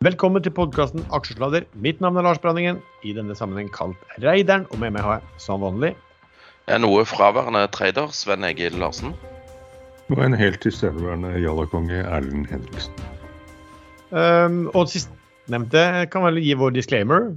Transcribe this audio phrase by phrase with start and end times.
[0.00, 1.66] Velkommen til podkasten Aksjesladder.
[1.76, 4.62] Mitt navn er Lars Branningen, i denne sammenheng kalt Reideren.
[4.72, 9.12] Og med meg har jeg som vanlig Jeg er noe fraværende trader Sven Egil Larsen.
[10.08, 12.96] Og en helt tilstedeværende jallakonge Erlend Henriksen.
[14.08, 17.34] um, Og sistnevnte kan vel gi vår disclaimer.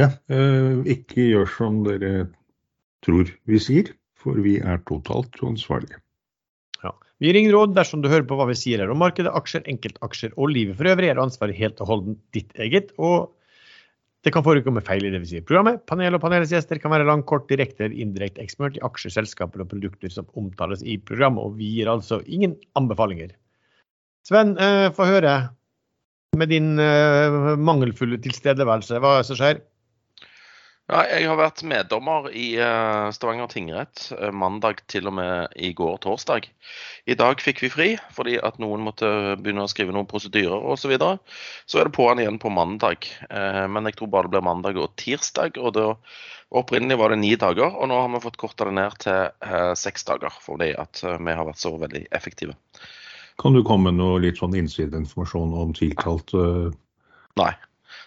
[0.00, 2.30] Ja, uh, ikke gjør som dere
[3.04, 6.00] tror vi sier, for vi er totalt uansvarlige.
[7.24, 9.62] Vi gir ingen råd dersom du hører på hva vi sier her om markedet, aksjer,
[9.72, 12.90] enkeltaksjer og livet for øvrig, er ansvaret helt og holdent ditt eget.
[13.00, 13.32] og
[14.24, 15.44] det kan forekomme feil i det vi sier.
[15.44, 19.14] Programmet, panel og panelets gjester kan være lang, kort, direkte eller indirekte ekspert i aksjer,
[19.16, 23.32] selskaper og produkter som omtales i programmet, og vi gir altså ingen anbefalinger.
[24.28, 25.34] Sven, eh, få høre
[26.36, 29.64] med din eh, mangelfulle tilstedeværelse, hva er det som skjer?
[30.84, 35.70] Ja, jeg har vært meddommer i eh, Stavanger tingrett eh, mandag til og med i
[35.72, 36.44] går torsdag.
[37.08, 39.08] I dag fikk vi fri fordi at noen måtte
[39.40, 40.82] begynne å skrive noen prosedyrer osv.
[40.84, 41.16] Så, videre.
[41.64, 43.08] så er det på'n igjen på mandag.
[43.30, 45.56] Eh, Men jeg tror bare det blir mandag og tirsdag.
[45.56, 45.88] og da
[46.54, 49.72] Opprinnelig var det ni dager, og nå har vi fått korta det ned til eh,
[49.74, 50.36] seks dager.
[50.44, 52.54] Fordi at eh, vi har vært så veldig effektive.
[53.40, 56.44] Kan du komme med noe litt sånn innsideinformasjon om tiltalte
[57.40, 57.50] Nei,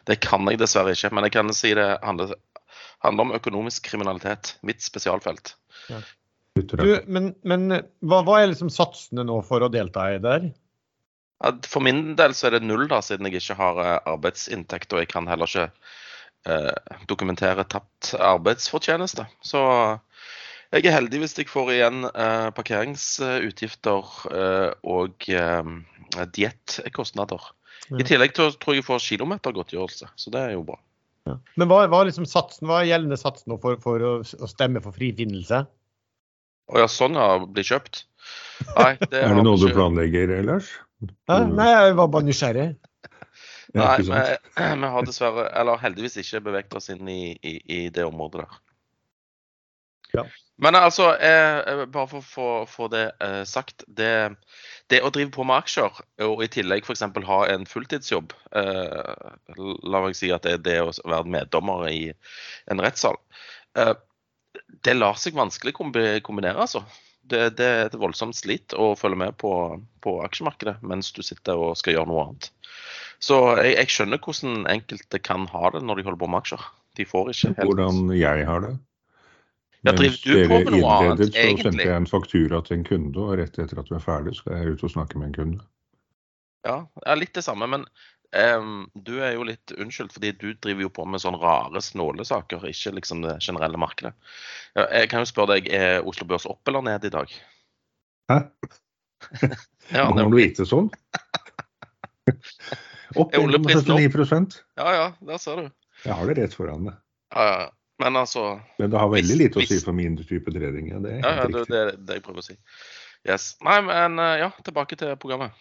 [0.07, 1.09] det kan jeg dessverre ikke.
[1.11, 2.37] Men jeg kan si det handler,
[3.03, 4.55] handler om økonomisk kriminalitet.
[4.65, 5.55] Mitt spesialfelt.
[5.91, 6.01] Ja.
[6.57, 7.69] Du, men men
[8.01, 10.47] hva, hva er liksom satsene nå for å delta i der?
[11.67, 15.03] For min del så er det null, da, siden jeg ikke har eh, arbeidsinntekt og
[15.03, 15.67] jeg kan heller ikke
[16.49, 19.27] eh, dokumentere tapt arbeidsfortjeneste.
[19.45, 19.61] Så
[20.73, 25.69] jeg er heldig hvis jeg får igjen eh, parkeringsutgifter eh, og eh,
[26.33, 27.51] diettkostnader.
[27.87, 28.01] Ja.
[28.01, 30.81] I tillegg til, tror jeg jeg får kilometergodtgjørelse, så det er jo bra.
[31.59, 34.49] Men hva, hva er liksom satsen, hva er gjeldende sats nå for, for å, å
[34.49, 35.63] stemme for frifinnelse?
[36.67, 38.03] Å ja, sånn ja, bli kjøpt?
[38.75, 40.71] Nei, det Er det noe du planlegger, Lars?
[41.29, 41.41] Hæ?
[41.51, 42.67] Nei, jeg var bare nysgjerrig.
[43.77, 48.07] Nei, vi, vi har dessverre, eller heldigvis ikke beveget oss inn i, i, i det
[48.07, 48.59] området der.
[50.15, 50.25] Ja.
[50.57, 53.83] Men altså, eh, eh, bare for å få, det eh, sagt.
[53.87, 54.09] Det,
[54.89, 57.05] det å drive på med aksjer, og i tillegg f.eks.
[57.27, 59.27] ha en fulltidsjobb eh,
[59.85, 62.07] La meg si at det er det å være meddommer i
[62.71, 63.19] en rettssal.
[63.77, 63.93] Eh,
[64.85, 66.81] det lar seg vanskelig kombinere, altså.
[67.27, 69.51] Det, det er et voldsomt slit å følge med på,
[70.01, 72.49] på aksjemarkedet mens du sitter og skal gjøre noe annet.
[73.19, 76.67] Så jeg, jeg skjønner hvordan enkelte kan ha det når de holder på med aksjer.
[76.97, 78.77] De får ikke helt Hvordan jeg har det.
[79.85, 81.63] Ja, driver du på med noe annet, innledet, så egentlig?
[81.67, 84.57] sendte jeg en faktura til en kunde, og rett etter at vi er ferdig, skal
[84.57, 85.67] jeg ut og snakke med en kunde.
[86.67, 87.69] Ja, ja litt det samme.
[87.69, 87.85] Men
[88.33, 92.65] um, du er jo litt unnskyldt, fordi du driver jo på med sånne rare snålesaker,
[92.71, 94.15] ikke liksom det generelle markedet.
[94.73, 97.39] Ja, jeg kan jo spørre deg, er Oslo Børs opp eller ned i dag?
[98.33, 98.43] Hæ?
[99.87, 100.89] Ja, Må det, man vite sånn?
[102.27, 103.31] Er opp?
[103.31, 105.69] 1,79 ja, ja, der ser du.
[106.03, 106.97] Jeg har det rett foran meg.
[107.31, 107.67] Ja, ja.
[107.99, 110.91] Men altså Men det har veldig Hvis- lite å si for min type trening.
[110.93, 112.57] Ja, det er Ja, ja, det det, det jeg prøver å si.
[113.27, 113.55] Yes.
[113.65, 115.51] Nei, men eh, ja, tilbake til programmet.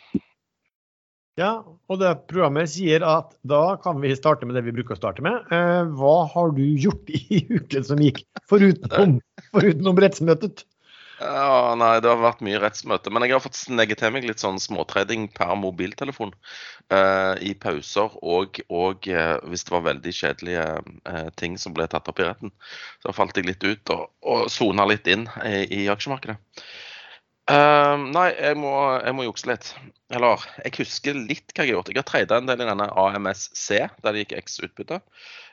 [1.36, 5.00] Ja, og det programmet sier at da kan vi starte med det vi bruker å
[5.00, 5.42] starte med.
[5.52, 9.18] Eh, hva har du gjort i uken som gikk, foruten
[9.92, 10.64] om rettsmøtet?
[11.16, 13.08] Ja, nei, det har vært mye rettsmøte.
[13.12, 16.34] Men jeg har fått snegget til meg litt sånn småtrading per mobiltelefon
[16.92, 20.66] eh, i pauser og, og eh, hvis det var veldig kjedelige
[21.08, 22.52] eh, ting som ble tatt opp i retten.
[23.00, 24.10] Så falt jeg litt ut og,
[24.52, 26.36] sona litt inn i, i aksjemarkedet.
[27.46, 29.68] Eh, nei, jeg må, jeg må jukse litt.
[30.10, 31.90] Eller, jeg husker litt hva jeg har gjort.
[31.92, 33.66] Jeg har trada en del i denne AMSC,
[34.02, 34.98] der det gikk X utbytte.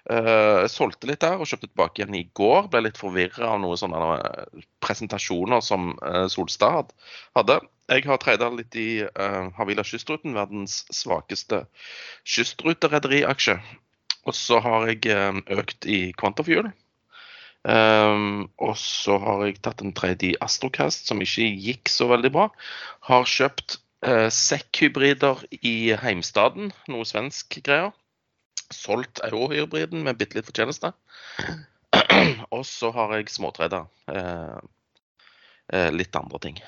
[0.04, 2.68] Uh, jeg solgte litt der og kjøpte tilbake igjen i går.
[2.74, 6.92] Ble litt forvirra av noen sånne eh, presentasjoner som uh, Solstad
[7.38, 7.62] hadde.
[7.94, 11.64] Jeg har trada litt i uh, Havila Kystruten, verdens svakeste
[12.26, 13.60] kystruterederiaksje.
[14.28, 15.14] Og så har jeg
[15.52, 16.72] økt i Quantafuel.
[17.64, 22.32] Um, og så har jeg tatt en tredje i Astrocast som ikke gikk så veldig
[22.36, 22.50] bra.
[23.08, 23.78] Har kjøpt
[24.08, 27.94] uh, sekk-hybrider i heimstaden, noe svensk greier.
[28.74, 30.92] Solgt eurohybriden med bitte litt fortjeneste.
[32.56, 34.60] og så har jeg småtreda uh,
[35.72, 36.64] uh, litt andre ting.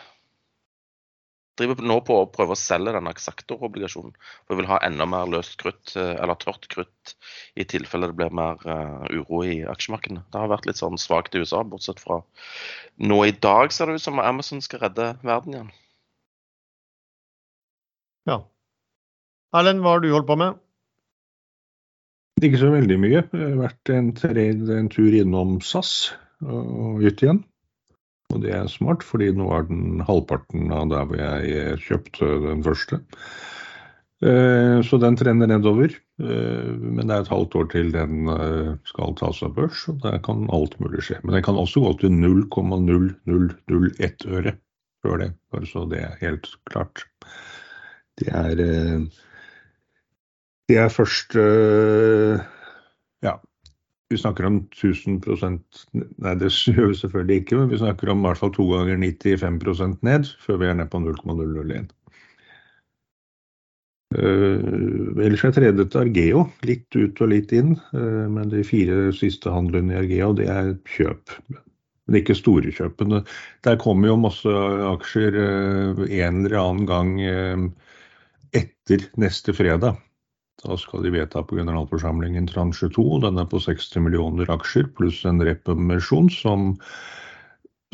[1.55, 4.15] Driver nå på å prøve å selge denne Axactor-obligasjonen.
[4.43, 7.15] For jeg vil ha enda mer løst krutt, eh, eller tørt krutt,
[7.55, 10.25] i tilfelle det blir mer eh, uro i aksjemarkedene.
[10.31, 12.19] Det har vært litt sånn svakt i USA, bortsett fra
[12.97, 15.71] nå i dag ser det ut som Amazon skal redde verden igjen.
[18.25, 18.37] Ja.
[19.55, 20.61] Erlend, hva har du holdt på med?
[22.43, 23.19] Ikke så veldig mye.
[23.23, 25.91] Jeg har vært en, tre, en tur innom SAS
[26.43, 27.45] og ut igjen.
[28.33, 32.63] Og det er smart, fordi nå er den halvparten av der hvor jeg kjøpte den
[32.66, 32.95] første.
[34.24, 35.89] Eh, så den trender nedover.
[36.24, 39.95] Eh, men det er et halvt år til den eh, skal tas av børs, og
[40.06, 41.18] der kan alt mulig skje.
[41.24, 44.54] Men den kan også gå til 0,0001 øre
[45.06, 46.98] før det, bare så det er helt klart.
[48.18, 48.56] Det er
[50.66, 52.54] Det er først Ja,
[54.15, 55.19] vi snakker om 1000
[56.23, 58.97] Nei, det gjør vi selvfølgelig ikke, men vi snakker om i hvert fall to ganger
[59.03, 61.94] 95% ned før vi er ned på 0,001.
[64.15, 67.73] Uh, ellers er tredje Argeo, litt ut og litt inn.
[67.91, 71.33] Uh, men de fire siste handlene i Argeo, det er kjøp.
[71.50, 73.23] Men ikke store kjøpene.
[73.65, 74.56] Der kommer jo masse
[74.94, 77.15] aksjer uh, en eller annen gang
[78.56, 79.97] etter neste fredag.
[80.63, 83.05] Da skal de vedta på generalforsamlingen transje 2.
[83.25, 86.71] Den er på 60 millioner aksjer pluss en repemisjon som,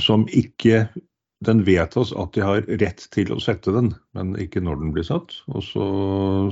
[0.01, 0.85] som ikke
[1.45, 5.07] den vedtas at de har rett til å sette den, men ikke når den blir
[5.07, 5.39] satt.
[5.49, 5.85] Og så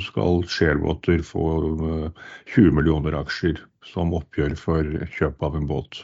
[0.01, 1.45] skal Sharewater få
[1.77, 6.01] 20 eh, millioner aksjer som oppgjør for kjøp av en båt.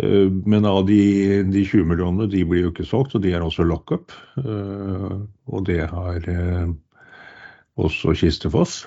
[0.00, 1.00] Eh, men av de,
[1.44, 4.16] de 20 millionene de blir jo ikke solgt, og de er også lockup.
[4.40, 5.16] Eh,
[5.52, 6.24] og det har
[7.78, 8.82] også Kistefoss.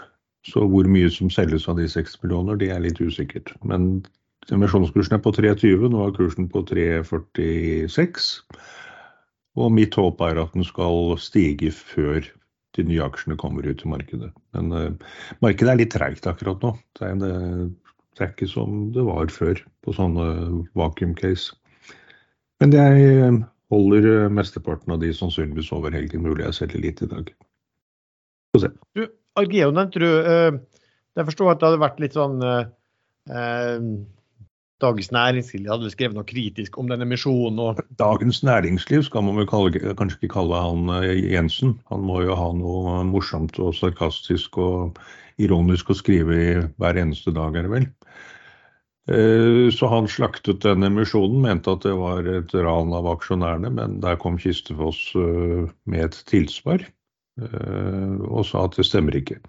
[0.47, 3.53] Så hvor mye som selges av de 6 millioner, det er litt usikkert.
[3.61, 4.01] Men
[4.49, 8.29] Emisjonskursen er på 3,20, nå er kursen på 3,46.
[9.61, 12.25] Og mitt håp er at den skal stige før
[12.77, 14.31] de nye aksjene kommer ut i markedet.
[14.55, 15.13] Men uh,
[15.43, 16.73] markedet er litt treigt akkurat nå.
[16.97, 17.75] Det er, en,
[18.15, 20.27] det er, ikke som det var før på sånne
[20.79, 21.53] vacuum case.
[22.63, 23.35] Men jeg
[23.73, 26.23] holder mesteparten av de sannsynligvis over helgen.
[26.25, 27.33] Mulig jeg selger litt i dag.
[28.51, 28.71] Få se.
[28.97, 29.05] Du,
[29.39, 30.07] Argeo nevnte du.
[30.07, 30.87] Uh,
[31.17, 32.65] jeg forstår at det hadde vært litt sånn uh,
[34.81, 37.59] Dagens Næringsliv hadde skrevet noe kritisk om denne misjonen.
[37.61, 37.81] Og...
[38.01, 41.75] Dagens Næringsliv skal man vel kalle, kanskje ikke kalle han eh, Jensen.
[41.93, 45.01] Han må jo ha noe morsomt og sarkastisk og
[45.41, 46.47] ironisk å skrive i
[46.81, 47.87] hver eneste dag, er det vel.
[49.11, 53.99] Eh, så han slaktet denne misjonen, mente at det var et ran av aksjonærene, men
[54.03, 56.85] der kom Kistefoss eh, med et tilsvar
[57.39, 59.39] og sa at det stemmer ikke.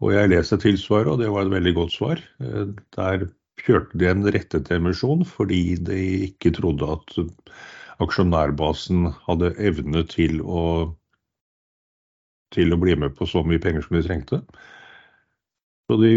[0.00, 2.22] Og jeg leste tilsvaret, og det var et veldig godt svar.
[2.96, 3.26] Der
[3.60, 6.00] kjørte de en rettet emisjon fordi de
[6.30, 7.18] ikke trodde at
[8.00, 10.64] aksjonærbasen hadde evne til å,
[12.54, 14.40] til å bli med på så mye penger som de trengte.
[15.90, 16.10] Så de,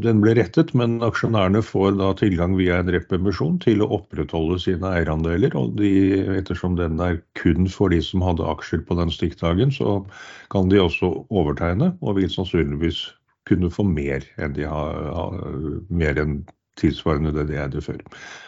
[0.00, 4.94] den ble rettet, men aksjonærene får da tilgang via en rep-emisjon til å opprettholde sine
[4.96, 5.52] eierandeler.
[5.60, 5.90] Og de,
[6.38, 9.98] ettersom den er kun for de som hadde aksjer på den stikkdagen, så
[10.54, 13.02] kan de også overtegne, og vil sannsynligvis
[13.50, 15.36] kunne få mer enn de har,
[15.92, 16.40] mer enn
[16.80, 18.00] tilsvarende det de eide før.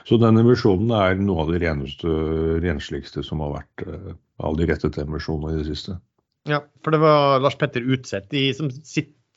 [0.08, 2.16] Så denne emisjonen er noe av det reneste,
[2.64, 6.00] rensligste som har vært uh, av de rettede emisjonene i det siste.
[6.48, 8.72] Ja, for det var Lars Petter Utseth som,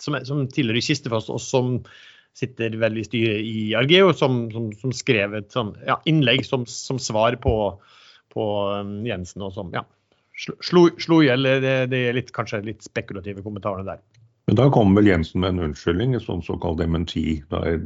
[0.02, 1.80] som, som tidligere i Kistefast, og som
[2.36, 6.66] sitter vel i styret i Argeo, som, som, som skrev et sånn, ja, innlegg som,
[6.68, 7.56] svar på,
[8.34, 8.48] på
[8.82, 9.86] um, Jensen, og som ja,
[10.36, 14.04] slo, i hjel det, det er litt, kanskje litt spekulative kommentarene der.
[14.50, 17.80] Men da kommer vel Jensen med en unnskyldning, en sånn såkalt dementi da i,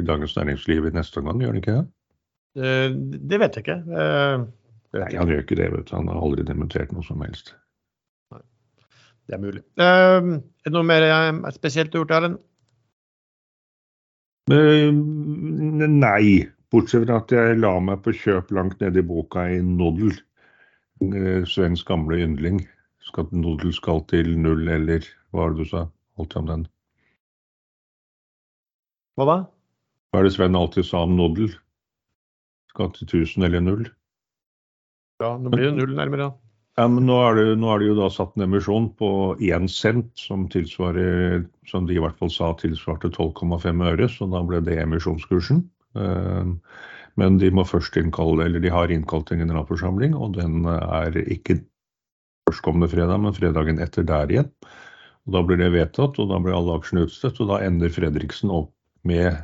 [0.00, 1.86] i Dagens Næringsliv i neste gang, gjør han ikke det?
[2.58, 2.90] Uh,
[3.30, 3.80] det vet jeg ikke.
[3.86, 4.50] Uh,
[4.94, 5.70] Nei, han gjør ikke det.
[5.72, 5.94] vet du.
[5.96, 7.54] Han har aldri dementert noe som helst.
[9.24, 9.62] Det er mulig.
[9.80, 11.06] Uh, er det noe mer
[11.54, 12.42] spesielt du har gjort, Erlend?
[14.44, 20.12] nei, bortsett fra at jeg la meg på kjøp langt nede i boka i Noddel.
[21.48, 22.60] Svens gamle yndling.
[23.04, 25.86] Skal Noddel skal til null eller hva var det du sa
[26.20, 26.62] Alt om den?
[29.18, 29.36] Hva da?
[30.10, 31.50] Hva er det Sven alltid sa om Noddel?
[32.70, 33.88] Skal til 1000 eller null?
[35.22, 36.43] Ja, nå blir det null nærmere, ja.
[36.74, 39.68] Ja, men nå er, det, nå er det jo da satt en emisjon på 1
[39.70, 44.80] cent, som som de i hvert fall sa tilsvarte 12,5 øre, så da ble det
[44.82, 45.62] emisjonskursen.
[45.94, 46.50] Eh,
[47.14, 51.60] men de må først innkalle, eller de har innkalt en generalforsamling, og den er ikke
[52.48, 54.50] førstkommende fredag, men fredagen etter der igjen.
[55.24, 57.40] Og Da blir det vedtatt, og da blir alle aksjene utstedt.
[57.40, 58.74] Og da ender Fredriksen opp
[59.08, 59.38] med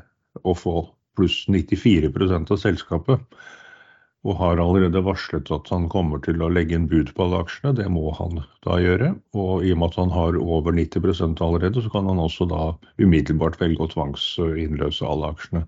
[0.44, 3.40] å få pluss 94% av selskapet.
[4.28, 7.72] Og har allerede varslet at han kommer til å legge inn bud på alle aksjene.
[7.78, 9.14] Det må han da gjøre.
[9.32, 12.66] Og i og med at han har over 90% allerede, så kan han også da
[13.00, 15.64] umiddelbart velge å tvangsinnløse alle aksjene.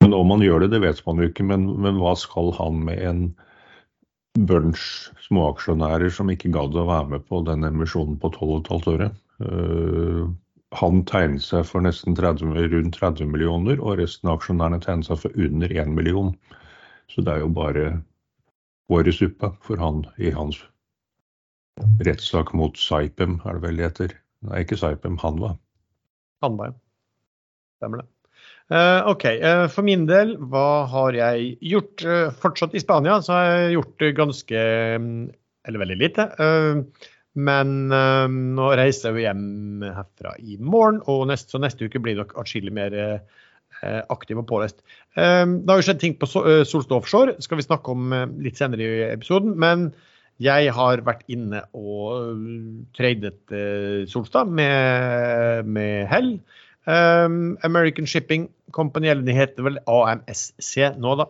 [0.00, 1.44] Men om han gjør det, det vet man jo ikke.
[1.44, 3.24] Men, men hva skal han med en
[4.38, 9.10] bunch småaksjonærer som ikke gadd å være med på den emisjonen på 12,5 øre.
[9.42, 10.30] Uh,
[10.78, 15.18] han tegnet seg for nesten 30, rundt 30 millioner, og resten av aksjonærene tegnet seg
[15.24, 16.32] for under 1 million.
[17.10, 20.60] Så det er jo bare suppe for han i hans
[22.06, 24.16] rettssak mot Saipem, er det vel det heter.
[24.46, 25.54] Nei, ikke Saipem, Hanva.
[26.44, 26.76] Hanva, ja.
[27.80, 28.08] Stemmer det.
[28.70, 29.24] Uh, OK.
[29.42, 32.04] Uh, for min del, hva har jeg gjort?
[32.06, 34.60] Uh, fortsatt i Spania så har jeg gjort ganske
[35.68, 36.28] Eller veldig lite.
[37.34, 37.68] men
[38.56, 42.32] nå reiser jo hjem herfra i morgen, og neste, så neste uke blir det nok
[42.40, 42.96] atskillig mer
[43.82, 44.82] aktiv og pålest.
[45.16, 49.02] det har jo skjedd ting på Solstad Offshore, skal vi snakke om litt senere i
[49.10, 49.56] episoden.
[49.58, 49.90] men
[50.40, 52.40] jeg har vært inne og
[52.96, 53.52] tradet
[54.08, 56.30] Solstad med, med hell.
[56.86, 61.28] American Shipping Company, eller de heter vel AMSC nå, da.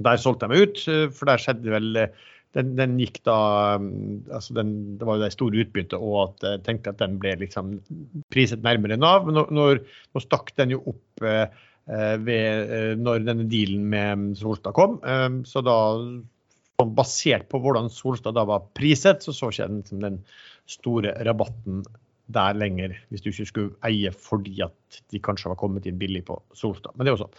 [0.00, 3.36] Der solgte jeg meg ut, eh, for der skjedde vel eh, den, den gikk da
[3.80, 7.16] um, altså den, Det var jo det store utbyttet, og at jeg tenkte at den
[7.22, 7.78] ble liksom
[8.32, 9.28] priset nærmere Nav.
[9.28, 9.82] Men når,
[10.12, 11.46] nå stakk den jo opp eh,
[12.26, 15.00] ved, uh, når denne dealen med Solstad kom.
[15.00, 15.78] Eh, så da
[16.82, 20.22] basert på hvordan Solstad da var priset, så så ikke den, den, den
[20.70, 21.84] store rabatten
[22.32, 26.24] der lenger, hvis du ikke skulle eie fordi at de kanskje var kommet inn billig
[26.28, 26.94] på Solstad.
[26.96, 27.38] Men det er jo sånn.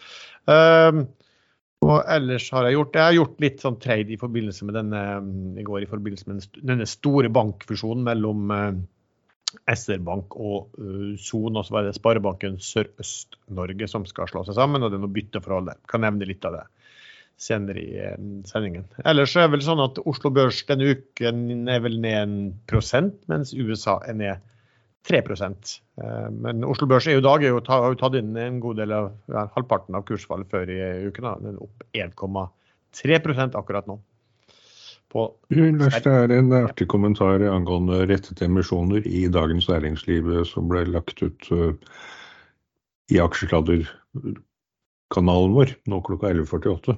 [0.49, 1.05] Um,
[1.83, 5.03] og ellers har jeg gjort Jeg har gjort litt sånn trade i forbindelse med denne
[5.59, 8.71] i går i forbindelse med denne store bankfusjonen mellom uh,
[9.69, 14.81] SR-Bank og uh, Son, og så var det Sparebanken Sørøst-Norge som skal slå seg sammen.
[14.81, 15.81] og Det er noe bytteforhold der.
[15.91, 16.63] Kan nevne litt av det
[17.41, 18.17] senere i uh,
[18.49, 18.87] sendingen.
[19.05, 23.19] Ellers er det vel sånn at Oslo Børs denne uken er vel ned en prosent,
[23.31, 24.49] mens USA er ned
[25.07, 28.91] 3 eh, Men Oslo Børs EU dag jo, har jo tatt inn en god del
[28.95, 30.79] av ja, halvparten av kursfallet før i
[31.09, 31.23] uken.
[31.43, 33.95] Den er opp 1,3 akkurat nå.
[35.13, 35.21] På
[35.53, 41.21] Verst er en artig kommentar angående rettede emisjoner i Dagens Næringsliv eh, som ble lagt
[41.21, 41.73] ut uh,
[43.13, 46.97] i aksjesladderkanalen vår nå klokka 11.48.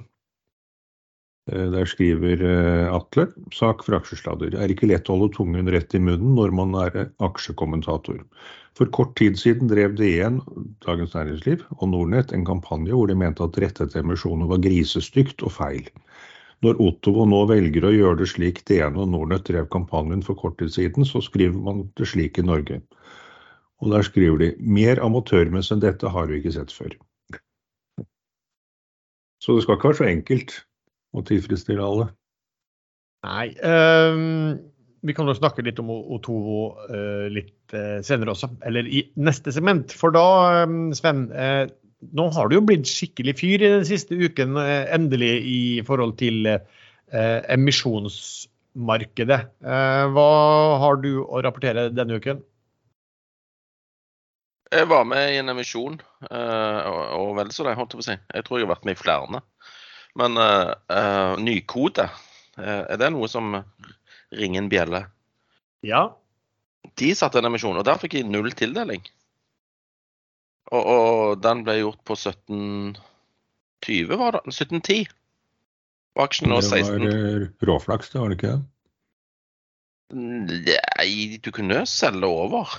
[1.52, 4.56] Eh, der skriver eh, Atle sak for aksjesladder.
[4.58, 8.18] Er ikke lett å holde tungen rett i munnen når man er aksjekommentator.
[8.76, 10.40] For kort tid siden drev DN,
[10.84, 15.54] Dagens Næringsliv, og Nordnett en kampanje hvor de mente at rettet emisjoner var grisestygt og
[15.54, 15.86] feil.
[16.64, 20.58] Når Ottovo nå velger å gjøre det slik DN og Nordnett drev kampanjen for kort
[20.58, 22.82] tid siden, så skriver man det slik i Norge.
[23.84, 26.96] Og der skriver de mer amatørmessig enn dette har vi ikke sett før.
[29.38, 30.56] Så det skal ikke være så enkelt
[31.16, 32.06] og tilfredsstille alle?
[33.26, 33.48] Nei.
[33.64, 34.58] Um,
[35.06, 39.52] vi kan jo snakke litt om O2 uh, litt uh, senere også, eller i neste
[39.54, 39.92] segment.
[39.96, 40.26] For da,
[40.66, 41.64] um, Sven, uh,
[42.16, 46.36] nå har du jo blitt skikkelig fyr i den siste uken, endelig, i forhold til
[47.06, 49.40] emisjonsmarkedet.
[50.12, 50.30] hva
[50.82, 52.38] har du å rapportere denne uken?
[54.74, 55.96] Jeg var med i en emisjon,
[56.28, 58.18] og vel så det, holdt jeg på å si.
[58.34, 59.40] Jeg tror jeg har vært med i flere.
[60.16, 62.08] Men uh, uh, nykode,
[62.56, 63.58] uh, er det noe som
[64.32, 65.02] ringer en bjelle?
[65.86, 66.08] Ja.
[66.96, 69.04] De satte en emisjon, og der fikk jeg null tildeling.
[70.72, 74.42] Og, og den ble gjort på 1720, var det?
[74.48, 75.04] 1710.
[76.16, 77.04] Og aksjen nå 16.
[77.04, 78.56] Det var råflaks, det var det ikke?
[80.16, 82.72] Nei, du kunne jo selge over.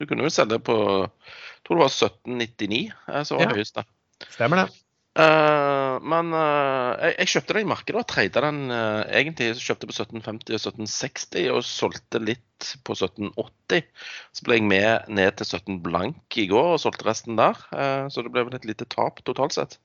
[0.00, 3.84] Du kunne jo selge på Jeg tror det var 1799 som var det høyeste.
[4.32, 4.81] Stemmer det.
[5.12, 9.84] Uh, men uh, jeg, jeg, kjøpte den i markedet og treide den uh, egentlig kjøpte
[9.90, 13.84] på 1750 og 1760 og solgte litt på 1780.
[14.32, 17.60] Så ble jeg med ned til 17 blank i går og solgte resten der.
[18.08, 19.76] så det ble vel et lite tap totalt sett.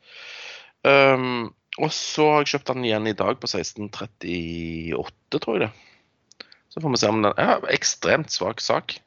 [0.88, 6.48] Um, og så har jeg kjøpt den igjen i dag på 1638, tror jeg det.
[6.72, 9.00] Så får vi se om den er ja, ekstremt svak sak.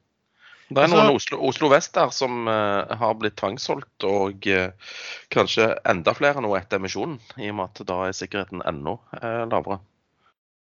[0.71, 4.93] Det er noen Oslo, Oslo Vest der som uh, har blitt tvangssolgt, og uh,
[5.35, 7.17] kanskje enda flere nå etter emisjonen.
[7.43, 9.81] I og med at da er sikkerheten enda uh, lavere.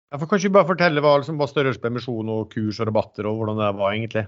[0.09, 2.88] Ja, for kan ikke bare fortelle hva som var størrelsen på emisjon og kurs og
[2.88, 4.25] rabatter, og hvordan det var egentlig?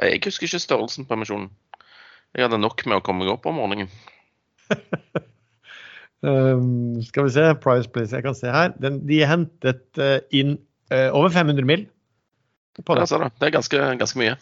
[0.00, 1.50] Jeg husker ikke størrelsen på emisjonen.
[2.38, 3.90] Jeg hadde nok med å komme meg opp om morgenen.
[6.22, 8.70] um, skal vi se, Price Place, jeg kan se her.
[8.78, 10.60] Den, de hentet inn
[10.90, 11.90] over 500 mill.
[12.86, 13.06] På det.
[13.10, 14.36] det er ganske, ganske, mye.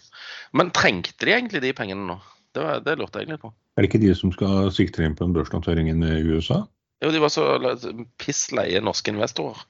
[0.56, 2.18] Men trengte de egentlig de pengene nå?
[2.54, 3.52] Det, var, det lurte jeg egentlig på.
[3.76, 6.62] Er det ikke de som skal sikte inn på en børsnotering i USA?
[7.04, 7.44] Jo, de var så
[8.20, 9.61] piss leie norske investorer.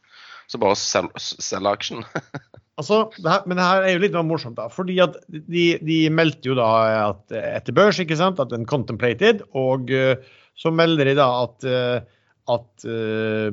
[0.48, 2.06] Så bare selge sel aksjen.
[2.80, 4.70] altså, det her, men det her er jo litt morsomt, da.
[4.72, 6.68] fordi at de, de, meldte jo da
[7.10, 10.14] at etter børs, ikke sant, at den contemplated, og uh,
[10.58, 12.17] så melder de da at, uh,
[12.48, 13.48] at uh,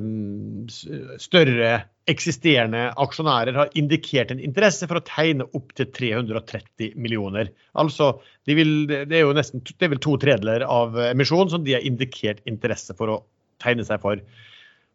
[1.22, 1.70] større
[2.06, 7.50] eksisterende aksjonærer har indikert en interesse for å tegne opp til 330 millioner.
[7.78, 8.12] Altså,
[8.46, 11.74] de vil, Det er jo nesten det er vel to tredjedeler av emisjonen som de
[11.76, 13.22] har indikert interesse for å
[13.62, 14.22] tegne seg for.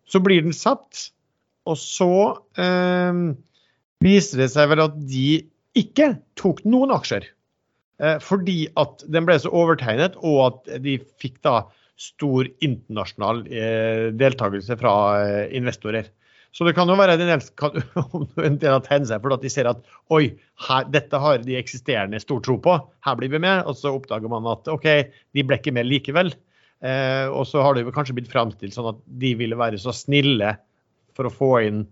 [0.08, 1.12] Så blir den satt,
[1.67, 2.12] og så
[2.60, 3.22] eh,
[4.03, 5.43] viser det seg vel at de
[5.77, 7.27] ikke tok noen aksjer.
[8.01, 11.62] Eh, fordi at den ble så overtegnet, og at de fikk da
[12.01, 16.10] stor internasjonal eh, deltakelse fra eh, investorer.
[16.51, 17.77] Så det kan jo være en kan,
[18.48, 20.34] en del tegnet seg fordi at de ser at oi,
[20.67, 23.63] her, dette har de eksisterende stor tro på, her blir vi med.
[23.70, 24.89] Og så oppdager man at OK,
[25.31, 26.34] de ble ikke med likevel.
[26.81, 30.55] Eh, og så har det kanskje blitt framstilt sånn at de ville være så snille
[31.15, 31.86] for å få inn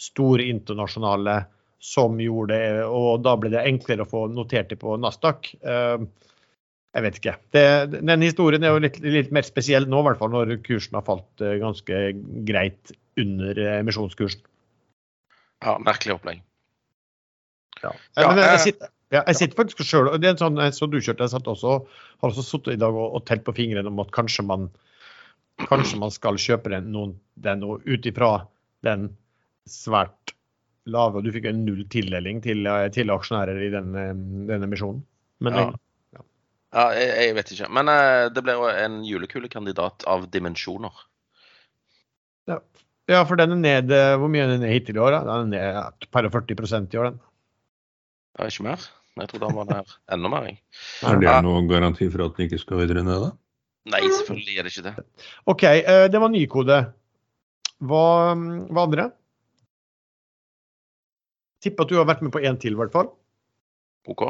[0.00, 1.42] store internasjonale
[1.80, 5.48] som gjorde det, og da ble det enklere å få notert det på Nasdaq.
[5.64, 6.02] Eh,
[6.90, 7.34] jeg vet ikke.
[7.54, 7.64] Det,
[8.00, 11.06] den historien er jo litt, litt, mer spesiell nå, i hvert fall når kursen har
[11.06, 12.00] falt eh, ganske
[12.48, 14.42] greit under emisjonskursen.
[15.60, 16.40] Ja, merkelig opplegg.
[17.82, 17.92] Ja.
[18.18, 20.98] ja jeg, jeg, sitter, ja, jeg sitter faktisk sjøl Det er en sånn så du
[20.98, 21.78] kjørte, jeg satt også,
[22.20, 24.66] har også sittet i dag og, og telt på fingrene om at kanskje man,
[25.68, 28.34] kanskje man skal kjøpe den, noen, den ut ifra
[28.86, 29.10] den
[29.68, 30.34] svært
[30.90, 34.12] lave, og du fikk en null tildeling til, eh, til aksjonærer i den, eh,
[34.50, 35.02] denne emisjonen.
[35.44, 35.66] Men ja.
[36.74, 36.84] Ja.
[36.96, 37.70] jeg, jeg, vet ikke.
[37.78, 41.02] Men uh, det ble jo en julekulekandidat av dimensjoner.
[42.50, 42.60] Ja.
[43.10, 43.24] ja.
[43.28, 45.18] for den er ned Hvor mye er den ned hittil i år?
[45.18, 45.20] Da?
[45.28, 47.20] Den er ned per 40% i år, den.
[48.38, 48.88] Ja, ikke mer?
[49.20, 50.48] Jeg trodde han var der enda mer.
[50.48, 50.60] Jeg.
[51.06, 53.32] Er det noen garanti for at den ikke skal videre ned, da?
[53.90, 55.24] Nei, selvfølgelig er det ikke det.
[55.48, 55.62] OK,
[56.12, 56.76] det var nykode.
[57.80, 58.04] Hva,
[58.68, 59.06] hva andre?
[61.64, 63.10] Tipper at du har vært med på én til, i hvert fall.
[64.08, 64.28] OK.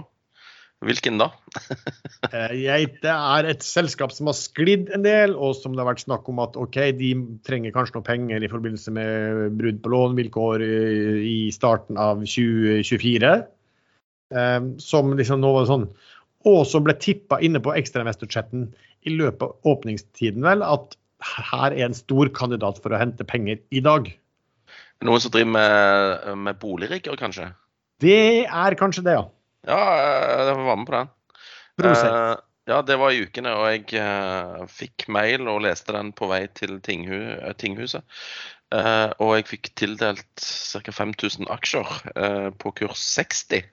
[0.81, 1.31] Hvilken da?
[2.31, 2.53] Eh,
[3.03, 6.29] det er et selskap som har sklidd en del, og som det har vært snakk
[6.31, 7.09] om at OK, de
[7.47, 10.63] trenger kanskje noe penger i forbindelse med brudd på lånevilkår
[11.27, 13.33] i starten av 2024.
[14.31, 15.89] Eh, som liksom nå var sånn
[16.47, 18.69] Og som ble tippa inne på ekstrainvestorchatten
[19.09, 20.95] i løpet av åpningstiden, vel, at
[21.41, 24.07] her er en stor kandidat for å hente penger i dag.
[25.05, 27.51] Noen som driver med, med boligrigger, kanskje?
[28.01, 29.27] Det er kanskje det, ja.
[29.69, 29.81] Ja,
[30.47, 31.11] jeg var med på den.
[31.81, 32.37] Uh,
[32.69, 36.45] ja, det var i ukene, og jeg uh, fikk mail og leste den på vei
[36.57, 38.05] til tinghu, eh, tinghuset.
[38.71, 40.95] Uh, og jeg fikk tildelt ca.
[40.95, 41.95] 5000 aksjer
[42.63, 43.65] på kurs 60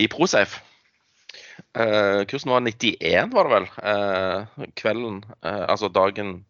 [0.00, 0.62] i Prosafe.
[2.30, 3.66] kursen var 91, var det vel.
[4.80, 6.44] kvelden, altså dagen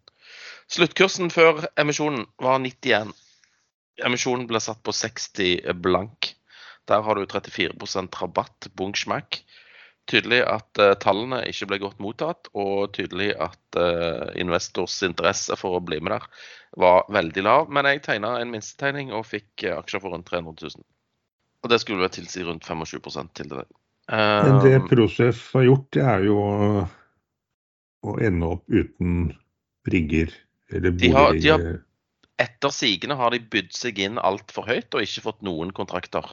[0.71, 3.11] Sluttkursen før emisjonen var 91.
[4.07, 6.31] Emisjonen ble satt på 60 blank.
[6.89, 9.43] Der har du 34 rabatt, smakk.
[10.11, 15.79] Tydelig at uh, tallene ikke ble godt mottatt, og tydelig at uh, investors interesse for
[15.79, 16.25] å bli med der
[16.81, 17.69] var veldig lav.
[17.71, 20.83] Men jeg tegna en minstetegning og fikk uh, aksjer for rundt 300 000.
[21.61, 23.67] Og det skulle vel tilsi rundt 25% til det.
[24.11, 26.39] Men det Prosef har gjort, det er jo
[28.01, 29.31] å ende opp uten
[29.87, 30.33] rigger
[30.73, 31.81] eller boliger.
[32.41, 36.25] etter sigende har de bydd seg inn altfor høyt og ikke fått noen kontrakter.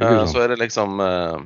[0.00, 1.38] Uh, så er det liksom uh...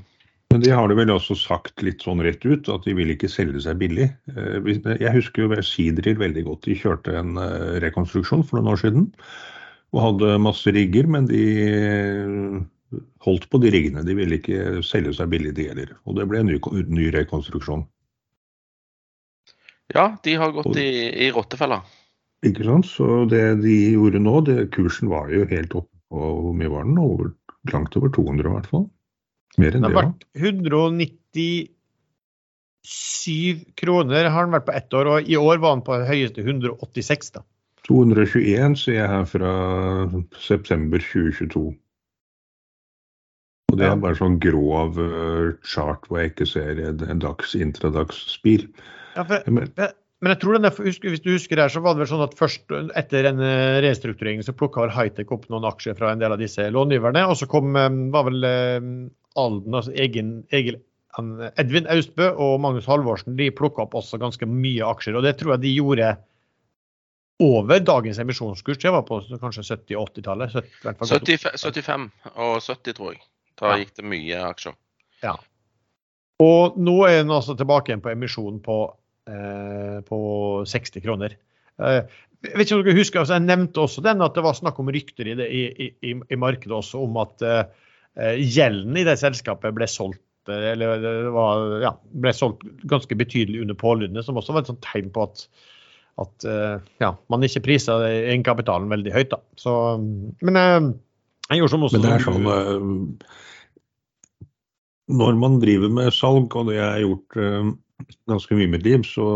[0.49, 3.29] Men de har det vel også sagt litt sånn rett ut, at de vil ikke
[3.29, 4.09] selge seg billig.
[4.33, 4.65] Uh,
[4.97, 6.65] jeg husker jo Sidril veldig godt.
[6.65, 7.37] De kjørte en
[7.85, 9.07] rekonstruksjon for noen år siden
[9.97, 11.45] og hadde masse rigger, men de
[13.25, 14.05] holdt på de riggene.
[14.05, 15.95] De ville ikke selge seg billig, de heller.
[16.05, 16.59] Og det ble en ny,
[16.93, 17.87] ny rekonstruksjon.
[19.95, 20.89] Ja, de har gått i,
[21.25, 21.81] i rottefella.
[22.47, 22.87] Ikke sant?
[22.87, 26.85] Så det de gjorde nå, det, kursen var jo helt oppe på hvor mye var
[26.87, 27.01] den?
[27.01, 27.33] Over,
[27.73, 28.87] langt over 200 i hvert fall.
[29.59, 29.91] Mer enn det.
[29.91, 31.75] Det har vært 197
[33.81, 37.31] kroner har den vært på ett år, og i år var den på høyeste 186.
[37.37, 37.41] da.
[37.89, 39.53] 221 ser jeg her fra
[40.45, 41.73] september 2022.
[43.69, 48.65] Og det er bare sånn grov uh, chart hvor jeg ikke ser en dags intradagsspir.
[49.17, 49.45] Ja, for,
[50.19, 52.73] men jeg tror denne, hvis du husker her, så var det vel sånn at først
[52.99, 56.43] etter en eh, restrukturering så plukka vel Hightech opp noen aksjer fra en del av
[56.43, 57.23] disse långiverne.
[57.31, 58.89] Og så kom, eh, var vel eh,
[59.39, 60.83] Alden, altså egen, egen,
[61.59, 65.19] Edvin Austbø og Magnus Halvorsen de plukka opp også ganske mye aksjer.
[65.19, 66.11] Og det tror jeg de gjorde
[67.43, 68.83] over dagens emisjonskurs.
[68.83, 70.59] Det var på kanskje 70-80-tallet.
[70.83, 73.23] 75 og 70, tror jeg.
[73.59, 74.75] Da gikk det mye aksjer.
[75.23, 75.39] Ja.
[76.43, 78.83] Og nå er den altså tilbake igjen på emisjonen på
[80.09, 80.19] på
[80.69, 81.37] 60 kroner.
[81.83, 82.01] Eh,
[82.47, 84.79] jeg vet ikke om dere husker, altså Jeg nevnte også den at det var snakk
[84.79, 87.65] om rykter i, det, i, i, i markedet også om at uh,
[88.39, 91.91] gjelden i det selskapet ble solgt eller det var, ja,
[92.23, 95.43] ble solgt ganske betydelig under pålydende, som også var et sånt tegn på at,
[96.25, 96.47] at
[97.03, 99.35] ja, man ikke prisa egenkapitalen veldig høyt.
[99.35, 99.43] da.
[99.61, 99.75] Så,
[100.41, 102.49] men jeg gjorde som også Men det er sånn
[105.21, 107.39] Når man driver med salg, og det er gjort
[108.31, 109.27] ganske mye i mitt liv, så,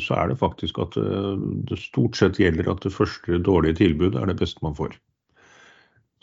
[0.00, 1.34] så, er det faktisk at eh,
[1.68, 4.96] det, stort sett gjelder at det første dårlige tilbudet er det beste man får.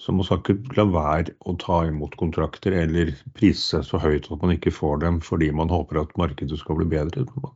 [0.02, 4.28] Så man skal ikke la være å ta imot kontrakter eller prise seg så høyt
[4.28, 7.24] at man ikke får dem fordi man håper at markedet skal bli bedre.
[7.32, 7.54] Man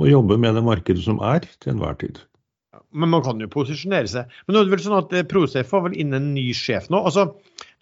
[0.00, 2.22] må jobbe med det markedet som er til enhver tid.
[2.94, 4.32] Men man kan jo posisjonere seg.
[4.46, 7.02] Men nå er det vel sånn at Prosef har vel inn en ny sjef nå.
[7.04, 7.26] altså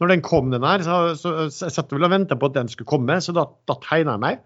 [0.02, 2.72] Når den kom, den her, så, så, så jeg vel og venta på at den
[2.72, 4.42] skulle komme, så da, da tegna jeg meg.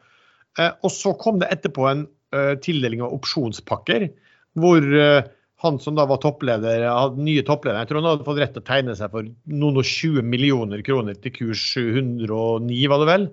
[0.58, 4.08] Eh, og så kom det etterpå en uh, tildeling av opsjonspakker,
[4.56, 5.24] hvor uh,
[5.64, 8.64] han som da var toppleder, hadde nye toppleder, jeg tror han hadde fått rett til
[8.64, 13.28] å tegne seg for noen og 20 millioner kroner til kurs 709, var det vel.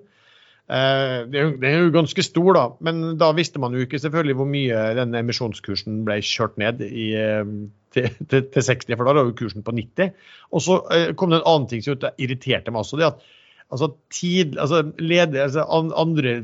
[0.64, 2.64] Eh, det er jo ganske stor, da.
[2.86, 7.10] Men da visste man jo ikke selvfølgelig hvor mye den emisjonskursen ble kjørt ned i,
[7.20, 7.44] eh,
[7.92, 10.14] til, til, til, 60, for da var jo kursen på 90.
[10.56, 13.00] Og så eh, kom det en annen ting som irriterte meg også.
[13.00, 13.26] det at
[13.68, 15.68] altså, tid, altså, leder, altså
[16.00, 16.38] andre,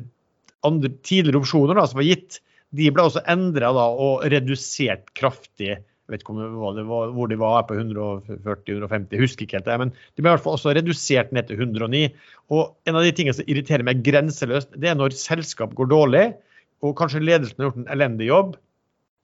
[0.67, 2.41] andre tidligere opsjoner da, som var gitt,
[2.77, 5.79] de ble også endra og redusert kraftig.
[6.11, 9.79] Jeg vet ikke var, hvor de var på 140-150, jeg husker ikke helt det.
[9.83, 12.03] Men de ble i hvert fall også redusert ned til 109.
[12.51, 16.25] Og en av de tingene som irriterer meg grenseløst, det er når selskap går dårlig,
[16.83, 18.57] og kanskje ledelsen har gjort en elendig jobb.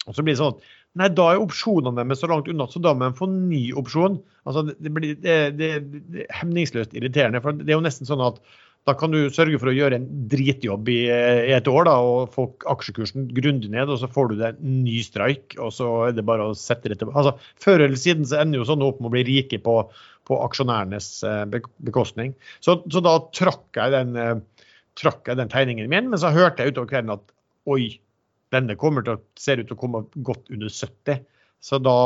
[0.06, 2.82] Og så blir det sånn at nei, da er opsjonene deres så langt unna, så
[2.82, 4.20] da må de få ny opsjon.
[4.46, 5.72] Altså, det, blir, det, det,
[6.14, 7.42] det er hemningsløst irriterende.
[7.44, 8.38] for Det er jo nesten sånn at
[8.86, 12.34] da kan du sørge for å gjøre en dritjobb i, i et år da, og
[12.34, 16.14] få aksjekursen grundig ned, og så får du deg en ny streik, og så er
[16.14, 17.18] det bare å sette det tilbake.
[17.18, 19.76] Altså, før eller siden så ender jo sånn opp med å bli rike på,
[20.30, 21.42] på aksjonærenes eh,
[21.88, 22.36] bekostning.
[22.62, 24.66] Så, så, da trakk jeg, den, eh,
[25.02, 27.26] trakk jeg den tegningen min, men så hørte jeg utover kvelden at
[27.66, 27.96] oi,
[28.54, 31.26] denne kommer til å, ser ut til å komme godt under 70.
[31.58, 31.98] Så da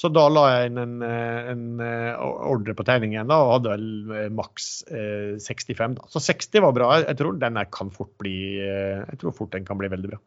[0.00, 3.72] så da la jeg inn en, eh, en eh, ordre på tegningen da, og hadde
[3.74, 5.98] vel eh, maks eh, 65.
[5.98, 6.08] Da.
[6.08, 6.90] Så 60 var bra.
[7.02, 10.20] Jeg tror den kan fort bli jeg tror fort den kan bli veldig bra.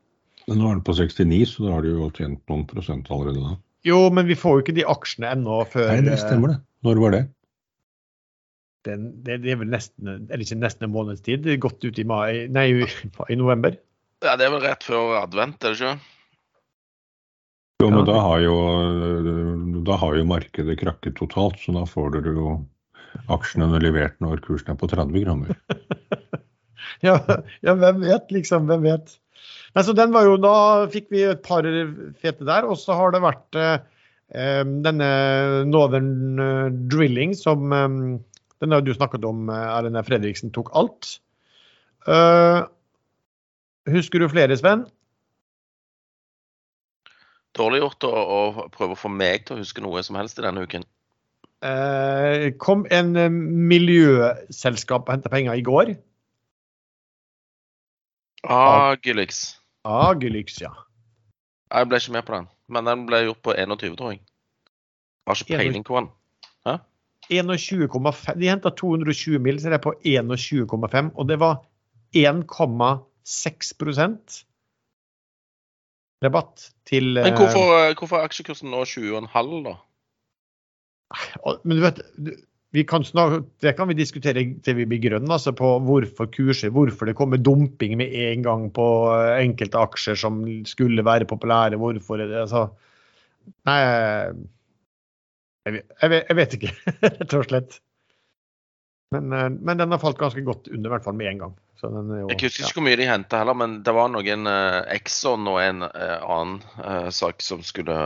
[0.46, 3.42] Men nå er den på 69, så da har du jo tjent noen prosent allerede
[3.42, 3.56] da.
[3.88, 6.60] Jo, men vi får jo ikke de aksjene ennå før Nei, det stemmer det.
[6.86, 7.24] Når var det?
[8.84, 11.48] Den, det, det, er vel nesten, eller ikke nesten en måneds tid.
[11.64, 13.80] Godt ut i, mai, nei, i november.
[14.24, 16.20] Ja, Det er vel rett før advent, er det ikke?
[17.84, 18.58] Jo, men da har jo,
[19.84, 22.54] da har jo markedet krakket totalt, så da får dere jo
[23.34, 25.58] aksjene levert når kursen er på 30 kroner.
[27.08, 27.18] ja,
[27.66, 28.70] ja, hvem vet, liksom.
[28.72, 29.18] Hvem vet.
[29.74, 30.56] Nei, så den var jo, Da
[30.94, 31.66] fikk vi et par
[32.22, 32.70] fete der.
[32.70, 35.10] Og så har det vært eh, denne
[35.70, 38.00] Northern eh, Drilling som eh,
[38.64, 41.18] Den har du snakket om, eh, Erlend Fredriksen tok alt.
[42.04, 42.68] Uh,
[43.88, 44.82] husker du flere, Sven?
[47.58, 50.46] Dårlig gjort å, å, prøve å få meg til å huske noe som helst i
[50.46, 50.86] denne uken.
[51.64, 53.36] Eh, kom en eh,
[53.74, 55.94] miljøselskap og henta penger i går.
[58.44, 59.46] Agilix.
[59.88, 60.74] Agilix, ja.
[61.72, 62.50] Jeg ble ikke med på den.
[62.74, 64.24] Men den ble gjort på 21, tror jeg.
[65.30, 66.12] Har ikke peiling på den.
[67.30, 68.40] 21,5.
[68.40, 71.12] De henta 220 mill., så det er på 21,5.
[71.16, 71.64] Og det var
[72.16, 74.44] 1,6
[76.24, 79.78] rabatt til Men hvorfor, eh, hvorfor er aksjekursen nå 20,5 da?
[81.64, 82.02] Men du vet,
[82.74, 86.74] vi kan snart, det kan vi diskutere til vi blir grønne, altså på hvorfor kurser,
[86.74, 91.78] hvorfor det kommer dumping med en gang på eh, enkelte aksjer som skulle være populære.
[91.82, 92.68] Hvorfor det, altså,
[93.68, 93.80] Nei,
[95.68, 96.70] jeg, jeg vet ikke,
[97.04, 97.82] rett og slett.
[99.14, 101.56] Men, eh, men, den har falt ganske godt under, i hvert fall med en gang.
[101.84, 101.90] Jo,
[102.32, 102.74] jeg husker ikke ja.
[102.78, 106.62] hvor mye de henta heller, men det var noen uh, Exxon og en uh, annen
[106.80, 107.98] uh, sak som skulle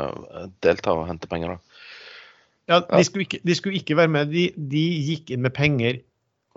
[0.66, 1.54] delta og hente penger.
[1.54, 1.84] da.
[2.68, 4.34] Ja, de skulle, ikke, de skulle ikke, være med.
[4.34, 6.02] De, de, gikk inn med penger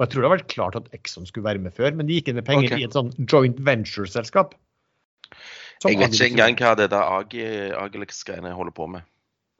[0.00, 2.16] og Jeg tror det har vært klart at Exxon skulle være med før, men de
[2.16, 2.80] gikk inn med penger okay.
[2.80, 4.54] i et sånn joint venture-selskap.
[5.84, 7.04] Jeg vet ikke engang hva det der
[7.76, 9.04] Agilex-greiene holder på med.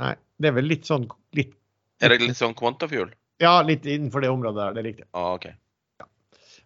[0.01, 1.05] Nei, det er vel litt sånn
[1.37, 1.53] litt,
[2.01, 3.13] Er det litt sånn Quantafuel?
[3.41, 4.77] Ja, litt innenfor det området der.
[4.77, 5.07] Det er riktig.
[5.17, 5.55] Ah, okay.
[6.01, 6.07] Ja.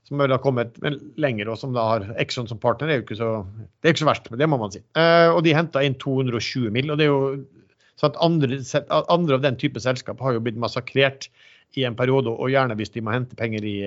[0.08, 0.80] Som har kommet
[1.20, 3.30] lenger, og som da har Exxon som partner, det er jo ikke så,
[3.78, 4.30] det er ikke så verst.
[4.30, 4.82] men Det må man si.
[4.98, 6.90] Uh, og de henta inn 220 mill.
[6.90, 7.22] og det er jo
[7.94, 8.58] sånn at andre,
[8.90, 11.30] andre, av den type selskap har jo blitt massakrert
[11.78, 13.78] i en periode, og gjerne hvis de må hente penger i,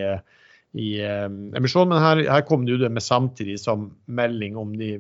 [0.80, 1.28] i uh,
[1.60, 1.92] emisjon.
[1.92, 4.96] Men her, her, kom det jo det med samtidig som melding om de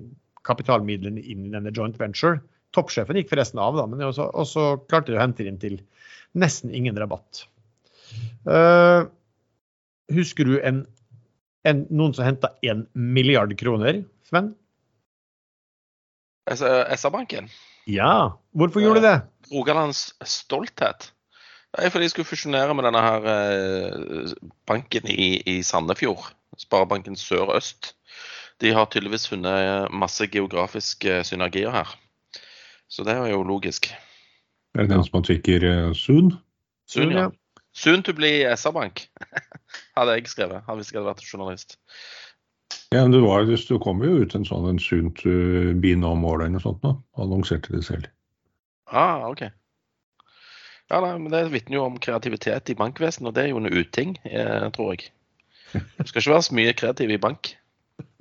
[0.47, 2.41] kapitalmidlene inn i denne joint venture.
[2.75, 5.79] Toppsjefen gikk forresten av, da, men også, også klarte de å hente inn til
[6.35, 7.47] nesten ingen rabatt.
[8.47, 9.09] Uh,
[10.13, 10.85] husker du en,
[11.67, 14.53] en, noen som henta én milliard kroner, Sven?
[16.47, 17.49] SR-banken?
[17.87, 19.17] Ja, hvorfor gjorde de det?
[19.51, 21.11] Rogalands stolthet.
[21.77, 24.31] Er fordi de skulle fusjonere med denne her eh,
[24.67, 26.31] banken i, i Sandefjord.
[26.57, 27.93] Sparebanken Sør-Øst.
[28.63, 31.91] De har tydeligvis funnet masse geografiske synergier her.
[32.89, 33.91] Så det er jo logisk.
[34.75, 36.33] Er det den som man tvikker Sun?
[36.87, 37.27] Sun, ja.
[37.77, 39.05] Soon to bli SR-bank,
[39.97, 40.65] hadde jeg skrevet.
[40.65, 41.77] Hvis jeg hadde vært journalist.
[42.95, 45.31] Ja, men det, var, det kom jo ut en sånn en soon to
[45.83, 46.95] be no more eller noe sånt nå.
[47.21, 48.09] Annonserte det selv.
[48.87, 49.45] Ah, OK.
[50.87, 53.69] Ja, nei, men Det vitner jo om kreativitet i bankvesenet, og det er jo en
[53.69, 55.09] uting, eh, tror jeg.
[55.73, 57.51] Du skal ikke være så mye kreativ i bank.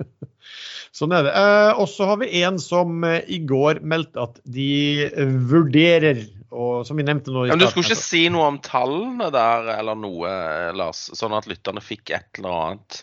[0.96, 1.34] Sånn er det.
[1.38, 5.06] Eh, og så har vi en som eh, i går meldte at de
[5.46, 9.30] vurderer, og som vi nevnte nå i Men du skulle ikke si noe om tallene
[9.34, 10.32] der eller noe,
[10.76, 11.06] Lars?
[11.18, 13.00] Sånn at lytterne fikk et eller annet,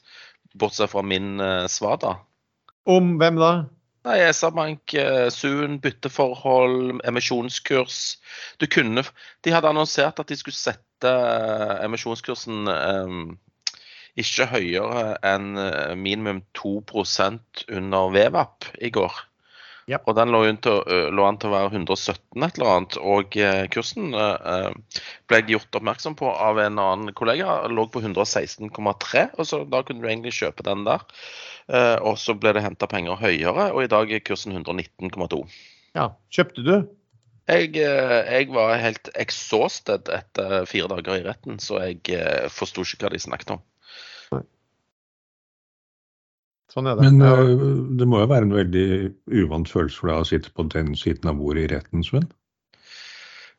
[0.54, 2.18] bortsett fra min svar da.
[2.90, 3.54] Om hvem da?
[4.04, 8.18] Nei, SR-Bank, eh, Sun, bytteforhold, emisjonskurs.
[8.60, 9.04] Du kunne
[9.44, 13.38] De hadde annonsert at de skulle sette eh, emisjonskursen um,
[14.20, 15.56] ikke høyere enn
[15.98, 19.24] minimum 2% under VVAP i går.
[19.91, 20.00] Ja.
[20.08, 20.80] Og den lå, til,
[21.12, 22.98] lå an til å være 117 et eller annet.
[23.04, 24.69] Og eh, kursen eh,
[25.28, 27.60] ble jeg gjort oppmerksom på av en annen kollega.
[27.72, 31.04] Lå på 116,3, og så da kunne du egentlig kjøpe den der.
[31.67, 35.43] Eh, og så ble det henta penger høyere, og i dag er kursen 119,2.
[35.93, 36.76] Ja, Kjøpte du?
[37.52, 42.86] Jeg, eh, jeg var helt exhausted etter fire dager i retten, så jeg eh, forsto
[42.88, 43.63] ikke hva de snakket om.
[46.74, 47.06] Sånn er det.
[47.06, 47.50] Men øh,
[48.00, 48.88] det må jo være en veldig
[49.44, 52.26] uvant følelse for deg å sitte på den siden av bordet i retten, Sven?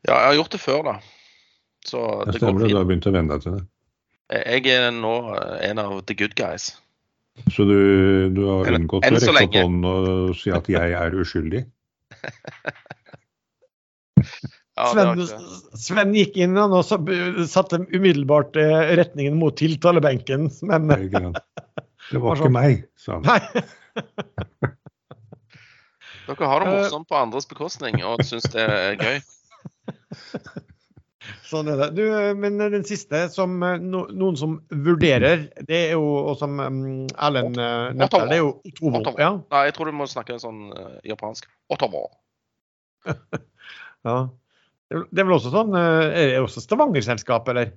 [0.05, 0.95] Ja, jeg har gjort det før, da.
[1.87, 3.63] Så Jeg det går stemmer det, du har begynt å venne deg til det.
[4.35, 6.73] Jeg er nå eh, en av the good guys.
[7.51, 7.79] Så du,
[8.35, 11.65] du har unngått å rekke opp hånden og si at jeg er uskyldig?
[14.75, 15.21] Ja, Sven,
[15.79, 20.89] Sven gikk inn og satte umiddelbart eh, retningen mot tiltalebenken, men
[22.11, 23.25] Det var ikke meg, sa han.
[23.25, 23.41] Nei.
[26.25, 26.77] Dere har det Eh.
[26.83, 29.19] morsomt på andres bekostning og syns det er gøy.
[31.49, 31.87] Sånn er det.
[31.97, 32.03] Du,
[32.37, 36.81] men den siste, som eh, no, noen som vurderer, det er jo, og som um,
[37.17, 38.51] Erlend nevnte, det er jo
[38.91, 39.15] Otomo.
[39.21, 41.49] Ja, Nei, jeg tror du må snakke sånn eh, japansk.
[41.73, 42.03] Otomo.
[43.09, 44.17] ja.
[44.93, 47.73] Det er- vel også sånn eh, Er det også Stavanger-selskap, eller?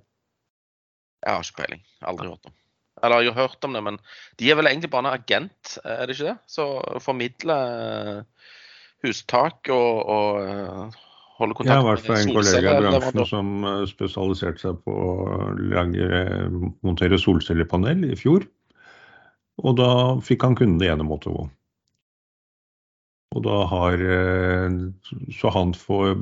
[1.23, 1.83] Jeg har ikke peiling.
[2.07, 2.55] Aldri hørt om.
[3.03, 3.99] Eller jeg har hørt om det, men
[4.39, 6.37] de er vel egentlig bare en agent, er det ikke det?
[6.49, 6.67] Så
[7.03, 8.47] formidler eh,
[9.05, 10.97] hustak og, og eh,
[11.37, 14.95] holder Jeg med har i hvert fall en kollega i bransjen som spesialiserte seg på
[14.95, 16.23] å lage,
[16.85, 18.47] montere solcellepanel i fjor.
[19.61, 19.91] Og da
[20.25, 21.47] fikk han kundene gjennom Otovo.
[23.35, 24.01] Og da har
[25.35, 26.15] Så han får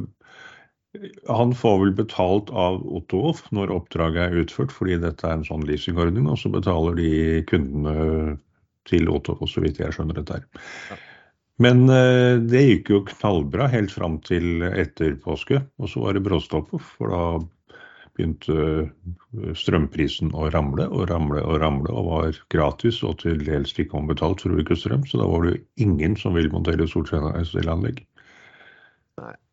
[1.27, 5.65] han får vel betalt av Otto når oppdraget er utført, fordi dette er en sånn
[5.67, 7.11] leasingordning, og så betaler de
[7.49, 8.37] kundene
[8.89, 11.01] til Otto, så vidt jeg skjønner dette her.
[11.63, 16.25] Men eh, det gikk jo knallbra helt fram til etter påske, og så var det
[16.25, 17.23] bråstopp, for da
[18.15, 23.75] begynte eh, strømprisen å ramle og ramle og ramle, og var gratis og til dels
[23.75, 26.87] ikke ombetalt for å bruke strøm, så da var det jo ingen som ville montere
[26.91, 28.03] solcelleanlegg.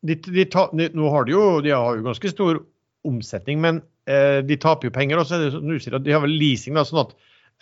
[0.02, 2.62] De, de ta, de, nå har de jo de har jo ganske stor
[3.06, 5.20] omsetning, men eh, de taper jo penger.
[5.20, 7.16] Og så er det som du at de har vel leasing, da, sånn at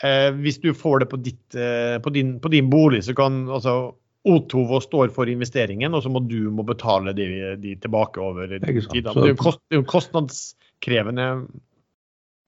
[0.07, 3.43] eh, hvis du får det på, ditt, eh, på, din, på din bolig, så kan
[3.49, 3.95] altså
[4.29, 8.83] Otovo står for investeringen, og så må du må betale de, de tilbake over tid.
[8.93, 11.29] Det er jo kost, kostnadskrevende.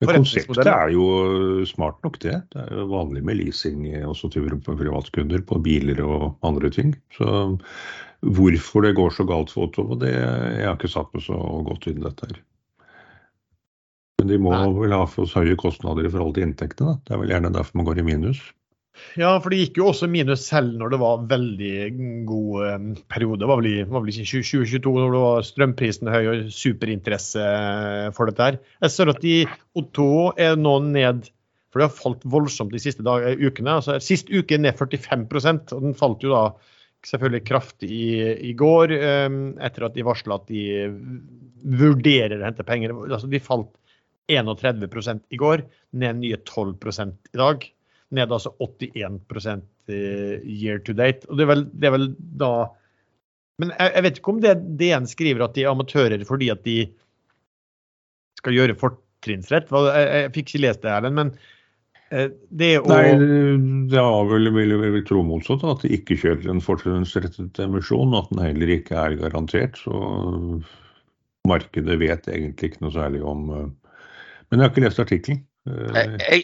[0.02, 1.06] Konseptet er jo
[1.68, 2.34] smart nok, det.
[2.52, 6.92] Det er jo vanlig med leasing også til privatkunder på biler og andre ting.
[7.16, 7.30] Så
[8.22, 11.88] hvorfor det går så galt for Otto, det jeg har ikke satt meg så godt
[11.90, 12.40] inn i dette her.
[14.22, 14.66] Men de må Nei.
[14.76, 16.94] vel ha for høye kostnader i forhold til inntektene.
[16.94, 17.00] da.
[17.02, 18.42] Det er vel gjerne derfor man går i minus.
[19.16, 21.76] Ja, for det gikk jo også minus selv når det var veldig
[22.28, 23.40] god eh, periode.
[23.40, 27.46] Det var vel, i, var vel ikke 2022 når det var strømprisen høy og superinteresse
[28.14, 28.58] for dette her.
[28.84, 29.36] Jeg ser at de
[29.80, 31.32] Otto er nå ned
[31.72, 33.78] for det har falt voldsomt de siste dag, eh, ukene.
[33.80, 36.44] Altså, sist uke ned 45% og den falt jo da
[37.08, 38.08] selvfølgelig kraftig i,
[38.50, 39.28] i går, eh,
[39.66, 40.64] etter at de varsla at de
[41.62, 42.94] vurderer å hente penger.
[43.08, 43.72] Altså, de falt
[44.30, 45.64] 31 i går,
[45.98, 47.64] ned nye 12% i dag
[48.12, 51.26] ned altså 81% year to date.
[51.28, 52.08] Og det er vel, det er vel
[52.40, 52.52] da
[53.60, 56.62] Men jeg, jeg vet ikke om det DN skriver at de er amatører fordi at
[56.66, 56.76] de
[58.40, 59.70] skal gjøre fortrinnsrett.
[59.70, 61.51] Jeg, jeg fikk ikke lest det, Erlend, men eh,
[62.12, 63.02] det å Nei,
[63.88, 68.12] det er vel, vil jeg vel tro motsatt, at de ikke kjører en fortrinnsrettet emisjon,
[68.18, 69.80] at den heller ikke er garantert.
[69.80, 69.96] Så
[71.48, 73.70] markedet vet egentlig ikke noe særlig om eh,
[74.50, 75.44] Men jeg har ikke lest artikkelen.
[75.66, 76.42] Eh,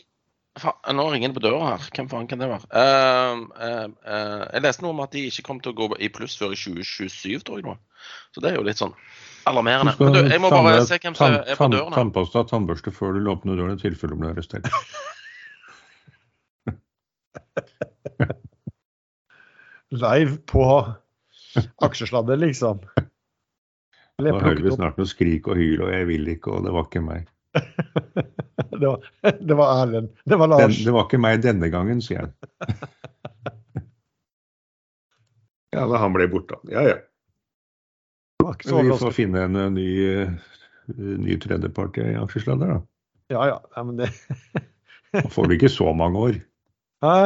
[0.94, 1.85] nå ringer det på døra her.
[1.94, 2.66] Hvem faen kan det være?
[2.72, 6.09] Uh, uh, uh, jeg leste noe om at de ikke kom til å gå i
[6.11, 7.68] pluss før i 2027, tror jeg.
[7.68, 7.76] nå.
[8.35, 8.96] Så det er jo litt sånn
[9.48, 9.94] alarmerende.
[10.00, 11.94] Men du, jeg må bare se hvem som er på døren.
[11.94, 14.66] Tannpasta og tannbørste før du åpner døren i tilfelle du blir arrestert.
[19.94, 20.64] Live på
[21.85, 22.83] aksjesladder, liksom.
[24.18, 26.88] Da hører vi snart noe skrik og hyl og 'jeg vil ikke', og det var
[26.88, 27.29] ikke meg.
[28.79, 29.01] Det var,
[29.40, 30.09] det var Erlend.
[30.25, 30.85] Det var Den, Lars.
[30.85, 32.35] det var ikke meg denne gangen, sier han.
[35.75, 36.57] Ja, da han ble borte.
[36.73, 36.97] Ja, ja.
[38.38, 40.31] Det var ikke så Men vi får finne en eh, ny, eh,
[41.27, 42.79] ny tredjepart i aksjesladder, da.
[43.35, 43.59] Ja, ja.
[43.77, 44.09] Nei, men det
[45.12, 46.40] Han får vel ikke så mange år.
[47.05, 47.18] Hæ?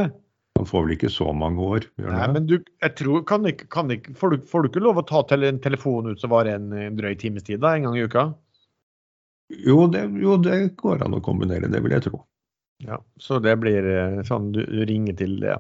[0.62, 1.84] Han får vel ikke så mange år.
[1.98, 5.00] Nei, men du, jeg tror, kan ikke, kan ikke, får, du, får du ikke lov
[5.00, 7.88] å ta tele, en telefon ut som varer en en drøy times tid da, en
[7.88, 8.28] gang i uka?
[9.66, 12.22] Jo det, jo, det går an å kombinere, det vil jeg tro.
[12.86, 15.56] Ja, Så det blir eh, sånn du, du ringer til det.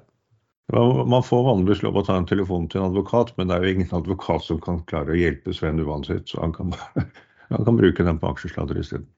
[0.72, 3.66] Ja, Man får vanligvis lov å ta en telefon til en advokat, men det er
[3.66, 6.70] jo ingen advokat som kan klare å hjelpe Sven uansett, så han kan,
[7.52, 9.10] han kan bruke den på aksjesladder isteden.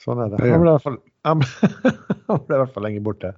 [0.00, 0.40] Sånn er det.
[0.40, 1.92] Han ble i hvert fall, han ble,
[2.30, 3.34] han ble i hvert fall lenge borte.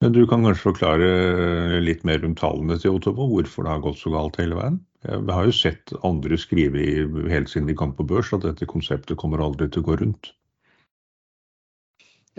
[0.00, 3.82] Men du kan kanskje forklare eh, litt mer om tallene til Ottobo, hvorfor det har
[3.84, 4.78] gått så galt hele veien?
[5.04, 6.92] Jeg har jo sett andre skrive i,
[7.32, 10.32] helt siden de kom på børs at dette konseptet kommer aldri til å gå rundt.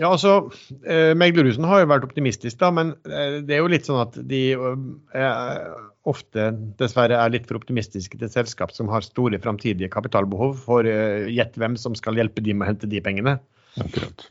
[0.00, 0.50] Ja, altså,
[0.88, 4.16] eh, Meglerhusen har jo vært optimistisk, da, men eh, det er jo litt sånn at
[4.30, 5.74] de eh,
[6.08, 6.48] ofte
[6.80, 10.56] dessverre er litt for optimistiske til selskap som har store framtidige kapitalbehov.
[10.64, 13.36] For eh, gjett hvem som skal hjelpe de med å hente de pengene.
[13.80, 14.26] Akkurat.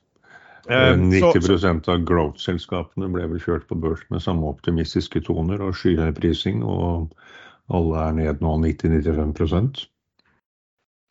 [0.69, 6.11] Eh, 90% av growth-selskapene ble vel kjørt på børs med samme optimistiske toner og skyhøy
[6.19, 7.15] prising, og
[7.71, 9.85] alle er ned nå 90-95%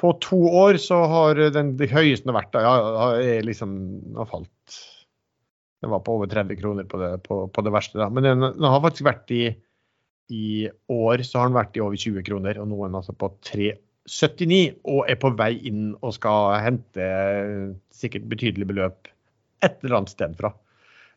[0.01, 3.75] På to år så har den det høyeste vært, da, ja, har- liksom
[4.17, 4.79] har falt.
[5.81, 7.99] Den var på over 30 kroner på det, på, på det verste.
[7.99, 8.09] da.
[8.13, 9.43] Men den, den har faktisk vært i
[10.31, 13.15] i år så har den vært i over 20 kroner, og nå er den altså
[13.19, 17.07] på 3,79 og er på vei inn og skal hente
[17.95, 19.11] sikkert betydelig beløp
[19.67, 20.55] et eller annet sted fra.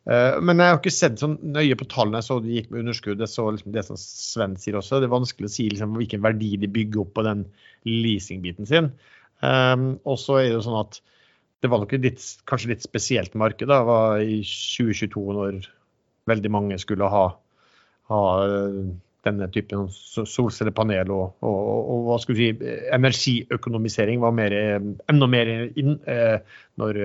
[0.10, 2.20] Eh, Men jeg har ikke sett sånn nøye på tallene.
[2.20, 3.24] Jeg så de gikk med underskudd.
[3.24, 5.00] Jeg så liksom det som Sven sier også.
[5.00, 7.46] Det er vanskelig å si liksom hvilken verdi de bygger opp på den
[7.88, 8.92] leasingbiten sin.
[9.44, 11.00] Um, og så er det jo sånn at
[11.64, 15.62] det var nok litt, kanskje litt spesielt marked da, det var i 2022 når
[16.28, 17.24] veldig mange skulle ha,
[18.12, 18.80] ha eh,
[19.24, 24.80] denne typen sol- solcellepanel og, og, og, hva skal vi si, energiøkonomisering var mer, eh,
[25.12, 27.04] enda mer inn eh, eh, når,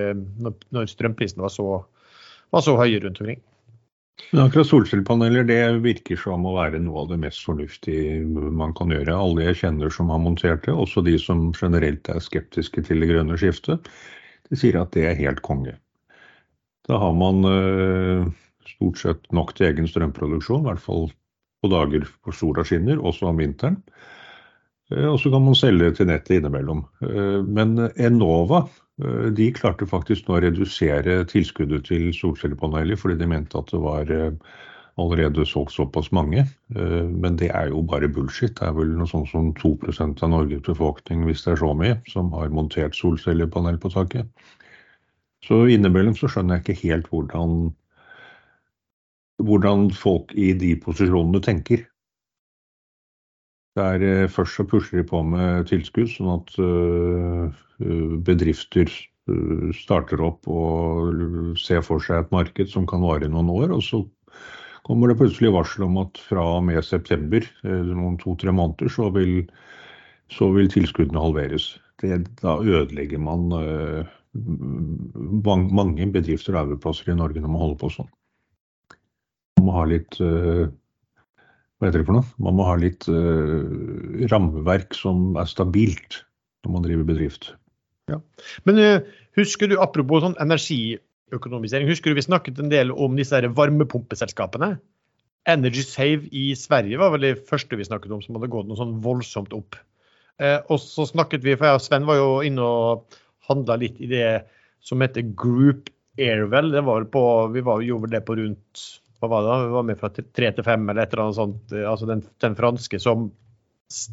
[0.75, 1.69] når strømprisene var så,
[2.51, 3.39] var så høye rundt omkring.
[4.33, 8.91] Men akkurat solcellepaneler det virker som å være noe av det mest fornuftige man kan
[8.91, 9.15] gjøre.
[9.15, 13.09] Alle jeg kjenner som har montert det, også de som generelt er skeptiske til det
[13.13, 13.87] grønne skiftet,
[14.49, 15.77] de sier at det er helt konge.
[16.89, 18.27] Da har man eh,
[18.75, 21.09] stort sett nok til egen strømproduksjon, i hvert fall
[21.59, 23.81] på dager hvor sola skinner, også om vinteren.
[24.91, 26.85] Eh, Og så kan man selge til nettet innimellom.
[27.03, 28.67] Eh, Men Enova
[29.01, 33.79] eh, de klarte faktisk nå å redusere tilskuddet til solcellepaneler fordi de mente at det
[33.83, 34.09] var
[34.99, 36.43] allerede solgt såpass mange.
[36.75, 38.57] Men det er jo bare bullshit.
[38.57, 41.93] Det er vel noe sånt som 2% av Norges befolkning, hvis det er så mye,
[42.11, 44.27] som har montert solcellepanel på taket.
[45.47, 47.69] Så innimellom så skjønner jeg ikke helt hvordan
[49.39, 51.85] hvordan folk i de posisjonene tenker.
[53.79, 58.89] Der er Først så pusher de på med tilskudd, sånn at øh, bedrifter
[59.29, 63.75] øh, starter opp og ser for seg et marked som kan vare i noen år.
[63.77, 64.01] Og så
[64.87, 69.43] kommer det plutselig varsel om at fra og med september, om to-tre måneder, så vil,
[70.33, 71.75] så vil tilskuddene halveres.
[72.01, 73.51] Det, da ødelegger man
[75.75, 78.09] mange bedrifter og arbeidsplasser i Norge når man holder på sånn.
[79.59, 80.69] Man må ha litt øh,
[81.79, 82.27] hva heter det for noe?
[82.43, 86.21] Man må ha litt øh, rammeverk som er stabilt
[86.65, 87.53] når man driver bedrift.
[88.67, 89.05] Men eh,
[89.39, 94.73] husker du, apropos sånn energiøkonomisering, husker du vi snakket en del om disse varmepumpeselskapene?
[95.47, 98.79] Energy Save i Sverige var vel det første vi snakket om som hadde gått noe
[98.79, 99.79] sånn voldsomt opp.
[100.43, 104.03] Eh, og så snakket vi, for jeg og Sven var jo inne og handla litt
[104.03, 104.25] i det
[104.83, 105.87] som heter Group
[106.19, 106.75] Airwell.
[106.75, 107.23] Var på,
[107.55, 108.89] vi var, gjorde det på rundt
[109.19, 109.59] hva var det da?
[109.65, 111.75] Vi var med fra tre til fem eller et eller annet sånt.
[111.75, 113.29] Eh, Altså den, den franske som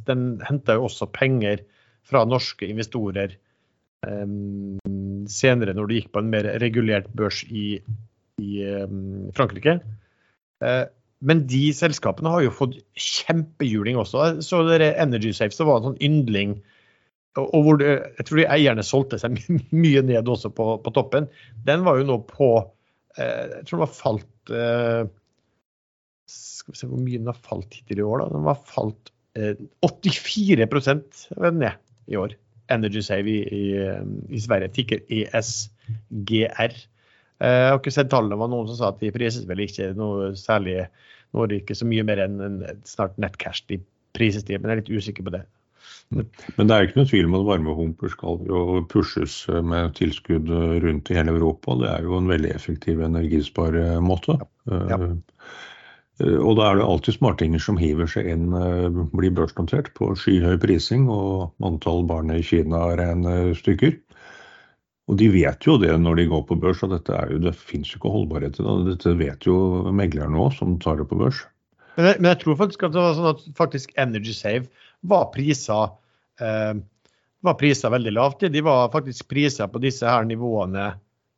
[0.08, 1.60] Den henta jo også penger
[2.06, 3.34] fra norske investorer
[4.06, 4.78] um,
[5.28, 7.82] senere når det gikk på en mer regulert børs i,
[8.40, 9.74] i um, Frankrike.
[10.64, 10.86] Uh,
[11.26, 14.40] men de selskapene har jo fått kjempehjuling også.
[14.44, 16.56] Så dere Energy Safe så var det en sånn yndling.
[17.36, 19.36] Og, hvor det, jeg tror de eierne solgte seg
[19.84, 21.28] mye ned også på, på toppen.
[21.68, 22.50] Den var jo nå på
[23.18, 25.04] eh, Jeg tror den var falt eh,
[26.30, 28.28] Skal vi se hvor mye den har falt hittil i år, da.
[28.34, 29.54] Den har falt eh,
[29.86, 31.24] 84%
[31.54, 31.72] ned
[32.10, 32.36] i år.
[32.72, 33.64] Energy Save i, i,
[34.34, 34.72] i Sverige.
[34.74, 36.78] Tikker ESGR.
[37.40, 38.38] Eh, jeg har ikke sett tallene.
[38.40, 40.86] Var noen som sa at de prises vel ikke noe særlig
[41.34, 43.80] Nå er det ikke så mye mer enn en, snart nettcash de
[44.16, 45.40] prises til, men jeg er litt usikker på det.
[46.14, 50.50] Men det er ikke noe tvil om at varmepumper skal jo pushes med tilskudd
[50.84, 51.74] rundt i hele Europa.
[51.80, 54.38] Det er jo en veldig effektiv energisparemåte.
[54.70, 54.82] Ja.
[54.90, 54.98] Ja.
[56.40, 60.56] og da er det alltid smartinger som hiver seg inn, uh, blir børsnotert på skyhøy
[60.62, 62.86] prising, og antall barn i Kina
[63.58, 63.98] stykker.
[65.06, 67.54] Og de vet jo det når de går på børs, og dette er jo, det
[67.58, 68.78] fins jo ikke holdbarhet i det.
[68.88, 69.58] Dette vet jo
[69.94, 71.44] meglerne òg, som tar det på børs.
[71.96, 74.66] Men jeg, men jeg, tror faktisk at det var sånn at faktisk Energy Save
[75.08, 75.94] var priser,
[76.40, 76.74] eh,
[77.46, 78.46] var priser veldig lavt.
[78.52, 80.92] De var faktisk priser på disse her nivåene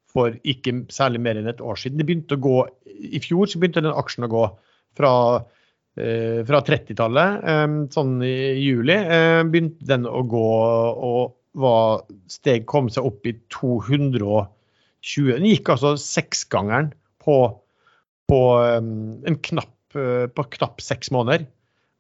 [0.09, 2.01] for ikke særlig mer enn et år siden.
[2.01, 2.59] Det begynte å gå,
[2.89, 4.45] I fjor så begynte den aksjen å gå
[4.97, 5.13] fra,
[6.01, 7.45] eh, fra 30-tallet.
[7.45, 10.47] Eh, sånn i juli eh, begynte den å gå
[11.11, 16.93] og var steg kom seg opp i 220 Den gikk altså seksgangeren
[17.23, 17.39] på,
[18.31, 18.41] på
[18.79, 21.47] um, en knapp, uh, på knapp seks måneder.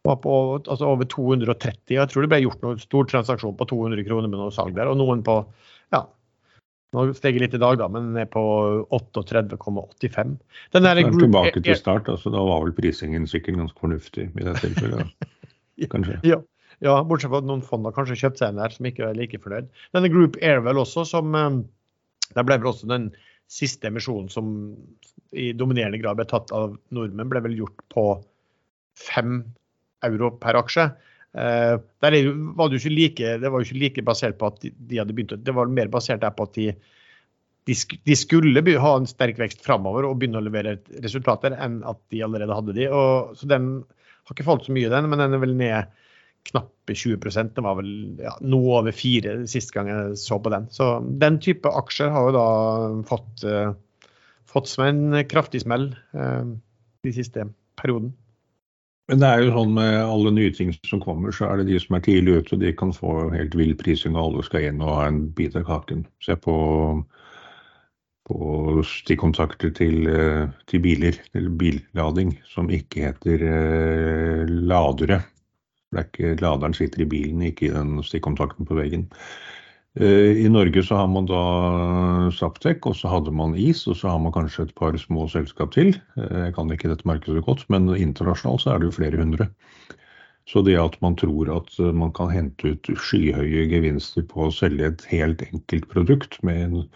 [0.06, 1.96] Var på altså over 230.
[1.96, 4.90] Jeg tror det ble gjort noen stor transaksjon på 200 kroner med noe salg der.
[4.90, 5.40] Og noen på
[5.94, 6.04] ja,
[6.96, 8.42] nå steg litt i dag, da, men er på
[8.94, 10.36] 38,85.
[10.76, 12.08] Den er tilbake til start.
[12.08, 15.28] altså Da var vel prisingen sikkert ganske fornuftig i det tilfellet.
[15.92, 16.20] Kanskje.
[16.26, 16.40] ja.
[16.84, 19.16] Ja, bortsett fra at noen fond har kanskje kjøpt seg en der som ikke er
[19.18, 19.66] like fornøyd.
[19.96, 21.56] Denne Group Airwell også, som eh,
[22.36, 23.08] Der ble vel også den
[23.50, 24.50] siste emisjonen som
[25.32, 28.04] i dominerende grad ble tatt av nordmenn, ble vel gjort på
[29.00, 29.40] fem
[30.06, 30.88] euro per aksje.
[31.38, 32.22] Eh, var det,
[32.80, 35.52] ikke like, det var jo ikke like basert på at de, de hadde begynt Det
[35.54, 36.72] var mer basert på at de,
[37.68, 42.24] de, skulle ha en sterk vekst framover og begynne å levere resultater, enn at de
[42.24, 42.88] allerede hadde de.
[42.88, 43.70] Og, så den
[44.24, 45.96] har ikke falt så mye, den, men den er vel ned
[46.48, 47.18] knappe 20
[47.52, 47.90] Det var vel
[48.22, 50.68] ja, noe over fire sist gang jeg så på den.
[50.72, 52.48] Så den type aksjer har jo da
[53.08, 53.74] fått, uh,
[54.48, 56.48] fått som en kraftig smell uh,
[57.04, 58.14] de siste perioden.
[59.08, 61.78] Men det er jo sånn med alle nye ting som kommer, så er det de
[61.80, 64.98] som er tidlig ute, de kan få helt vill prising, og alle skal inn og
[64.98, 66.02] ha en bit av kaken.
[66.24, 66.56] Se på,
[68.28, 70.10] på stikkontakter til,
[70.68, 75.22] til biler, eller billading, som ikke heter eh, ladere.
[75.88, 79.06] Det er ikke Laderen sitter i bilen, ikke i den stikkontakten på veggen.
[79.98, 81.38] Eh, I Norge så har man da
[82.30, 85.72] Saptek, og så hadde man is, og så har man kanskje et par små selskap
[85.74, 85.90] til.
[86.14, 89.48] Eh, jeg kan ikke dette markedet godt, men internasjonalt så er det jo flere hundre.
[90.48, 94.86] Så det at man tror at man kan hente ut skyhøye gevinster på å selge
[94.86, 96.86] et helt enkelt produkt en,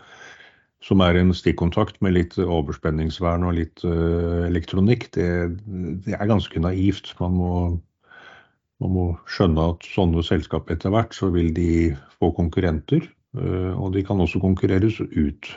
[0.80, 5.28] som er en stikkontakt med litt overspenningsvern og litt uh, elektronikk, det,
[5.68, 7.12] det, er ganske naivt.
[7.20, 7.53] Man må
[8.83, 13.07] man må skjønne at sånne selskap etter hvert så vil de få konkurrenter,
[13.39, 15.53] eh, og de kan også konkurreres ut.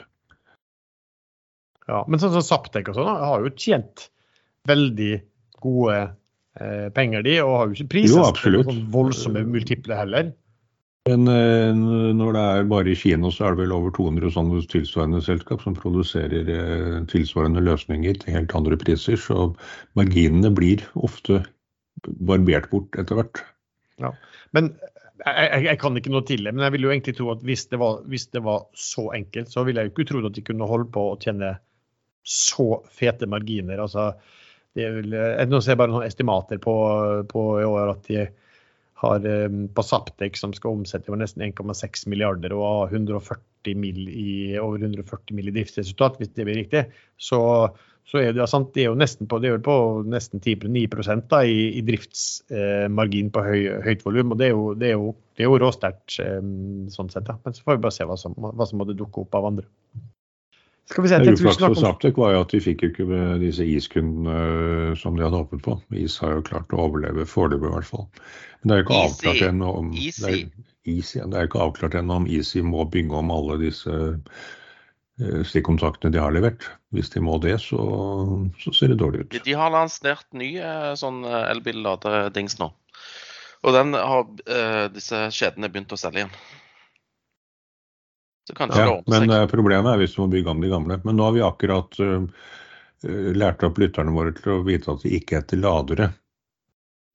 [1.86, 4.08] Ja, Men sånn som Saptek og sånn har jo tjent
[4.66, 5.12] veldig
[5.62, 5.98] gode
[6.58, 10.34] eh, penger, de, og har jo ikke priset sånn voldsomme multiple heller.
[11.06, 11.70] Men eh,
[12.18, 15.62] når det er bare i Kina, så er det vel over 200 sånne tilsvarende selskap
[15.62, 19.18] som produserer eh, tilsvarende løsninger til helt andre priser.
[19.20, 19.52] Så
[19.98, 21.44] marginene blir ofte
[22.04, 23.42] barbert bort etter hvert.
[24.02, 24.12] Ja.
[24.56, 24.74] Men
[25.24, 27.66] jeg, jeg, kan ikke noe til det, men jeg vil jo egentlig tro at hvis
[27.72, 30.44] det, var, hvis det var så enkelt, så ville jeg jo ikke trodd at de
[30.44, 31.54] kunne holde på å tjene
[32.26, 33.80] så fete marginer.
[33.86, 34.10] altså
[34.76, 35.14] vil,
[35.48, 36.74] Nå ser jeg bare noen estimater på,
[37.30, 38.26] på i år at de
[39.00, 44.06] har eh, på Saptek, som skal omsette for nesten 1,6 milliarder og ha 140 mil
[44.08, 45.50] i, over 140 mill.
[45.50, 46.86] i driftsresultat, hvis det blir riktig,
[47.20, 47.40] så
[48.06, 49.76] så er det, sant, det er jo nesten på, det er på
[50.06, 50.84] nesten 10, 9
[51.26, 54.30] da, i, i driftsmargin eh, på høy, høyt volum.
[54.30, 56.38] og Det er jo, det er jo, det er jo råsterkt eh,
[56.94, 57.26] sånn sett.
[57.26, 57.34] Da.
[57.42, 59.66] Men så får vi bare se hva som, hva som måtte dukke opp av andre.
[60.86, 63.66] Skal vi se, det Uflaks for Saptek var jo at de fikk jo ikke disse
[63.66, 65.74] iskundene eh, som de hadde håpet på.
[65.98, 68.06] Is har jo klart å overleve foreløpig i hvert fall.
[68.60, 70.44] Men det er jo ikke avklart ennå om, Easy.
[70.86, 73.98] Det er, ikke avklart ennå om Easy må bygge om alle disse
[75.48, 76.66] stikkontaktene de har levert.
[76.94, 77.80] Hvis de må det, så,
[78.60, 79.38] så ser det dårlig ut.
[79.44, 82.70] De har lansert ny eh, sånn eh, elbilladerdings nå.
[83.66, 84.28] Og den har
[84.94, 86.34] disse kjedene begynt å selge igjen.
[88.54, 91.00] Ja, Men problemet er hvis du må bygge om de gamle.
[91.02, 92.28] Men nå har vi akkurat uh,
[93.34, 96.10] lært opp lytterne våre til å vite at de ikke heter ladere.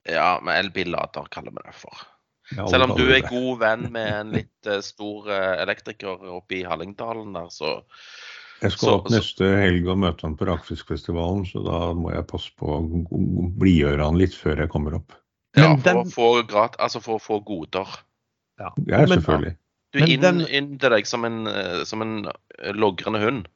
[0.08, 2.04] Ja, men elbillader kaller vi det for.
[2.56, 6.66] Selv om du er god venn med en litt uh, stor uh, elektriker oppe i
[6.68, 7.80] Hallingdalen der, så,
[8.62, 12.28] Jeg skal Så- opp neste helg og møte han på Rakfiskfestivalen, så da må jeg
[12.30, 12.82] passe på å
[13.58, 15.16] blidgjøre han litt før jeg kommer opp.
[15.58, 17.90] Ja, for, å få grat, altså for å få goder.
[18.60, 18.70] Ja.
[18.86, 19.56] Ja, selvfølgelig.
[19.92, 23.48] Du Men inn, inn til deg som en, eh, som en eh, logrende hund.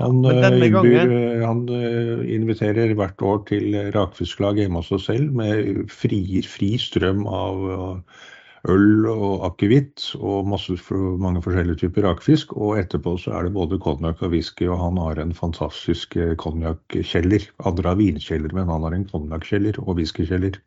[0.00, 5.86] Han, eh, innbyr- han eh, inviterer hvert år til rakfisklag hjemme hos oss selv med
[5.92, 8.28] fri, fri strøm av eh,
[8.68, 12.52] øl og akevitt og masse, mange forskjellige typer rakfisk.
[12.56, 16.34] Og etterpå så er det både konjakk og whisky, og han har en fantastisk eh,
[16.40, 17.46] konjakkjeller.
[17.68, 20.60] Andre har vinkjeller, men han har en konjakkjeller og whiskykjeller.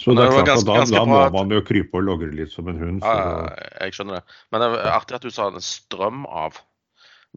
[0.00, 2.50] Så det er klart ganske- da, ganske da må man jo krype og logre litt
[2.50, 3.02] som en hund.
[3.06, 3.46] Ja,
[3.80, 4.38] jeg skjønner det.
[4.50, 6.58] Men det er artig at du sa en strøm av,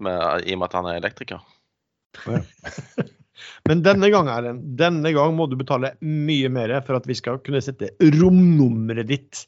[0.04, 1.44] med, i og med at han er elektriker.
[3.70, 7.38] Men denne gang, Erlend, denne gang må du betale mye mer for at vi skal
[7.46, 9.44] kunne sette romnummeret ditt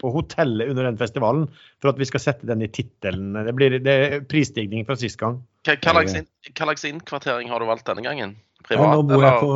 [0.00, 1.46] på hotellet under den festivalen.
[1.82, 3.34] For at vi skal sette den i tittelen.
[3.36, 5.38] Det blir det er prisstigning fra sist gang.
[5.68, 8.34] Hva, slags innkvartering har du valgt denne gangen?
[8.34, 9.52] Nei, Privat, nå bor jeg på,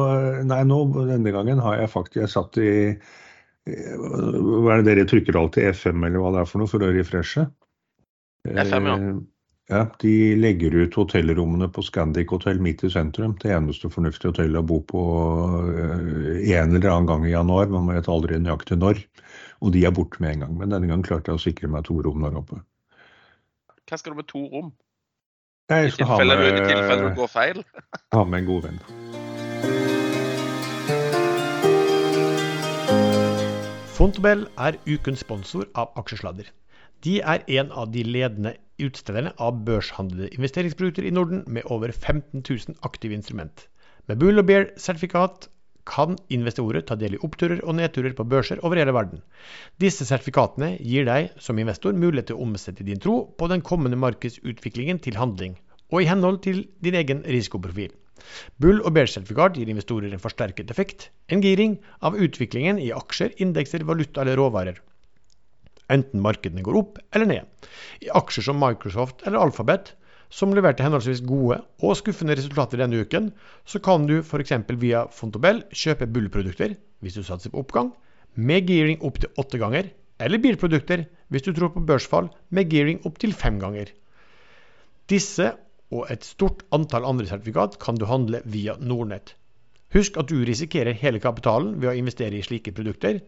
[0.48, 0.78] nei, nå,
[1.10, 5.76] denne gangen har jeg faktisk Jeg satt i eh, Hva er det dere trykker alltid?
[5.76, 7.44] FM eller hva det er for noe for å refreshe?
[8.48, 8.96] FM, ja.
[9.72, 13.32] Ja, De legger ut hotellrommene på Scandic hotell midt i sentrum.
[13.40, 15.04] Det eneste fornuftige hotellet å bo på
[15.72, 17.70] eh, en eller annen gang i januar.
[17.72, 19.00] Man vet aldri nøyaktig når.
[19.64, 20.58] Og de er borte med en gang.
[20.60, 22.60] Men denne gangen klarte jeg å sikre meg to rom der oppe.
[23.88, 24.68] Hva skal du med to rom?
[25.72, 27.62] Jeg I skal ha med, du, i tilfelle du med, går feil?
[28.18, 28.82] ha med en god venn.
[33.96, 36.52] Fontobel er ukens sponsor av Aksjesladder.
[37.04, 38.52] De er en av de ledende
[38.82, 43.68] utstederne av børshandlede investeringsprodukter i Norden, med over 15 000 aktive instrument.
[44.08, 45.48] Med Bull og Bear-sertifikat
[45.88, 49.20] kan investorer ta del i oppturer og nedturer på børser over hele verden.
[49.80, 54.00] Disse sertifikatene gir deg som investor mulighet til å omsette din tro på den kommende
[54.00, 55.58] markedsutviklingen til handling,
[55.92, 57.92] og i henhold til din egen risikoprofil.
[58.62, 63.84] Bull- og Bear-sertifikat gir investorer en forsterket effekt, en giring, av utviklingen i aksjer, indekser,
[63.84, 64.80] valuta eller råvarer.
[65.92, 67.68] Enten markedene går opp eller ned.
[68.04, 69.92] I aksjer som Microsoft eller Alphabet,
[70.32, 73.28] som leverte henholdsvis gode og skuffende resultater denne uken,
[73.68, 74.54] så kan du f.eks.
[74.80, 76.74] via Fontobel kjøpe Bull-produkter
[77.04, 77.92] hvis du satser på oppgang,
[78.34, 83.00] med gearing opp til åtte ganger, eller bilprodukter hvis du tror på børsfall med gearing
[83.06, 83.90] opp til fem ganger.
[85.10, 85.52] Disse
[85.94, 89.34] og et stort antall andre sertifikat kan du handle via Nordnett.
[89.94, 93.20] Husk at du risikerer hele kapitalen ved å investere i slike produkter.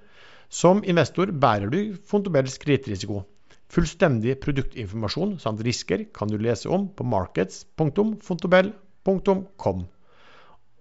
[0.49, 3.25] Som investor bærer du Fontobels kredittrisiko.
[3.67, 9.81] Fullstendig produktinformasjon samt risker kan du lese om på markets.fontobel.com.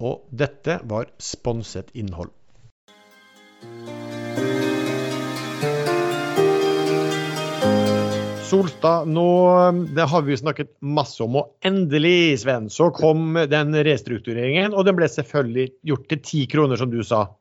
[0.05, 2.29] Og dette var sponset innhold.
[8.45, 9.25] Solstad, nå
[9.97, 14.77] det har vi snakket masse om, og endelig, Sven, så kom den restruktureringen.
[14.77, 17.33] Og den ble selvfølgelig gjort til ti kroner, som du sa.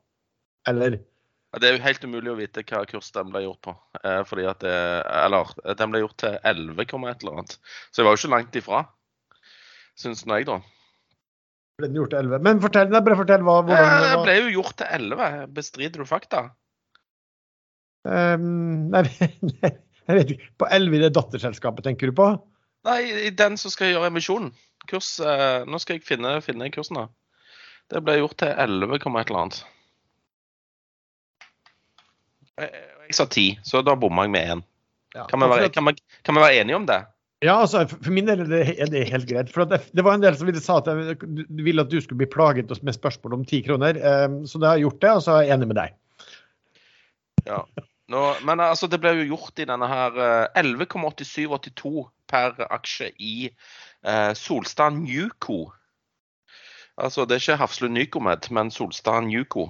[0.67, 1.05] Eller?
[1.61, 3.75] Det er jo helt umulig å vite hva kurs den ble gjort på.
[4.03, 4.75] Eh, fordi at det,
[5.23, 7.59] Eller den ble gjort til 11, et eller annet.
[7.91, 8.81] Så jeg var jo ikke langt ifra,
[10.01, 10.59] syns jeg, da.
[11.79, 12.45] Ble den gjort til 11?
[12.47, 14.11] Men fortell, nei, bare fortell hva, hvordan det var.
[14.11, 15.31] Den ble jo gjort til 11.
[15.57, 16.45] Bestrider du fakta?
[18.05, 19.07] Um, nei,
[19.53, 19.71] nei,
[20.05, 20.51] jeg vet ikke.
[20.61, 22.29] På 11 i det datterselskapet, tenker du på?
[22.85, 24.53] Nei, i den som skal gjøre emisjonen.
[24.91, 27.07] Kurs eh, Nå skal jeg finne, finne kursen, da.
[27.93, 29.63] Det ble gjort til 11, et eller annet.
[32.61, 34.63] Jeg, jeg sa ti, så da bomma jeg med én.
[35.15, 35.95] Ja, Kan, kan,
[36.27, 37.05] kan vi være enige om det?
[37.45, 39.51] Ja, altså, for min del er det, er det helt greit.
[39.53, 41.19] For det, det var en del som ville sa at jeg,
[41.61, 43.99] ville at du skulle bli plaget med spørsmål om ti kroner.
[43.99, 45.99] ehm, så da har jeg gjort det, og så er jeg enig med deg.
[47.45, 47.61] Ja.
[48.09, 51.95] Nå, men altså, det ble jo gjort i denne her eh, 11,8782
[52.33, 55.67] per aksje i eh, Solstad Newco.
[56.97, 59.69] Altså, det er ikke Hafslund Nycomed, men Solstad Newco.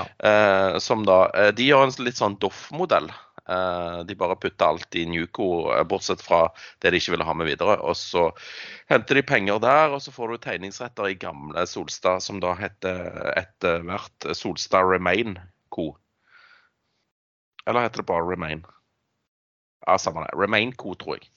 [0.00, 3.10] Eh, som da eh, De gjør en litt sånn Doff-modell.
[3.48, 6.44] Eh, de bare putter alt i Newco, eh, bortsett fra
[6.82, 7.78] det de ikke ville ha med videre.
[7.82, 8.28] Og så
[8.92, 13.32] henter de penger der, og så får du tegningsretter i gamle Solstad, som da heter
[13.36, 15.38] etter hvert Solstad Remain
[15.74, 15.92] Co.
[17.66, 18.64] Eller heter det bare Remain?
[19.86, 20.36] Ja, samme det.
[20.38, 21.28] Remain Co, tror jeg.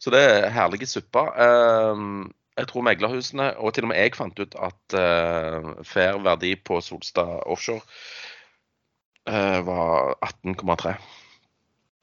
[0.00, 1.32] Så det er herlige supper.
[1.36, 2.30] Ehm,
[2.60, 6.80] jeg tror meglerhusene, og til og med jeg fant ut at uh, fair verdi på
[6.84, 7.82] Solstad Offshore
[9.28, 10.94] uh, var 18,3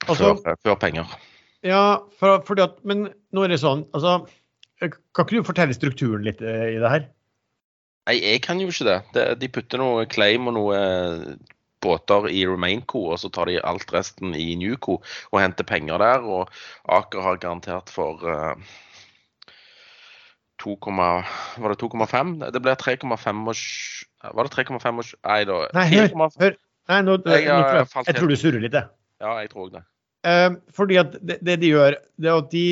[0.08, 1.18] Altså- før, før penger.
[1.66, 4.28] Ja, for, fordi at, men nå er det sånn, altså
[4.78, 7.08] Kan ikke du fortelle strukturen litt uh, i det her?
[8.08, 8.98] Nei, jeg kan jo ikke det.
[9.16, 11.24] det de putter noe claim og noe eh,
[11.84, 16.24] båter i Remainco, og så tar de alt resten i Newco og henter penger der.
[16.24, 16.48] Og
[16.88, 18.87] Aker har garantert for eh, 2, var det
[20.76, 22.34] 2,5?
[22.54, 25.60] Det ble 3,5 Var det 3,5 og Nei da.
[25.78, 26.10] Nei, hør,
[26.42, 26.58] hør.
[26.88, 28.88] Nei, nå, jeg, Jeg jeg, jeg tror du surrer litt, jeg.
[29.24, 29.84] Ja, jeg tror det.
[30.28, 32.68] Eh, fordi at det, det de gjør, det er at de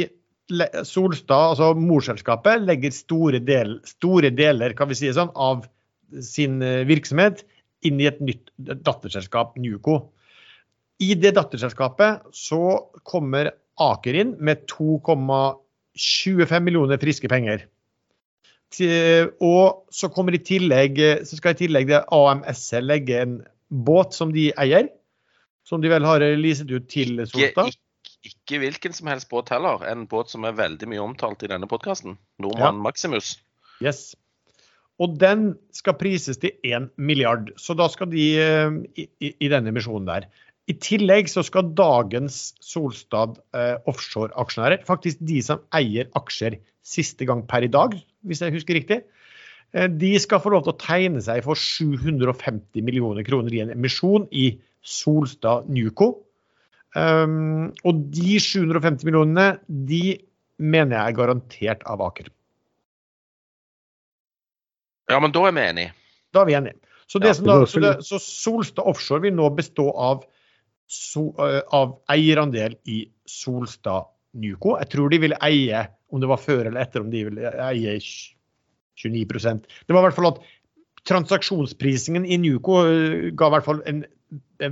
[0.86, 5.66] Solstad, altså morselskapet, legger store, del, store deler kan vi si sånn, av
[6.22, 7.42] sin eh, virksomhet
[7.86, 10.14] inn i et nytt datterselskap, Nuco.
[11.02, 17.66] I det datterselskapet så kommer Aker inn med 2,25 millioner friske penger.
[18.76, 24.14] Til- Og så kommer i tillegg, så skal i tillegg det AMSC legge en båt
[24.14, 24.90] som de eier,
[25.66, 27.72] som de vel har leaset ut til Solstad.
[27.72, 29.82] ikke, ikke hvilken som helst båt heller.
[29.90, 32.18] En båt som er veldig mye omtalt i denne podkasten.
[32.42, 33.38] Nordmann Maximus.
[33.84, 34.14] Yes.
[35.02, 39.50] Og den skal prises til 1 milliard, så da skal de eh, i, i, i
[39.52, 40.28] denne emisjonen der.
[40.72, 47.44] I tillegg så skal dagens Solstad eh, offshore-aksjonærer, faktisk de som eier aksjer siste gang
[47.50, 49.00] per i dag, hvis jeg husker riktig,
[49.74, 53.74] eh, de skal få lov til å tegne seg for 750 millioner kroner i en
[53.76, 54.52] emisjon i
[54.86, 56.14] Solstad Nuco.
[56.96, 60.16] Um, og de 750 millionene, de
[60.64, 62.30] mener jeg er garantert av Aker.
[65.12, 65.92] Ja, men da er vi enige.
[66.34, 66.80] Da er vi enige.
[67.06, 70.24] Så, det Ja, som da, så, det, så Solstad Offshore vil nå bestå av,
[70.90, 74.78] so, eh, av eierandel i Solstad Nuco.
[74.80, 75.84] Jeg tror de vil eie,
[76.16, 80.18] om det var før eller etter, om de ville eie 29% Det var i hvert
[80.18, 80.44] fall at
[81.10, 84.04] transaksjonsprisingen i Nuco eh, ga i hvert fall en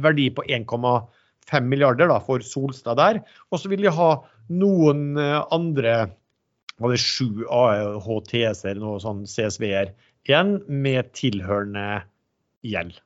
[0.03, 3.21] verdi på 1,5 milliarder da, for Solstad der.
[3.51, 4.11] Og så vil de ha
[4.53, 5.97] noen eh, andre
[6.81, 9.91] var det sju HTS-er, noe sånn CSV-er
[10.25, 12.01] igjen, med tilhørende
[12.65, 12.97] gjeld.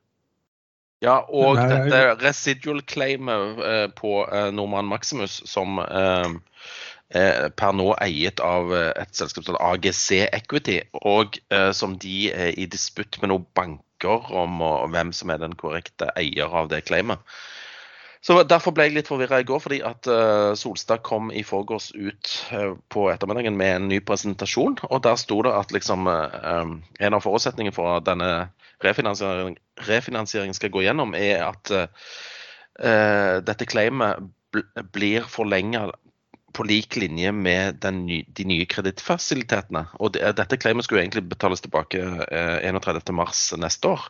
[1.04, 4.22] Ja, og Nei, dette residual claimet eh, på
[4.56, 5.78] Nordmann Maximus, som
[7.08, 12.58] per nå eiet av eh, et selskap som AGC Equity, og eh, som de er
[12.58, 14.60] i disputt med noen banker om
[14.92, 17.24] hvem som er den korrekte eier av det claimet.
[18.20, 21.92] Så Derfor ble jeg litt forvirra i går, fordi at eh, Solstad kom i forgårs
[21.94, 24.78] ut eh, på ettermiddagen med en ny presentasjon.
[24.90, 26.72] og Der sto det at liksom, eh,
[27.06, 28.48] en av forutsetningene for at denne
[28.84, 29.56] refinansiering,
[29.86, 31.70] refinansieringen skal gå gjennom, er at
[32.78, 34.62] uh, dette claimet bl
[34.94, 35.88] blir forlenga
[36.56, 39.86] på lik linje med ny, de nye kredittfasilitetene.
[40.00, 44.08] Og det, dette claimet skulle egentlig betales tilbake eh, 31.3 neste år.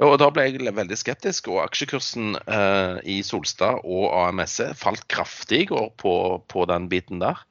[0.00, 5.64] Og Da ble jeg veldig skeptisk, og aksjekursen eh, i Solstad og AMSC falt kraftig
[5.66, 6.14] i går på,
[6.48, 7.42] på den biten der.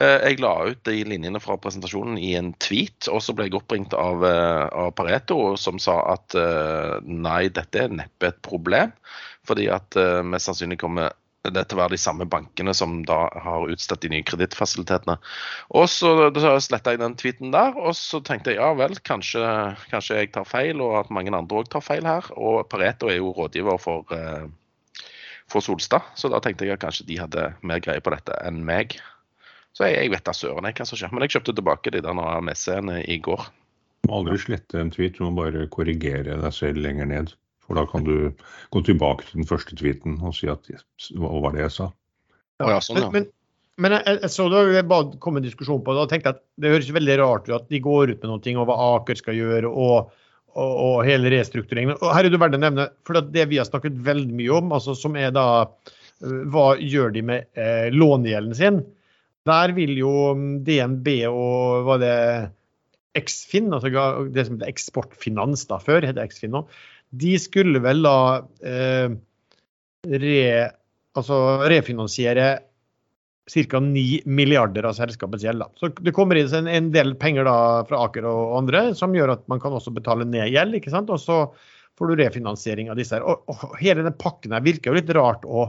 [0.00, 3.58] Eh, jeg la ut de linjene fra presentasjonen i en tweet, og så ble jeg
[3.60, 8.94] oppringt av, eh, av Pareto som sa at eh, nei, dette er neppe et problem,
[9.46, 11.12] fordi at eh, mest sannsynlig kommer
[11.50, 15.16] dette være de samme bankene som da har utstedt de nye kredittfasilitetene.
[15.74, 16.30] Og så
[16.62, 19.42] sletta jeg den tweeten der, og så tenkte jeg ja vel, kanskje,
[19.90, 22.28] kanskje jeg tar feil, og at mange andre òg tar feil her.
[22.38, 24.46] Og Pareto er jo rådgiver for, eh,
[25.50, 28.62] for Solstad, så da tenkte jeg at kanskje de hadde mer greie på dette enn
[28.68, 29.00] meg.
[29.74, 31.10] Så jeg, jeg vet da søren hva som skjer.
[31.10, 33.48] Men jeg kjøpte tilbake de der AMS-ene i går.
[34.02, 37.34] Du må aldri slette en tweet, du må bare korrigere deg selv lenger ned.
[37.72, 38.16] For da kan du
[38.68, 40.68] gå tilbake til den første tweeten og si at
[41.16, 41.86] hva var det jeg sa?
[42.60, 43.08] Ja, sånn, ja.
[43.08, 43.30] Men, men,
[43.80, 46.42] men jeg, jeg så det jeg bare kom en diskusjon på det, og tenkte at
[46.60, 49.38] det høres veldig rart ut at de går ut med ting om hva Aker skal
[49.38, 50.12] gjøre, og,
[50.52, 51.96] og, og hele restruktureringen.
[51.96, 54.76] Og her er det verdt å nevne, for det vi har snakket veldig mye om,
[54.76, 58.82] altså som er da øh, hva gjør de med eh, lånegjelden sin?
[59.48, 60.12] Der vil jo
[60.68, 62.16] DNB og hva det
[63.18, 63.90] Eksfin, altså
[64.32, 66.62] det som heter Eksportfinans da før, heter Eksfin nå,
[67.12, 68.16] de skulle vel da
[68.64, 69.12] eh,
[70.08, 70.36] re,
[71.18, 71.38] altså
[71.68, 72.46] refinansiere
[73.52, 73.80] ca.
[73.82, 75.64] 9 milliarder av selskapets gjeld.
[75.76, 77.56] Så Det kommer inn en, en del penger da
[77.88, 80.78] fra Aker og andre som gjør at man kan også betale ned gjeld.
[80.78, 81.10] ikke sant?
[81.12, 81.44] Og så
[81.98, 83.18] får du refinansiering av disse.
[83.18, 83.26] her.
[83.26, 85.66] Og, og Hele den pakken her virker jo litt rart å,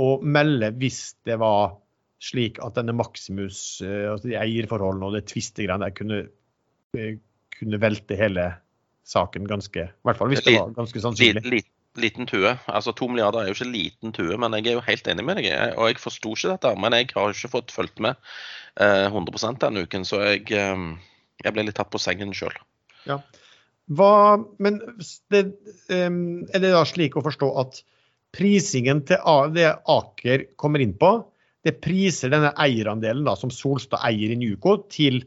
[0.00, 1.76] å melde hvis det var
[2.22, 6.20] slik at denne Maximus, eh, altså de eierforholdene og det tvistegreiene der kunne,
[6.98, 7.16] eh,
[7.58, 8.52] kunne velte hele
[9.08, 11.42] saken ganske I hvert fall hvis det var ganske sannsynlig.
[11.50, 11.60] li,
[12.00, 12.54] liten tue.
[12.70, 15.40] Altså To milliarder er jo ikke liten tue, men jeg er jo helt enig med
[15.40, 15.50] deg.
[15.50, 18.16] Jeg, og jeg forsto ikke dette, men jeg har ikke fått fulgt med
[18.80, 20.86] eh, 100% denne uken, så jeg, eh,
[21.44, 22.54] jeg ble litt tatt på sengen sjøl.
[23.92, 24.78] Hva, men
[25.34, 25.42] det,
[25.92, 27.82] em, er det da slik å forstå at
[28.32, 31.16] prisingen til det Aker kommer inn på,
[31.62, 35.20] det priser denne eierandelen da, som Solstad eier i Nuco, til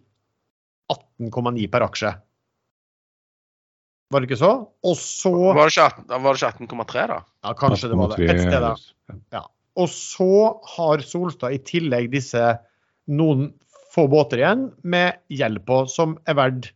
[0.92, 2.16] 18,9 per aksje?
[4.14, 4.52] Var det ikke så?
[4.86, 7.20] Og så Var det ikke 18 var det ikke 18,3, da?
[7.46, 8.30] Ja, kanskje det var det.
[8.30, 8.66] Et sted,
[9.34, 9.44] da.
[9.76, 10.32] Og så
[10.78, 12.42] har Solstad i tillegg disse
[13.12, 13.50] noen
[13.96, 16.72] få båter igjen med gjeld på som er verdt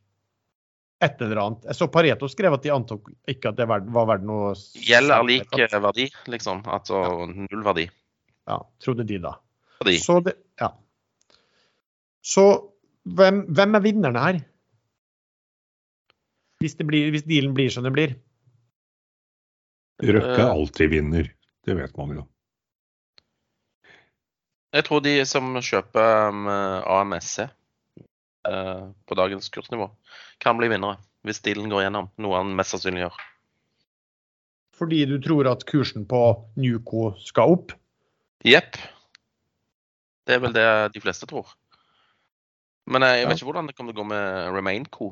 [1.04, 1.68] et eller annet.
[1.70, 4.52] Jeg så Pareto skrev at de antok ikke at det var verdt noe
[4.84, 6.66] Gjeld er lik eh, verdi, liksom.
[6.68, 7.00] Altså
[7.30, 7.86] null verdi.
[8.50, 9.38] Ja, trodde de da.
[9.80, 9.96] Verdi.
[10.04, 10.74] Så, det, ja.
[12.20, 12.46] Så
[13.08, 14.42] hvem, hvem er vinnerne her?
[16.60, 18.18] Hvis, blir, hvis, dealen blir som det blir?
[20.04, 21.32] Røkke uh, alltid vinner.
[21.66, 22.26] Det vet man jo.
[24.76, 29.88] Jeg tror de som kjøper um, AMSC uh, på dagens kursnivå,
[30.44, 31.00] kan bli vinnere.
[31.28, 33.24] Hvis dealen går gjennom, noe han mest sannsynlig gjør.
[34.80, 36.22] Fordi du tror at kursen på
[36.60, 37.74] Nuco skal opp?
[38.48, 38.78] Jepp.
[40.28, 41.50] Det er vel det de fleste tror.
[42.90, 45.12] Men jeg vet ikke hvordan det kommer til å gå med Remainco.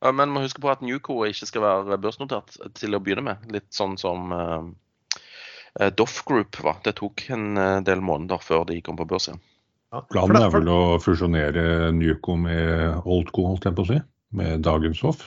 [0.00, 3.42] Men må huske på at Newco ikke skal være børsnotert til å begynne med.
[3.52, 6.78] Litt sånn som uh, Doff Group var.
[6.86, 9.42] Det tok en del måneder før de kom på børs igjen.
[9.90, 14.00] Ja, Planen er vel å fusjonere Newco med Oldco, holdt jeg på å si?
[14.38, 15.24] Med dagens Hoff?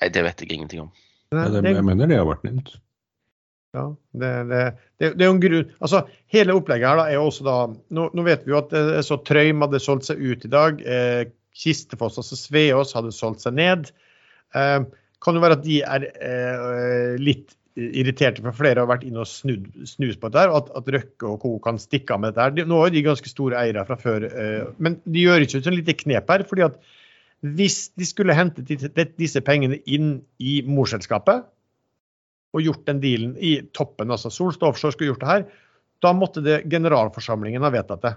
[0.00, 0.88] Nei, det vet jeg ingenting om.
[1.32, 2.72] Nei, det, jeg mener det har vært nevnt.
[3.72, 4.62] Ja, det, det,
[5.00, 7.54] det, det, er jo en grunn Altså, Hele opplegget her da er jo også da
[7.72, 10.50] Nå, nå vet vi jo at det er så Trøim hadde solgt seg ut i
[10.52, 10.82] dag.
[10.84, 11.22] Eh,
[11.56, 13.90] Kistefoss, altså Sveås, hadde solgt seg ned.
[14.56, 14.80] Eh,
[15.22, 19.28] kan jo være at de er eh, litt irriterte, for flere har vært inne og
[19.28, 21.54] snudd, snus på dette, at, at Røkke og co.
[21.64, 22.48] kan stikke av med dette.
[22.60, 22.68] her.
[22.68, 25.78] Nå er de ganske store eiere fra før, eh, men de gjør ikke et sånt
[25.78, 26.44] lite knep her.
[26.48, 26.76] fordi at
[27.42, 28.68] hvis de skulle hentet
[29.18, 31.48] disse pengene inn i morselskapet
[32.52, 35.48] og gjort den dealen i toppen, altså Solstad Offshore skulle gjort det her,
[36.02, 38.14] da måtte det generalforsamlingen ha vedtatt det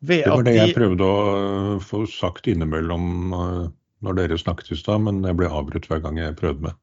[0.00, 3.64] det var det jeg prøvde å øh, få sagt innimellom øh,
[4.00, 6.78] når dere snakket i stad, men jeg ble avbrutt hver gang jeg prøvde med.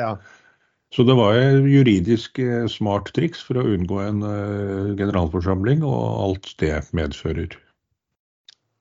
[0.00, 0.14] Ja.
[0.92, 4.24] Så det var et juridisk øh, smart triks for å unngå en
[4.96, 7.58] generalforsamling og alt det medfører.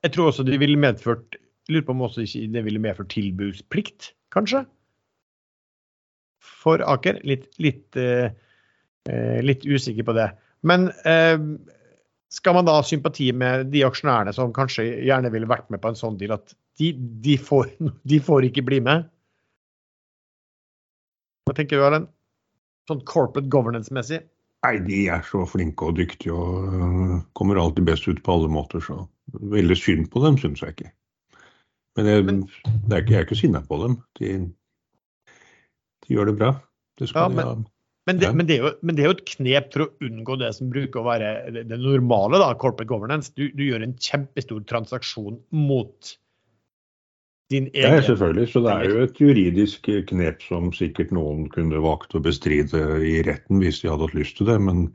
[0.02, 1.38] Jeg tror også det ville medført
[1.70, 4.64] Lurer på om også det ville medført tilbudsplikt, kanskje?
[6.42, 7.20] For Aker.
[7.24, 7.96] Litt, litt,
[9.46, 10.26] litt usikker på det.
[10.68, 11.38] Men eh,
[12.32, 15.92] skal man da ha sympati med de aksjonærene som kanskje gjerne ville vært med på
[15.92, 17.74] en sånn deal, at de, de, får,
[18.12, 19.10] de får, ikke bli med?
[21.48, 22.12] Hva tenker du, Erlend?
[22.90, 24.24] Sånn corporate governance-messig?
[24.62, 28.50] Nei, de er så flinke og dyktige og øh, kommer alltid best ut på alle
[28.54, 29.04] måter, så
[29.52, 30.92] veldig synd på dem, syns jeg ikke.
[31.98, 33.98] Men, jeg, er ikke, jeg er ikke sinna på dem.
[34.20, 34.36] De,
[36.06, 36.52] de, gjør det bra.
[37.02, 37.71] Det skal ja, men, de ha.
[38.10, 40.50] Men det, men, det jo, men det, er jo, et knep for å unngå det
[40.58, 43.30] som bruker å være det normale, da, corporate governance.
[43.38, 46.14] Du, du gjør en kjempestor transaksjon mot
[47.54, 48.48] din egen Ja, selvfølgelig.
[48.50, 53.20] Så det er jo et juridisk knep som sikkert noen kunne valgt å bestride i
[53.28, 54.88] retten hvis de hadde hatt lyst til det, men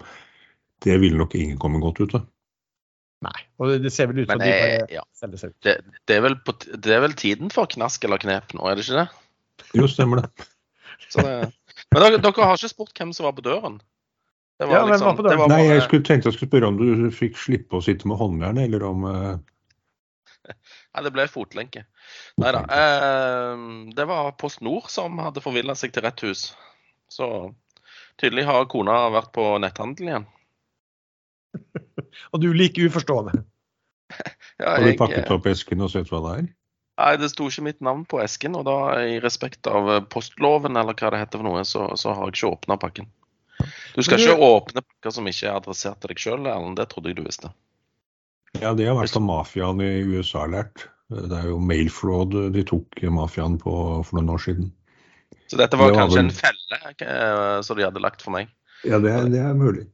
[0.82, 2.26] det ville nok ingen komme godt ut av.
[3.24, 5.06] Nei, og det ser vel ut som de bare ja.
[5.16, 5.60] selger seg ut.
[5.64, 5.78] Det,
[6.10, 9.04] det, er på, det, er vel tiden for knask eller knep nå, er det ikke
[9.04, 9.06] det?
[9.78, 10.50] Jo, stemmer det.
[11.12, 11.32] Så det
[11.96, 13.80] men dere, dere, har ikke spurt hvem som var på døren?
[14.60, 15.42] ja, liksom, hvem var på døren?
[15.42, 18.20] Var Nei, jeg skulle tenkte jeg skulle spørre om du fikk slippe å sitte med
[18.20, 19.32] håndjern, eller om uh...
[20.52, 21.86] Nei, det ble fotlenke.
[22.40, 22.62] Nei da.
[22.76, 23.64] Eh,
[23.96, 26.50] det var Post Nord som hadde forvilla seg til rett hus.
[27.12, 27.28] Så
[28.20, 30.28] tydelig har kona vært på netthandel igjen.
[32.32, 33.40] og du like uforstående?
[34.60, 36.48] ja, har du pakket opp esken og sett hva det er?
[36.96, 40.78] Nei, det sto ikke mitt navn på esken, og da i respekt av eh, postloven
[40.80, 43.10] eller hva det heter for noe, så, så har jeg ikke åpna pakken.
[43.96, 46.76] Du skal ikke åpne pakker som ikke er adressert til deg sjøl, Erlend.
[46.80, 47.52] Det trodde jeg du visste.
[48.60, 50.86] Ja, det har vært av mafiaen i USA lært.
[51.12, 51.90] Det er jo mail
[52.52, 54.72] de tok mafiaen på for noen år siden.
[55.46, 56.24] Så dette var, det var kanskje vel...
[56.24, 58.48] en felle eh, som de hadde lagt for meg?
[58.88, 59.86] Ja, det, det er mulig.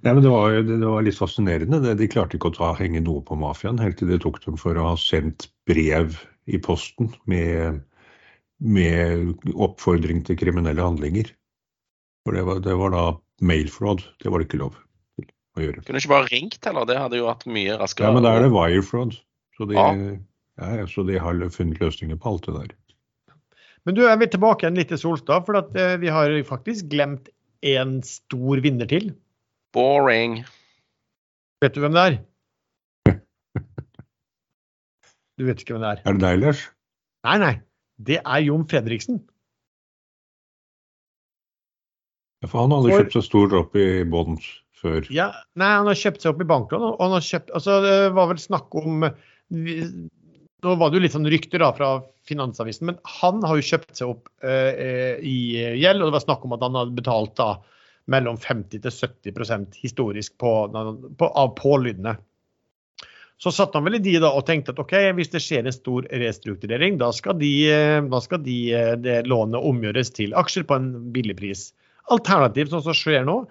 [0.00, 1.94] Nei, men det var, det var, litt fascinerende.
[1.98, 4.78] De klarte ikke å ta, henge noe på mafiaen, helt til de tok dem for
[4.78, 6.18] å ha sendt brev
[6.50, 7.80] i posten med,
[8.58, 11.30] med oppfordring til kriminelle handlinger.
[12.26, 13.04] For det var, det var da
[13.40, 14.04] mailfraud.
[14.20, 15.84] Det var det ikke lov til å gjøre.
[15.86, 16.88] Kunne du ikke bare ringt, eller?
[16.90, 18.10] Det hadde jo vært mye raskere.
[18.10, 19.16] Ja, men da er det wirefraud.
[19.56, 20.18] Så de, ja.
[20.60, 22.72] Ja, så de har funnet løsninger på alt det der.
[23.88, 26.90] Men du, jeg vil tilbake igjen litt til Solstad, for at, eh, vi har faktisk
[26.92, 27.30] glemt
[27.64, 29.12] en stor vinner til.
[29.76, 30.42] Boring.
[31.64, 32.18] Vet du hvem det er?
[35.40, 36.00] Du vet ikke hvem det er?
[36.04, 36.62] Er det deg, Lars?
[37.24, 37.54] Nei, nei.
[38.00, 39.22] Det er Jon Fredriksen.
[42.40, 43.00] Ja, for han hadde For...
[43.00, 44.46] kjøpt seg stor dropp i Bonds
[44.80, 45.08] før?
[45.12, 45.30] Ja,
[45.60, 46.84] nei, han har kjøpt seg opp i banklån.
[46.92, 49.04] og han har kjøpt, altså Det var vel snakk om
[50.60, 51.90] Nå var det jo litt sånn rykter da fra
[52.28, 55.36] Finansavisen, men han har jo kjøpt seg opp eh, i
[55.80, 56.02] gjeld.
[56.04, 57.54] og Det var snakk om at han hadde betalt da
[58.12, 60.52] mellom 50 til 70% historisk på,
[61.16, 62.12] på, av pålydene.
[63.40, 65.72] Så satt han vel i de da og tenkte at ok, hvis det skjer en
[65.72, 67.52] stor restrukturering, da skal, de,
[68.12, 68.58] da skal de,
[69.00, 71.70] det lånet omgjøres til aksjer på en billig pris.
[72.12, 73.42] Alternativt, sånn som skjer nå,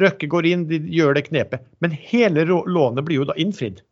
[0.00, 1.64] Røkke går inn, de gjør det knepet.
[1.84, 3.82] Men hele lånet blir jo da innfridd.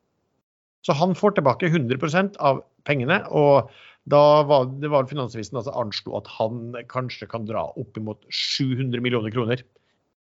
[0.86, 3.20] Så han får tilbake 100% av pengene.
[3.28, 3.68] og
[4.10, 9.30] da var det var Finansavisen altså anslo at han kanskje kan dra oppimot 700 millioner
[9.30, 9.60] kroner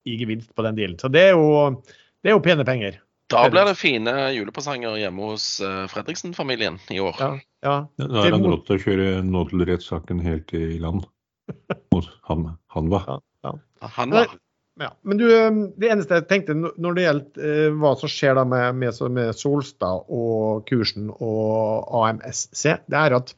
[0.08, 0.96] i gevinst på den dealen.
[0.98, 1.82] Så det er jo,
[2.24, 2.96] det er jo pene penger.
[3.32, 7.16] Da blir det fine julepresanger hjemme hos eh, Fredriksen-familien i år.
[7.18, 7.30] Ja,
[7.66, 7.76] ja.
[7.98, 11.08] Da er han råd til å kjøre nådelrettssaken helt i land
[11.94, 13.08] mot han, han var.
[13.10, 13.16] Ja,
[13.48, 13.54] ja.
[13.98, 14.36] Han var.
[14.76, 18.36] Ja, men du, um, Det eneste jeg tenkte når det gjelder eh, hva som skjer
[18.36, 23.32] da med, med, med, Solstad og kursen og AMSC, det er at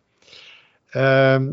[0.98, 1.46] eh,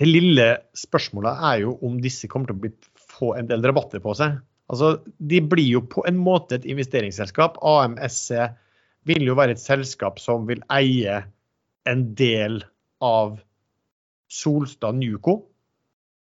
[0.00, 0.46] det lille
[0.78, 2.72] spørsmålet er jo om disse kommer til å bli,
[3.18, 4.38] få en del rabatter på seg.
[4.70, 7.58] Altså, De blir jo på en måte et investeringsselskap.
[7.62, 8.30] AMSC
[9.08, 11.22] vil jo være et selskap som vil eie
[11.90, 12.62] en del
[13.02, 13.40] av
[14.30, 15.42] Solstad Nuco,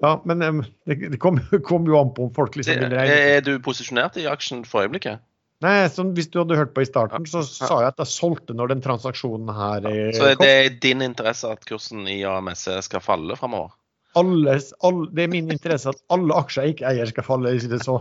[0.00, 0.44] Ja, men
[0.88, 3.18] det, det kommer kom jo an på om folk liksom vil regne.
[3.36, 5.24] Er du posisjonert i aksjen for øyeblikket?
[5.60, 8.54] Nei, så Hvis du hadde hørt på i starten, så sa jeg at jeg solgte
[8.56, 10.14] når den transaksjonen her kom.
[10.16, 13.74] Så det er din interesse at kursen i AMS skal falle framover?
[14.18, 17.52] alles, all, det er min interesse at alle aksjer jeg ikke eier, skal falle.
[17.54, 18.00] hvis det så.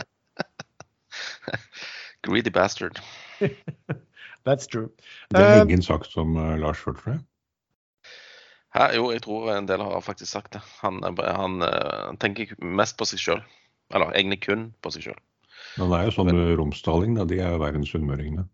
[2.26, 3.00] Greedy bastard.
[4.48, 4.90] That's true.
[5.32, 6.80] Det er eh, ingen sak som uh, Lars
[8.76, 8.98] Hørtfred?
[9.00, 10.62] Jo, jeg tror en del har faktisk sagt det.
[10.84, 13.44] Han, han uh, tenker mest på seg sjøl.
[13.94, 15.20] Eller egentlig kun på seg sjøl.
[15.80, 17.26] Men det er jo sånn romsdaling, da.
[17.30, 18.46] De er jo verdens sunnmøringene.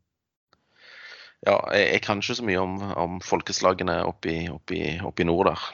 [1.46, 5.66] Ja, jeg, jeg, kan ikke så mye om, om folkeslagene oppe i nord der.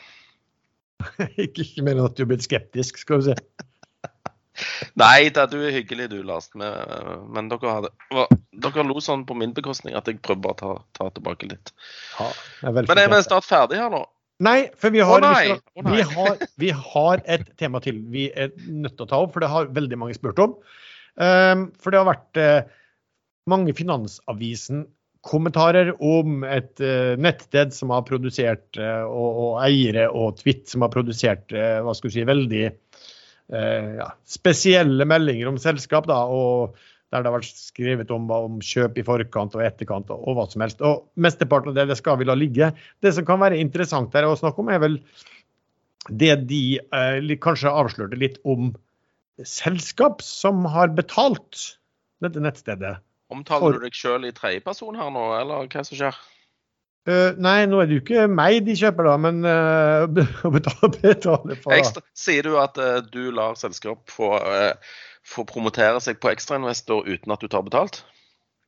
[1.45, 3.37] ikke, ikke mer enn at du er blitt skeptisk, skal vi si.
[5.01, 6.49] Nei da, du er hyggelig du, Lars.
[6.57, 7.91] Men dere, hadde,
[8.65, 11.71] dere lo sånn på min bekostning at jeg prøver bare å ta, ta tilbake litt.
[12.17, 12.27] Ja,
[12.67, 14.03] er men er vi snart ferdig her nå?
[14.41, 15.57] Nei, for vi har, oh, nei.
[15.77, 15.99] Oh, nei.
[15.99, 19.43] Vi, har, vi har, et tema til vi er nødt til å ta opp, for
[19.43, 20.55] det har veldig mange spurt om.
[21.19, 22.81] Um, for det har vært uh,
[23.51, 24.85] mange Finansavisen
[25.27, 30.87] kommentarer om et uh, nettsted som har produsert, uh, og, og, eiere og Twitt som
[30.87, 32.65] har produsert hva skal vi si, veldig
[33.51, 36.05] ja, spesielle meldinger om selskap.
[36.07, 36.77] Da, og
[37.11, 40.45] der det har vært skrevet om, om kjøp i forkant og etterkant og, og, hva
[40.51, 40.83] som helst.
[40.85, 42.71] Og Mesteparten av det, det skal vi la ligge.
[43.03, 44.97] Det som kan være interessant her å snakke om, er vel
[46.09, 46.63] det de
[47.43, 48.71] kanskje avslørte litt om
[49.47, 51.75] selskap som har betalt
[52.23, 52.99] dette nettstedet.
[53.31, 56.17] Omtaler du deg sjøl i tredjeperson her nå, eller hva som skjer?
[57.09, 61.57] Uh, nei, nå er det jo ikke meg de kjøper, da, men uh, betale, betale
[61.63, 64.35] for Ekstra, Sier du at uh, du lar selskap få,
[65.27, 68.01] få, promotere seg på ekstrainvestor uten at du tar betalt?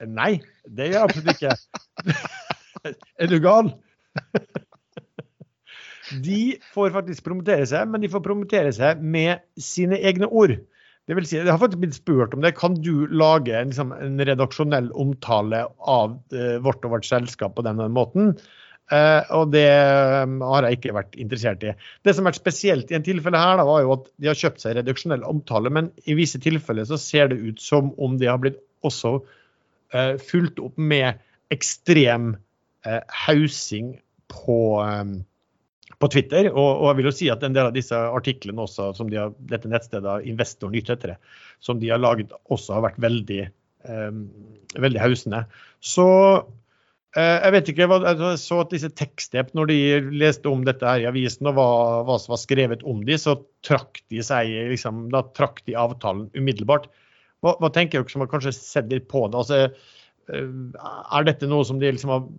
[0.03, 1.55] Nei, det gjør jeg absolutt ikke.
[3.23, 3.71] er du gal?
[6.27, 6.41] de
[6.73, 10.57] får faktisk promotere seg, men de får promotere seg med sine egne ord.
[11.03, 12.53] Det vil si, jeg har faktisk blitt spurt om det.
[12.55, 17.65] Kan du lage en, liksom, en redaksjonell omtale av eh, vårt og vårt selskap på
[17.65, 18.37] denne måten?
[18.91, 19.67] Uh, og det
[20.27, 21.71] um, har jeg ikke vært interessert i.
[22.03, 24.37] Det som har vært spesielt i en tilfelle her, da, var jo at de har
[24.37, 28.29] kjøpt seg reduksjonell omtale, men i visse tilfeller så ser det ut som om de
[28.29, 31.21] har blitt også uh, fulgt opp med
[31.53, 32.33] ekstrem
[32.83, 33.93] hausing
[34.27, 35.21] på um,
[36.03, 36.49] på Twitter.
[36.51, 39.21] Og, og, jeg vil jo si at en del av disse artiklene også, som de
[39.21, 41.15] har, dette nettstedet Investor Nytt etter
[41.63, 43.39] som de har laget, også har vært veldig,
[43.87, 44.25] um,
[44.83, 45.45] veldig hausende.
[45.79, 46.51] Så uh,
[47.13, 49.79] jeg vet ikke, jeg så at disse tekstep, når de
[50.17, 51.67] leste om dette her i avisen og hva,
[52.07, 53.35] hva, som var skrevet om de, så
[53.65, 56.87] trakk de seg liksom, da trakk de avtalen umiddelbart.
[57.45, 59.43] Hva, hva tenker dere som har kanskje sett litt på det?
[59.43, 59.59] Altså,
[60.33, 62.33] uh, er dette noe som de liksom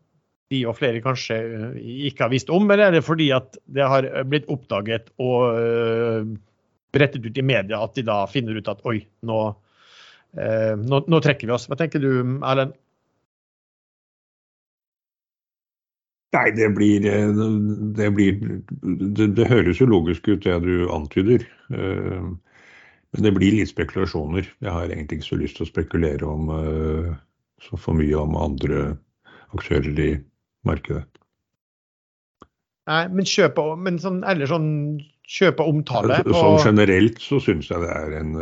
[0.53, 1.79] de og flere kanskje eh,
[2.11, 6.35] ikke har visst om, eller er det fordi at det har blitt oppdaget og
[6.95, 9.39] brettet ut i media at de da finner ut at oi, nå,
[10.35, 11.64] nå, nå trekker vi oss.
[11.70, 12.11] Hva tenker du,
[12.45, 12.77] Erlend?
[16.35, 17.05] Nei, det blir,
[17.95, 18.39] det, blir
[18.82, 21.45] det, det, høres jo logisk ut det du antyder.
[21.70, 22.26] Eh,
[23.14, 24.49] men det blir litt spekulasjoner.
[24.64, 27.11] Jeg har egentlig ikke så lyst til å spekulere om eh,
[27.62, 28.97] så for mye om andre
[29.55, 30.12] aktører i
[30.66, 31.05] markedet.
[32.91, 34.72] Nei, men kjøpe, men sånn, eller sånn
[35.30, 38.35] kjøpe omtale på Sånn generelt så syns jeg det er en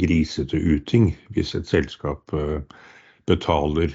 [0.00, 2.32] grisete uting hvis et selskap
[3.28, 3.92] betaler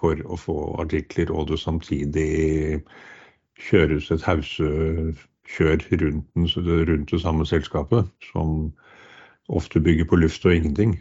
[0.00, 2.80] for å få artikler, og det samtidig
[3.60, 8.70] kjøres et hausekjør rundt, rundt det samme selskapet, som
[9.50, 10.96] ofte bygger på luft og ingenting.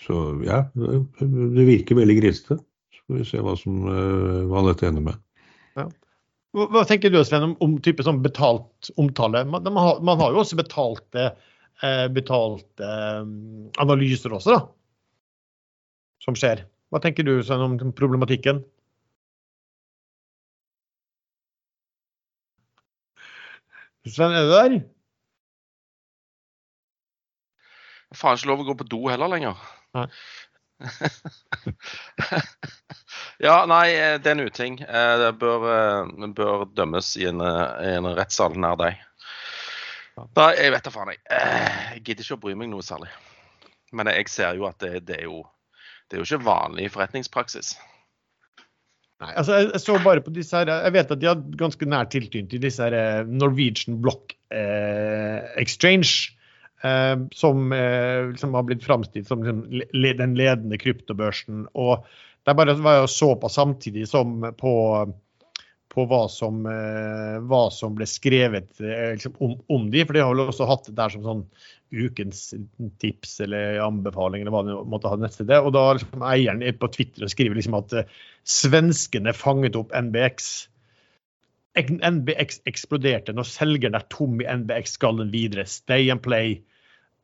[0.00, 2.58] Så ja, det virker veldig grisete.
[2.92, 5.20] Så får vi se hva, som, eh, hva dette ender med.
[5.78, 5.86] Ja.
[6.52, 9.44] Hva tenker du Sven, om, om type sånn betalt omtale?
[9.48, 11.30] Man, man, har, man har, jo også betalte,
[11.80, 13.22] eh, betalt, eh,
[13.82, 14.62] analyser også, da.
[16.22, 16.66] Som skjer.
[16.92, 18.58] Hva tenker du Sven, om problematikken?
[24.04, 24.74] Sven, er du der?
[28.12, 29.62] Faen ikke lov å gå på do heller lenger.
[29.96, 30.04] Nei.
[33.46, 33.86] ja, nei,
[34.20, 34.76] det er en uting.
[34.84, 39.00] Eh, det bør, eh, bør dømmes i en, eh, en rettssal nær deg.
[40.20, 41.24] Nei, jeg vet da faen, jeg.
[41.32, 43.08] Jeg gidder ikke å bry meg noe særlig.
[43.96, 45.40] Men jeg ser jo at det, det er jo
[46.12, 47.72] det er jo ikke vanlig forretningspraksis.
[49.22, 52.10] Nei, altså jeg, så bare på disse her, jeg vet at de har ganske nær
[52.12, 56.34] tilknytning til disse her eh, Norwegian Block eh, Exchange.
[56.82, 59.82] Eh, som eh, liksom har blitt framstilt som liksom,
[60.18, 61.68] den ledende kryptobørsen.
[61.78, 62.04] Og
[62.44, 64.74] det bare var jo så på samtidig som på,
[65.92, 70.24] på hva, som, eh, hva som ble skrevet eh, liksom, om, om de, for de
[70.24, 71.44] har vel også hatt det der som sånn
[71.92, 72.54] ukens
[73.02, 75.60] tips eller anbefaling eller hva det måtte ha nettstedet.
[75.60, 80.50] Og da liksom eieren på Twitter og skriver liksom at uh, svenskene fanget opp NBX.
[81.76, 85.68] NBX eksploderte når selgeren er tom i NBX skal den videre.
[85.68, 86.62] Stay and play.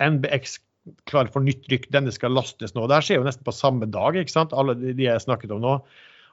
[0.04, 0.60] NBX
[1.08, 2.86] klar for nytt rykk, denne skal lastes nå.
[2.88, 4.54] Det her skjer jo nesten på samme dag, ikke sant?
[4.56, 5.74] alle de jeg snakket om nå.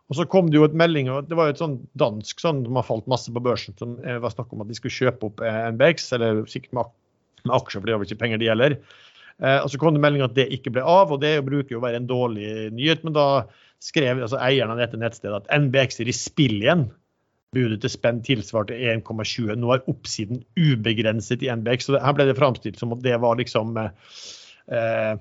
[0.09, 2.61] Og så kom det jo et melding, og det var jo et sånn dansk sånn
[2.67, 5.41] som har falt masse på børsen, som var snakk om at de skulle kjøpe opp
[5.41, 8.77] eh, NBX, eller sikkert med aksjer, for det har vel ikke penger det gjelder.
[9.43, 11.81] Eh, og Så kom det melding at det ikke ble av, og det bruker jo
[11.81, 13.03] å være en dårlig nyhet.
[13.07, 13.27] Men da
[13.83, 16.87] skrev altså eieren av dette nettstedet at NBX er i spill igjen.
[17.55, 19.55] Budet til spenn tilsvarte 1,20.
[19.59, 21.89] Nå er oppsiden ubegrenset i NBX.
[21.89, 25.13] Så her ble det framstilt som at det var liksom eh,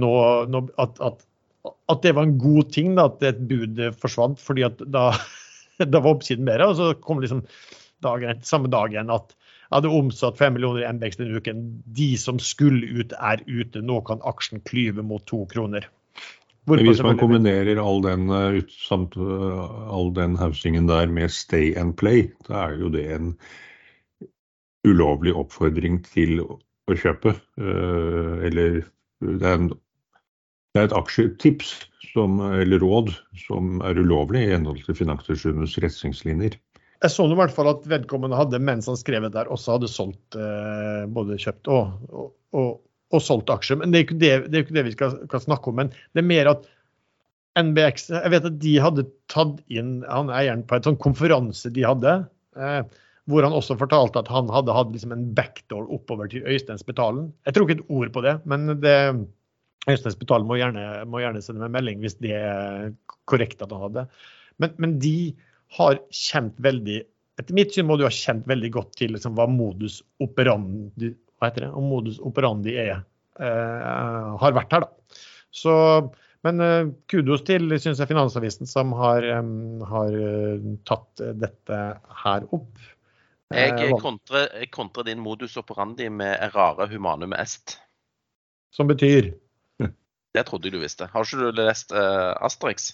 [0.00, 0.12] nå,
[0.50, 1.26] nå, at, at,
[1.66, 5.10] at, det var en god ting da, at et bud forsvant, fordi at da,
[5.92, 6.70] da var oppsiden bedre.
[6.70, 7.44] Og så kom liksom
[8.04, 9.36] dagen, samme dag igjen at
[9.70, 11.64] hadde omsatt 5 millioner i MBX denne uken.
[11.96, 13.82] De som skulle ut, er ute.
[13.86, 15.86] Nå kan aksjen klyve mot to kroner.
[16.68, 21.72] Men hvis man kombinerer all den, ut, samt, uh, all den hausingen der med stay
[21.78, 23.32] and play, da er jo det en
[24.86, 27.34] ulovlig oppfordring til å kjøpe.
[27.60, 28.82] Uh, eller
[29.24, 29.72] det er, en,
[30.74, 31.72] det er et aksjetips
[32.12, 33.12] som, eller råd
[33.44, 36.56] som er ulovlig i henhold til Finanstilsynets retningslinjer.
[37.00, 39.88] Jeg så i hvert fall at vedkommende hadde, mens han skrev det der, også hadde
[39.88, 42.74] solgt eh, både kjøpt og, og, og,
[43.10, 43.80] og, solgt aksjer.
[43.80, 45.80] Men det er ikke det, det, ikke det vi skal, skal, snakke om.
[45.80, 46.68] Men det er mer at
[47.58, 51.86] NBX Jeg vet at de hadde tatt inn han eieren på en sånn konferanse de
[51.88, 52.12] hadde.
[52.60, 52.82] Eh,
[53.30, 57.30] hvor han også fortalte at han hadde hatt liksom en backdoor oppover til Øystein Spetalen.
[57.48, 58.96] Jeg tror ikke et ord på det, men det,
[59.88, 62.90] Øystein Spetalen må gjerne, må gjerne sende meg en melding hvis det er
[63.30, 64.04] korrekt at han hadde.
[64.60, 65.32] Men, men de
[65.78, 67.00] har kjent veldig
[67.40, 71.48] Etter mitt syn må du ha kjent veldig godt til liksom, hva modus operandi, hva
[71.48, 72.98] heter det, om modus operandi er,
[73.40, 74.84] Eh, har vært her.
[74.84, 75.18] da.
[75.50, 75.74] Så,
[76.46, 81.78] men eh, kudos til synes jeg, Finansavisen som har, um, har uh, tatt dette
[82.24, 82.82] her opp.
[83.50, 87.80] Jeg kontrer, jeg kontrer din modus operandi med rare humanum est.
[88.70, 89.32] Som betyr?
[90.34, 91.08] Det trodde jeg du visste.
[91.10, 92.92] Har ikke du lest Asterix?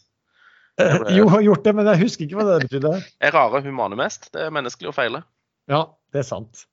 [0.77, 2.93] Jo, jeg har gjort det, men jeg husker ikke hva det betydde.
[3.25, 4.29] Er rare humane mest.
[4.35, 5.23] Det er menneskelig å feile.
[5.73, 6.67] Ja, det er sant.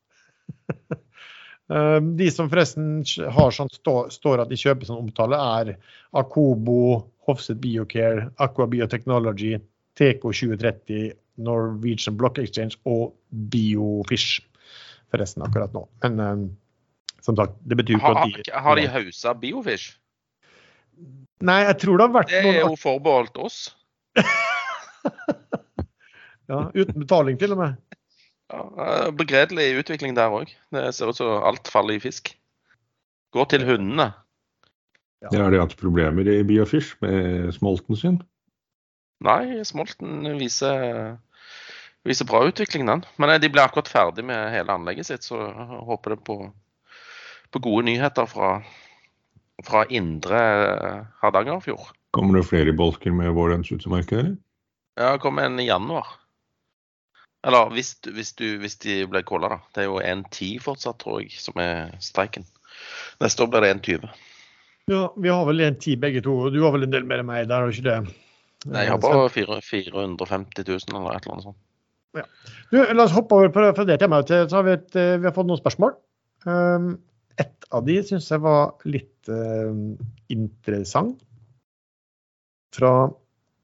[1.71, 3.01] Um, de som forresten
[3.37, 5.75] har sånn stå, står at de kjøper sånn omtale, er
[6.19, 9.55] Akobo, Hofset Biocare, Aqua Biotechnology,
[9.99, 14.41] TK2030, Norwegian Block Exchange og Biofish.
[15.13, 15.87] Forresten akkurat nå.
[16.03, 16.45] Men um,
[17.23, 19.93] som sagt, det betyr ikke at de Har de hausa Biofish?
[21.43, 23.57] Nei, jeg tror det har vært noen Det er jo forbeholdt oss.
[26.51, 27.97] ja, uten betaling til og med.
[28.53, 30.53] Ja, Begredelig utvikling der òg.
[30.71, 32.31] Det ser ut som alt faller i fisk.
[33.33, 34.11] Går til hundene.
[35.23, 35.33] Ja.
[35.39, 38.21] Har de hatt problemer i Biofish med smolten sin?
[39.23, 41.17] Nei, smolten viser
[42.03, 43.03] viser bra utvikling, den.
[43.17, 46.37] Men eh, de ble akkurat ferdig med hele anlegget sitt, så jeg håper det på,
[47.53, 48.57] på gode nyheter fra,
[49.65, 51.91] fra indre eh, Hardangerfjord.
[52.13, 54.35] Kommer det flere bolker med vårens utemarked?
[54.99, 56.07] Ja, det kommer en i januar.
[57.43, 59.57] Eller hvis, hvis, du, hvis de ble kåla, da.
[59.75, 62.45] Det er jo 1,10 fortsatt, tror jeg, som er streiken.
[63.21, 64.13] Neste år blir det 1,20.
[64.91, 66.37] Ja, vi har vel 1,10 begge to.
[66.53, 68.15] Du har vel en del mer enn meg der, har du ikke det?
[68.63, 71.59] Nei, jeg har bare 450 000 eller et eller annet sånt.
[72.15, 72.23] Ja.
[72.71, 74.29] Du, la oss hoppe over på, fra det temaet.
[74.29, 75.95] til- Så har vi, et, eh, vi har fått noen spørsmål.
[76.45, 76.93] Um,
[77.41, 79.73] et av de syns jeg var litt eh,
[80.33, 81.21] interessant.
[82.73, 82.93] Fra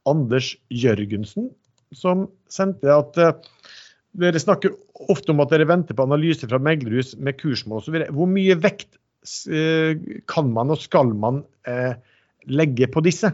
[0.09, 1.49] Anders Jørgensen,
[1.95, 3.36] som sendte at eh,
[4.20, 4.74] dere snakker
[5.09, 7.99] ofte om at dere venter på analyse fra meglerhus med kursmål osv.
[8.15, 8.97] Hvor mye vekt
[9.51, 9.93] eh,
[10.30, 11.93] kan man og skal man eh,
[12.49, 13.32] legge på disse?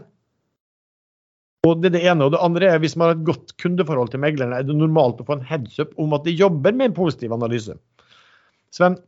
[1.66, 2.26] Og Det er det ene.
[2.26, 5.20] Og det andre er hvis man har et godt kundeforhold til meglerne, er det normalt
[5.22, 7.74] å få en heads up om at de jobber med en positiv analyse.
[8.74, 8.98] Sven?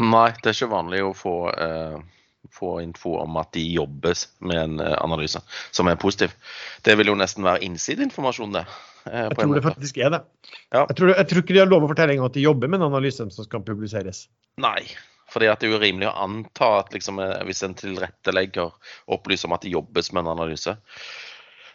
[0.00, 1.98] Nei, det er ikke vanlig å få, eh,
[2.52, 5.40] få info om at de jobber med en eh, analyse
[5.70, 6.32] som er positiv.
[6.84, 8.64] Det vil jo nesten være innsideinformasjon, det.
[9.10, 10.22] eh, Jeg tror det faktisk er det.
[10.72, 10.86] Ja.
[10.88, 12.88] Jeg, tror, jeg tror ikke de har lov å fortelle at de jobber med en
[12.88, 14.26] analyse som skal publiseres.
[14.56, 14.86] Nei.
[15.32, 18.72] Fordi at det er jo rimelig å anta at liksom, eh, hvis en tilrettelegger
[19.12, 20.74] opplyser om at det jobbes med en analyse,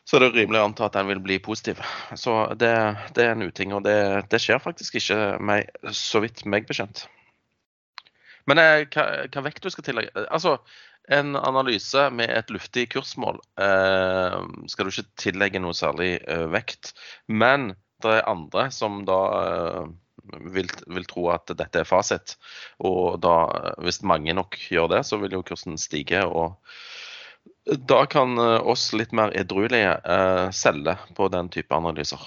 [0.08, 1.82] så er det rimelig å anta at den vil bli positiv.
[2.16, 2.72] Så det,
[3.18, 3.96] det er en uting, og det,
[4.32, 7.08] det skjer faktisk ikke meg, så vidt meg bekjent.
[8.48, 10.58] Men eh, hva, hva vekt du skal tillegge Altså,
[11.08, 14.40] en analyse med et luftig kursmål eh,
[14.72, 16.94] skal du ikke tillegge noe særlig eh, vekt.
[17.28, 17.74] Men
[18.04, 19.88] det er andre som da eh,
[20.54, 22.36] vil, vil tro at dette er fasit.
[22.84, 26.26] Og da, eh, hvis mange nok gjør det, så vil jo kursen stige.
[26.28, 26.58] Og
[27.88, 32.20] da kan eh, oss litt mer edruelige eh, selge på den type analyser.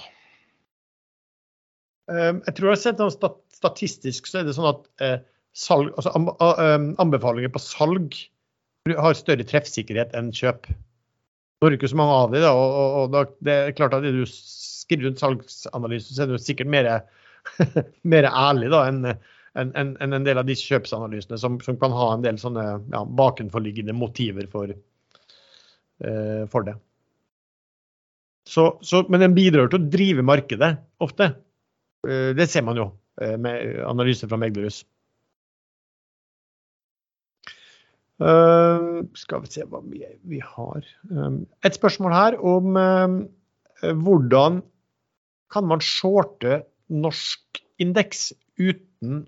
[2.11, 3.13] Jeg tror jeg har sett noe
[3.55, 5.19] statistisk så er det sånn at eh,
[5.57, 6.13] salg, altså
[7.01, 8.15] anbefalinger på salg
[8.89, 10.69] har større treffsikkerhet enn kjøp.
[10.71, 14.05] Nå er det ikke så mange av de, og, og, og det er klart at
[14.07, 16.89] du skriver rundt salgsanalyse, så er du sikkert mer,
[18.13, 19.13] mer ærlig da, enn
[19.59, 23.01] en, enn en del av de kjøpsanalysene som, som kan ha en del sånne ja,
[23.19, 26.77] bakenforliggende motiver for, uh, for det.
[28.47, 30.73] Så, så, men den bidrar til å drive markedet
[31.03, 31.33] ofte.
[32.07, 32.87] Uh, Det ser man jo
[33.21, 34.81] uh, med analyser fra meglerhus.
[38.21, 40.85] Eh, skal vi se hva vi, har.
[41.09, 43.17] Um, Et spørsmål her om um,
[43.81, 44.61] hvordan
[45.51, 46.61] kan man shorte
[46.91, 48.29] norsk indeks
[48.61, 49.25] uten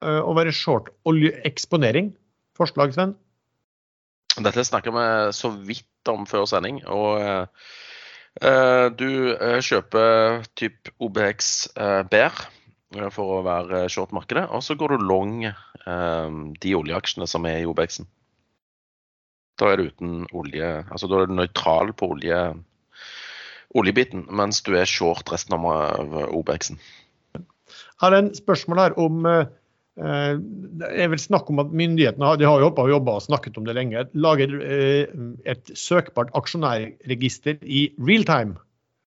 [0.00, 2.14] uh, å være short oljeeksponering?
[2.56, 3.12] Forslag, Sven?
[4.36, 6.82] Dette snakker vi så vidt om før sending.
[6.92, 11.52] og eh, Du eh, kjøper typ OBX
[12.10, 12.42] BER
[12.96, 15.46] eh, for å være short-markedet, og så går du long
[15.86, 18.08] de oljeaksjene som er i OBX-en.
[19.56, 22.40] Da er du uten olje, altså da er du nøytral på olje,
[23.78, 26.80] oljebiten, mens du er short resten av Obexen.
[27.36, 29.54] Jeg har en spørsmål her om jeg vil
[29.96, 33.24] Det er vel snakk om at myndighetene har, de har jo oppe og jobba og
[33.24, 34.04] snakket om det lenge.
[34.12, 35.08] Lager eh,
[35.48, 38.58] et søkbart aksjonærregister i real time.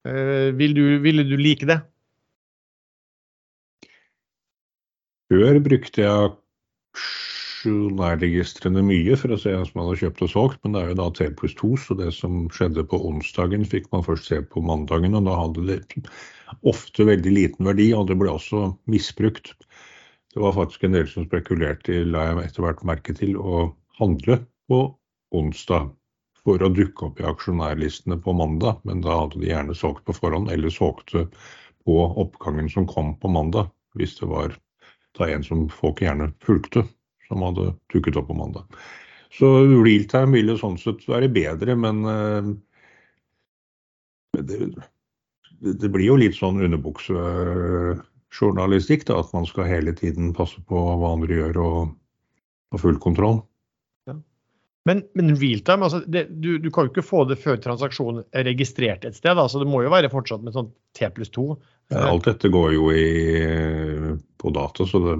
[0.09, 1.77] Eh, vil du, ville du like det?
[5.29, 6.33] Før brukte jeg
[7.61, 10.97] aksjonærregistrene mye for å se hva som hadde kjøpt og solgt, men det er jo
[10.97, 14.63] da T pluss 2, så det som skjedde på onsdagen fikk man først se på
[14.65, 16.01] mandagen, og da hadde det
[16.67, 19.53] ofte veldig liten verdi, og det ble også misbrukt.
[20.33, 23.69] Det var faktisk en del som spekulerte la jeg etter hvert merke til, å
[23.99, 24.41] handle
[24.71, 24.81] på
[25.37, 25.91] onsdag
[26.41, 30.17] for å dukke opp i aksjonærlistene på mandag, men da hadde de gjerne solgt på
[30.17, 31.27] forhånd, eller solgte
[31.85, 34.57] på oppgangen som kom på mandag, hvis det var
[35.17, 36.83] da en som folk gjerne fulgte,
[37.27, 38.63] som hadde dukket opp på mandag.
[39.31, 42.43] Så realtime ville sånn sett være bedre, men eh,
[44.37, 44.57] det,
[45.61, 50.75] det, det blir jo litt sånn underbuksejournalistikk, da, at man skal hele tiden passe på
[50.75, 51.77] hva andre gjør og
[52.71, 53.39] ha full kontroll.
[54.89, 58.47] Men, men realtime, altså det, du, du kan jo ikke få det før transaksjonen er
[58.49, 59.37] registrert et sted.
[59.37, 61.43] Altså det må jo være fortsatt med sånn T pluss 2.
[61.91, 63.07] Alt dette går jo i,
[64.39, 65.15] på data, så det,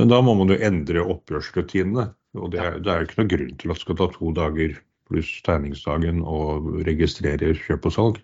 [0.00, 2.08] men da må man jo endre oppgjørsrutinene.
[2.38, 4.32] Og det er, det er jo ikke noe grunn til at det skal ta to
[4.36, 4.76] dager
[5.10, 6.38] pluss tegningsdagen å
[6.86, 8.20] registrere kjøp og salg.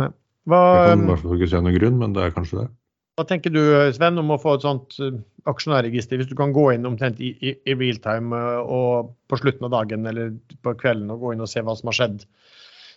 [0.00, 0.08] Hva,
[0.76, 2.66] Jeg kan i hvert fall ikke se noen grunn, men det er kanskje det.
[3.16, 3.60] hva tenker du
[3.96, 6.20] Sven, om å få et sånt eh, aksjonærregister?
[6.20, 9.68] Hvis du kan gå inn omtrent i, i, i real time eh, og på slutten
[9.68, 10.34] av dagen eller
[10.66, 12.26] på kvelden og gå inn og se hva som har skjedd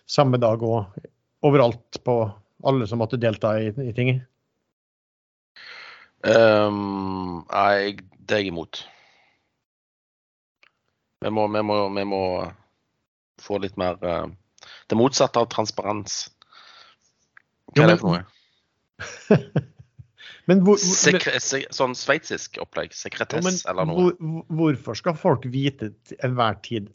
[0.08, 1.00] samme dag og
[1.46, 2.18] overalt på
[2.64, 4.24] alle som måtte delta i, i tinget?
[6.26, 8.82] Um, nei, det er jeg imot.
[11.22, 12.22] Vi må, vi, må, vi må,
[13.42, 14.26] få litt mer uh,
[14.90, 16.26] Det motsatte av transparens.
[17.74, 18.26] Hva er det for noe?
[20.50, 22.94] men hvor, Sekre, se, sånn sveitsisk opplegg?
[22.96, 24.10] Sekretess ja, eller noe?
[24.18, 26.90] Hvor, hvorfor skal folk vite til enhver tid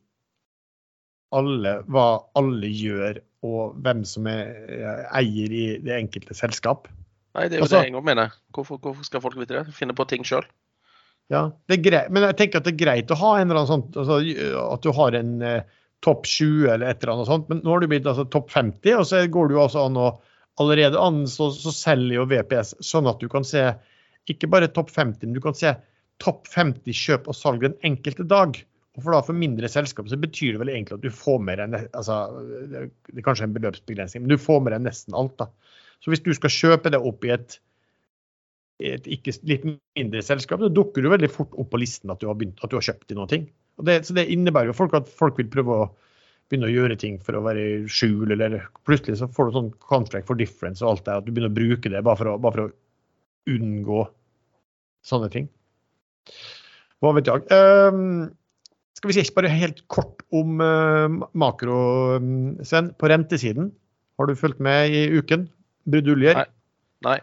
[1.36, 2.08] alle, hva
[2.40, 6.88] alle gjør, og hvem som er eh, eier i det enkelte selskap?
[7.34, 8.36] Nei, det er jo Altså- det jeg òg mener.
[8.54, 9.74] Hvorfor, hvorfor skal folk vite det?
[9.76, 10.46] Finne på ting sjøl.
[11.32, 13.64] Ja, det er greit, men jeg tenker at det er greit å ha en eller
[13.64, 14.20] annen sånn, altså,
[14.74, 17.80] at du har en eh, topp 20 eller et eller annet sånt, men nå har
[17.80, 20.10] du blitt altså, topp 50, og så går det jo altså an å
[20.62, 23.72] allerede an så, så selger jo VPS sånn at du kan se
[24.30, 25.74] ikke bare topp 50, men du kan se
[26.22, 28.60] topp 50 kjøp og salg den enkelte dag.
[29.02, 31.88] For da for mindre selskap så betyr det vel egentlig at du får med deg
[31.98, 32.18] altså,
[32.70, 35.34] det er kanskje en beløpsbegrensning, men du får med deg nesten alt.
[35.40, 35.48] da.
[36.04, 37.58] Så hvis du skal kjøpe det opp i et,
[38.84, 42.28] et ikke litt mindre selskap, så dukker du veldig fort opp på listen at du
[42.30, 43.50] har, begynt, at du har kjøpt i noen ting.
[43.82, 45.90] Det, så det innebærer jo folk at folk vil prøve å
[46.52, 50.30] begynne å gjøre ting for å være skjul, eller plutselig så får du sånn contract
[50.30, 52.58] for difference og alt det, at du begynner å bruke det bare for å, bare
[52.58, 54.04] for å unngå
[55.08, 55.50] sånne ting.
[57.04, 57.48] Hva vet jeg.
[57.52, 58.30] Ehm,
[59.04, 62.94] skal vi si bare helt kort om uh, makro, um, Sven.
[62.96, 63.74] På rentesiden,
[64.16, 65.50] har du fulgt med i uken?
[65.84, 66.40] Bruduljer?
[66.40, 66.46] Nei.
[67.04, 67.18] Nei.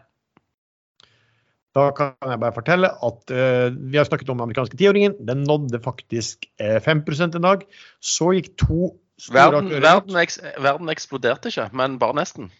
[1.73, 5.17] Da kan jeg bare fortelle at uh, vi har snakket om den amerikanske tiåringen.
[5.25, 7.65] Den nådde faktisk uh, 5 en dag.
[7.97, 12.53] Så gikk to store Verden, verden, eks, verden eksploderte ikke, men bare nesten.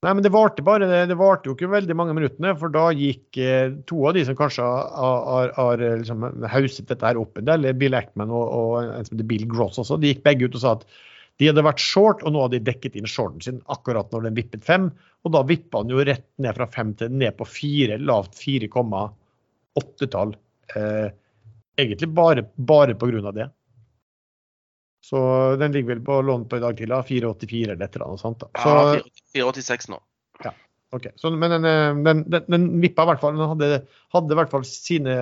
[0.00, 3.36] Nei, men det varte bare, det, varte jo ikke veldig mange minuttene, for da gikk
[3.36, 7.68] eh, to av de som kanskje har, eh, liksom, hauset dette her opp en del,
[7.76, 10.86] Bill Ackman og, og heter Bill Gross også, de gikk begge ut og sa at
[11.40, 14.36] de hadde vært short, og nå hadde de dekket inn shorten sin akkurat når den
[14.36, 14.90] vippet fem.
[15.24, 20.34] Og da vippa den jo rett ned fra fem til ned på fire, lavt 4,8-tall.
[20.76, 21.06] Eh,
[21.80, 23.48] egentlig bare, bare av det.
[25.00, 25.20] Så
[25.56, 28.42] den ligger vel på lån på i dag til 4,84 eller et eller annet sånt.
[28.42, 28.50] Da.
[28.62, 29.00] Så, Ja,
[29.34, 30.00] 486 nå.
[30.44, 30.52] Ja,
[30.92, 33.36] Ok, så, Men den, eh, den, den, den vippa i hvert fall.
[33.38, 33.82] Den hadde,
[34.12, 35.16] hadde i hvert fall sine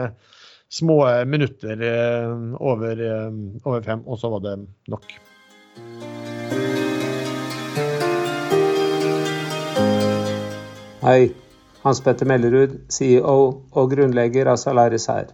[0.68, 3.32] små minutter eh, over, eh,
[3.64, 4.56] over fem, og så var det
[4.88, 5.09] nok.
[11.05, 11.30] Hei,
[11.84, 13.36] Hans Petter Mellerud, CEO
[13.70, 15.30] og grunnlegger av Salaris her.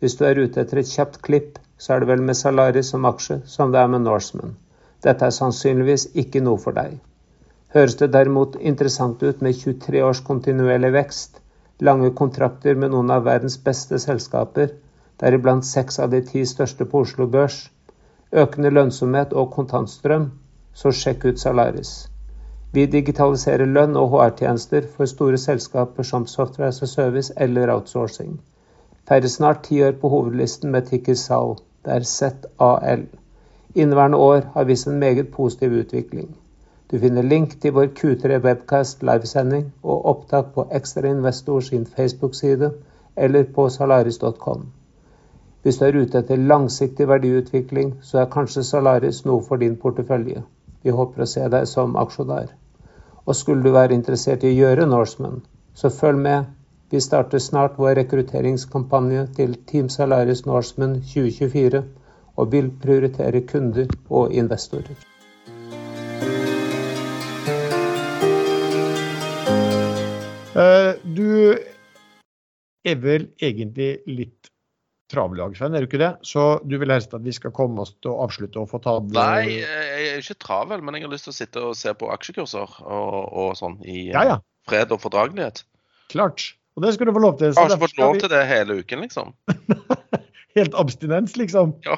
[0.00, 3.06] Hvis du er ute etter et kjapt klipp, så er det vel med Salaris som
[3.08, 4.56] aksje som det er med Norseman.
[5.02, 6.98] Dette er sannsynligvis ikke noe for deg.
[7.74, 11.40] Høres det derimot interessant ut med 23 års kontinuerlig vekst,
[11.80, 14.74] lange kontrakter med noen av verdens beste selskaper,
[15.22, 17.58] deriblant seks av de ti største på Oslo Børs,
[18.44, 20.30] økende lønnsomhet og kontantstrøm,
[20.74, 21.92] så sjekk ut Salaris.
[22.72, 28.38] Vi digitaliserer lønn og HR-tjenester for store selskaper som Software as a Service eller outsourcing.
[29.08, 31.56] Feirer snart ti år på hovedlisten med ticker SAL.
[31.84, 33.06] Det er ZAL.
[33.74, 36.36] Inneværende år har vist en meget positiv utvikling.
[36.90, 42.72] Du finner link til vår Q3 Webcast livesending og opptak på Ekstra Investor sin Facebook-side
[43.16, 44.66] eller på salaris.com.
[45.62, 50.42] Hvis du er ute etter langsiktig verdiutvikling, så er kanskje Salaris noe for din portefølje.
[50.82, 52.48] Vi håper å se deg som aksjonær.
[53.26, 55.42] Og skulle du være interessert i å gjøre Norseman,
[55.74, 56.44] så følg med.
[56.92, 61.80] Vi starter snart vår rekrutteringskampanje til Team Salaris Norseman 2024,
[62.36, 65.00] og vil prioritere kunder og investorer.
[70.52, 71.56] Eh, du
[72.84, 74.52] er vel egentlig litt
[75.08, 76.14] travel i dag, Sven, er du ikke det?
[76.28, 79.08] Så du vil helst at vi skal komme oss til å avslutte og få tatt
[79.16, 82.12] Nei, jeg er ikke travel, men jeg har lyst til å sitte og se på
[82.12, 84.42] aksjekurser og, og sånn i Ja, ja.
[84.68, 85.64] fred og fordragelighet.
[86.12, 86.52] Klart.
[86.76, 87.52] Og det skal du få lov til.
[87.52, 89.32] Jeg har ikke fått lov vi- til det hele uken, liksom.
[90.56, 91.74] Helt abstinens, liksom.
[91.84, 91.96] Ja.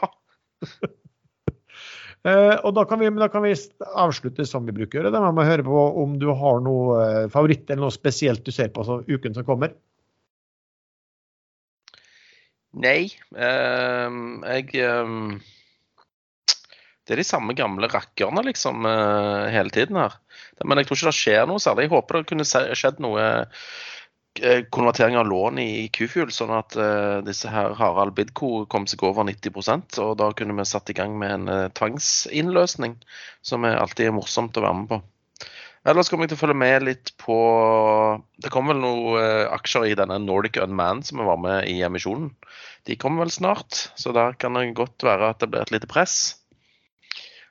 [2.27, 3.55] uh, og da kan, vi, da kan vi
[3.95, 5.15] avslutte som vi bruker å gjøre.
[5.15, 8.53] Da må vi høre på om du har noe eh, favoritt eller noe spesielt du
[8.55, 9.75] ser på så, uken som kommer.
[12.75, 13.13] Nei.
[13.39, 15.37] ehm, jeg ehm,
[17.05, 20.15] Det er de samme gamle rakkerne, liksom, eh, hele tiden her.
[20.65, 21.85] Men jeg tror ikke det skjer noe særlig.
[21.85, 23.27] Jeg håper det kunne skjedd noe
[24.75, 29.27] konvertering av lån i Q-Fuel, sånn at eh, disse her Harald Bidco kom seg over
[29.29, 32.97] 90 og da kunne vi satt i gang med en uh, tvangsinnløsning,
[33.47, 35.01] som er alltid morsomt å være med på.
[35.85, 37.35] Ellers kommer jeg til å følge med litt på
[38.41, 41.83] Det kommer vel noen eh, aksjer i denne Nordic Unmanned som vi var med i
[41.85, 42.31] emisjonen.
[42.89, 45.91] De kommer vel snart, så der kan det godt være at det blir et lite
[45.91, 46.39] press.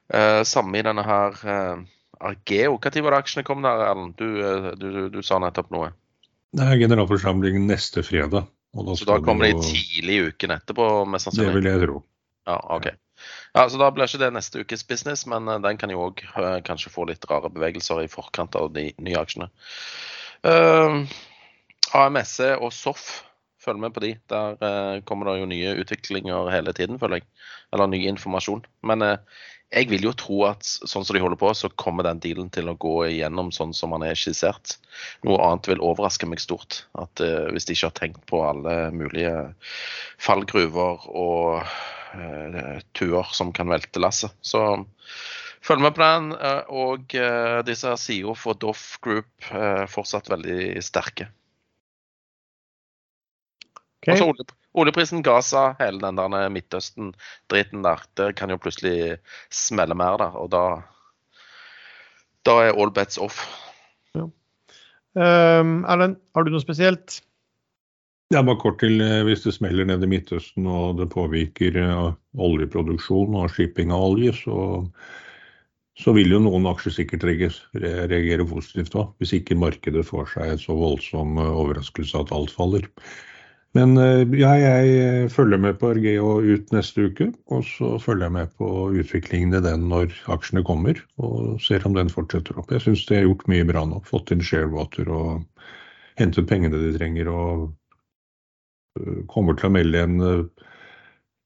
[0.10, 1.86] Eh, samme i denne her eh,
[2.26, 2.80] Argeo.
[2.82, 4.18] Når var det aksjene kom der, Erlend?
[4.18, 5.94] Du, eh, du, du, du, sa nettopp noe.
[6.54, 8.46] Det er generalforsamlingen neste fredag.
[8.74, 11.50] Da så da kommer de tidlig i uken etterpå, mest sannsynlig?
[11.50, 11.98] Det vil jeg tro.
[12.50, 12.88] Ja, ok.
[13.54, 16.24] Ja, så Da blir ikke det neste ukes business, men eh, den kan jo òg
[16.68, 19.50] kanskje få litt rare bevegelser i forkant av de nye aksjene.
[20.44, 21.06] Uh,
[21.96, 23.06] AMSE og SOF,
[23.64, 24.12] følg med på de.
[24.34, 27.30] Der uh, kommer det jo nye utviklinger hele tiden, føler jeg.
[27.74, 28.66] Eller ny informasjon.
[28.84, 32.22] Men uh, jeg vil jo tro at sånn som de holder på, så kommer den
[32.24, 34.78] dealen til å gå igjennom sånn som den er skissert.
[35.26, 36.84] Noe annet vil overraske meg stort.
[37.00, 39.34] At uh, Hvis de ikke har tenkt på alle mulige
[40.22, 44.34] fallgruver og uh, tuer som kan velte lasset.
[44.46, 44.62] Så
[45.64, 46.34] følg med på den.
[46.38, 47.18] Uh, og
[47.66, 49.50] disse sidene for Doff Group
[49.90, 51.32] fortsatt veldig sterke.
[54.04, 54.20] Okay.
[54.20, 59.20] Og oljeprisen, Gaza, hele den der Midtøsten-driten der, det kan jo plutselig
[59.54, 60.32] smelle mer, da.
[60.36, 60.64] Og da,
[62.44, 63.40] da er all bets off.
[64.18, 64.28] Ja.
[65.16, 67.22] Um, Erlend, har du noe spesielt?
[68.34, 72.16] Ja, bare kort til eh, Hvis det smeller ned i Midtøsten og det påvirker uh,
[72.34, 74.56] oljeproduksjon og shipping av olje, så,
[76.02, 79.14] så vil jo noen aksjer sikkert reagere, positivt òg.
[79.22, 82.90] Hvis ikke markedet får seg en så voldsom uh, overraskelse at alt faller.
[83.74, 87.32] Men eh, ja, jeg eh, følger med på Argeo ut neste uke.
[87.54, 91.98] Og så følger jeg med på utviklingen i den når aksjene kommer, og ser om
[91.98, 92.70] den fortsetter opp.
[92.74, 94.04] Jeg syns de har gjort mye bra nå.
[94.06, 95.66] Fått inn sharewater og
[96.22, 97.34] hentet pengene de trenger.
[97.34, 97.66] Og
[99.02, 100.22] eh, kommer til å melde en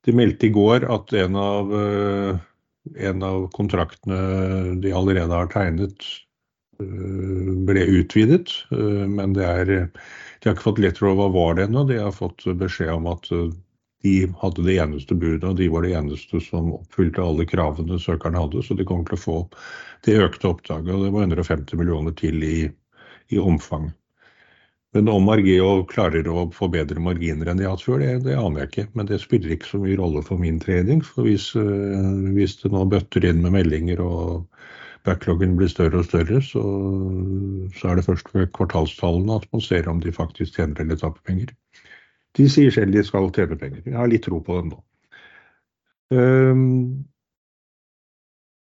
[0.07, 1.71] De meldte i går at en av,
[2.95, 4.19] en av kontraktene
[4.79, 6.05] de allerede har tegnet,
[6.79, 8.53] ble utvidet.
[8.71, 9.73] Men det er
[10.47, 11.81] de har ikke fått letter over hva var det ennå.
[11.83, 13.49] De har fått beskjed om at eh,
[14.05, 18.39] de hadde det eneste budet, og de var det eneste som oppfylte alle kravene søkerne
[18.39, 18.63] hadde.
[18.63, 19.35] Så de kommer til å få
[20.07, 20.93] det økte oppdraget.
[20.95, 22.61] Og det var 150 millioner til i,
[23.35, 23.89] i omfang.
[24.95, 28.39] Men om Argeo klarer å få bedre marginer enn de har hatt før, det, det,
[28.39, 28.87] aner jeg ikke.
[28.95, 31.03] Men det spiller ikke så mye rolle for min trening.
[31.03, 34.47] For hvis, øh, hvis det nå bøtter inn med meldinger og
[35.07, 36.63] backloggen blir større og større, så,
[37.77, 41.23] så, er det først ved kvartalstallene at man ser om de faktisk tjener eller taper
[41.25, 41.53] penger.
[42.37, 43.85] De sier selv de skal tjene penger.
[43.85, 44.81] Jeg har litt tro på dem nå.
[46.13, 47.05] Um,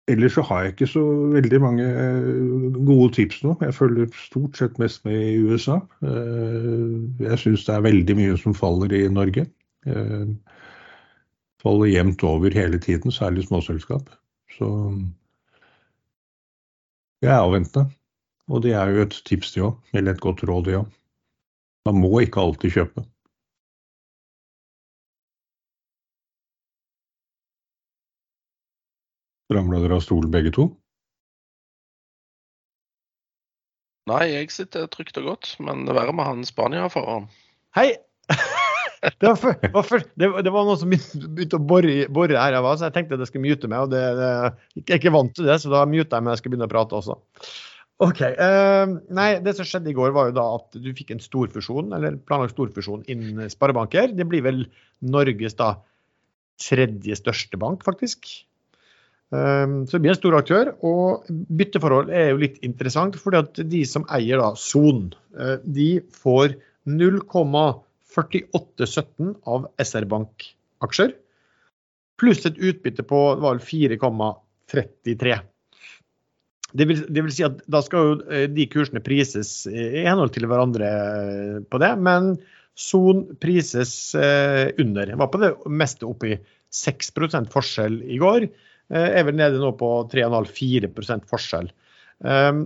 [0.09, 1.03] ellers så har jeg ikke så
[1.33, 3.55] veldig mange eh, gode tips nå.
[3.61, 5.79] Jeg følger stort sett mest med i USA.
[6.05, 9.47] Uh, jeg syns det er veldig mye som faller i Norge.
[9.85, 10.33] Uh,
[11.61, 14.09] faller jevnt over hele tiden, særlig småselskap.
[14.57, 14.71] Så
[17.23, 17.89] jeg er avventende.
[18.47, 19.77] Og det er jo et tips, det òg.
[19.93, 20.87] Eller et godt råd, det òg.
[21.85, 23.05] Man må ikke alltid kjøpe.
[29.53, 30.67] Ramla dere av stolen begge to?
[34.09, 37.29] Nei, jeg sitter trygt og godt, men det verre med han Spania-føreren.
[37.77, 37.89] Hei!
[39.21, 42.65] det, var for, var for, det, det, var noen som begynte å bore, her jeg
[42.65, 43.85] var, så jeg tenkte jeg skulle mute meg.
[43.85, 44.01] og det,
[44.79, 46.73] Jeg er ikke vant til det, så da muta jeg meg jeg skulle begynne å
[46.73, 47.17] prate også.
[48.03, 51.23] Ok, uh, nei, Det som skjedde i går, var jo da at du fikk en
[51.23, 54.11] storfusjon, eller planlagt storfusjon innen sparebanker.
[54.17, 54.65] Det blir vel
[55.05, 55.77] Norges da
[56.61, 58.27] tredje største bank, faktisk.
[59.33, 60.73] Um, så det blir en stor aktør.
[60.85, 65.07] Og bytteforhold er jo litt interessant, fordi at de som eier da Son,
[65.39, 67.81] uh, de får 0,5
[68.15, 71.13] 48,17 av SR Bank-aksjer.
[72.19, 75.37] Pluss et utbytte på 4,33.
[76.75, 80.33] Det vil, det vil, si at da skal jo eh, de kursene prises i henhold
[80.35, 82.35] til hverandre eh, på det, men
[82.75, 85.13] Son prises eh, under.
[85.15, 86.39] Var på det meste oppi i
[86.75, 87.13] 6
[87.53, 88.49] forskjell i går.
[88.91, 90.91] Er vel nede nå på 3,5-4
[91.25, 91.71] forskjell.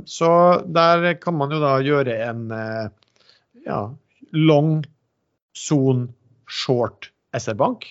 [0.09, 0.31] Så
[0.67, 2.41] der kan man jo da gjøre en
[3.63, 3.77] ja,
[4.35, 4.81] long
[5.60, 6.07] Son,
[6.49, 7.86] Short, SR-Bank.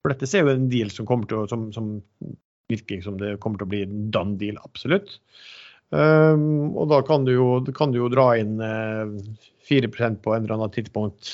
[0.00, 1.90] For dette ser jo en deal som, å, som, som
[2.70, 5.18] virker som det kommer til å bli en done deal, absolutt.
[5.90, 7.46] Um, og da kan du jo,
[7.76, 9.10] kan du jo dra inn uh,
[9.66, 11.32] 4% på en eller annen tidspunkt,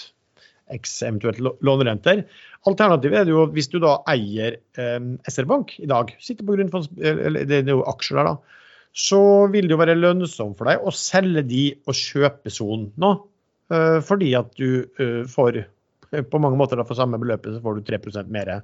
[0.73, 2.24] x eventuelt lånerenter.
[2.66, 7.47] Alternativet er jo hvis du da eier um, SR-Bank i dag, sitter på grunnfonds, eller
[7.47, 8.62] det er jo aksjer der, da,
[8.97, 9.20] så
[9.53, 13.12] vil det jo være lønnsomt for deg å selge de og kjøpe sonen nå.
[13.72, 17.78] Eh, fordi at du eh, får eh, på mange måter for samme beløpet så får
[17.78, 18.59] du 3% mer,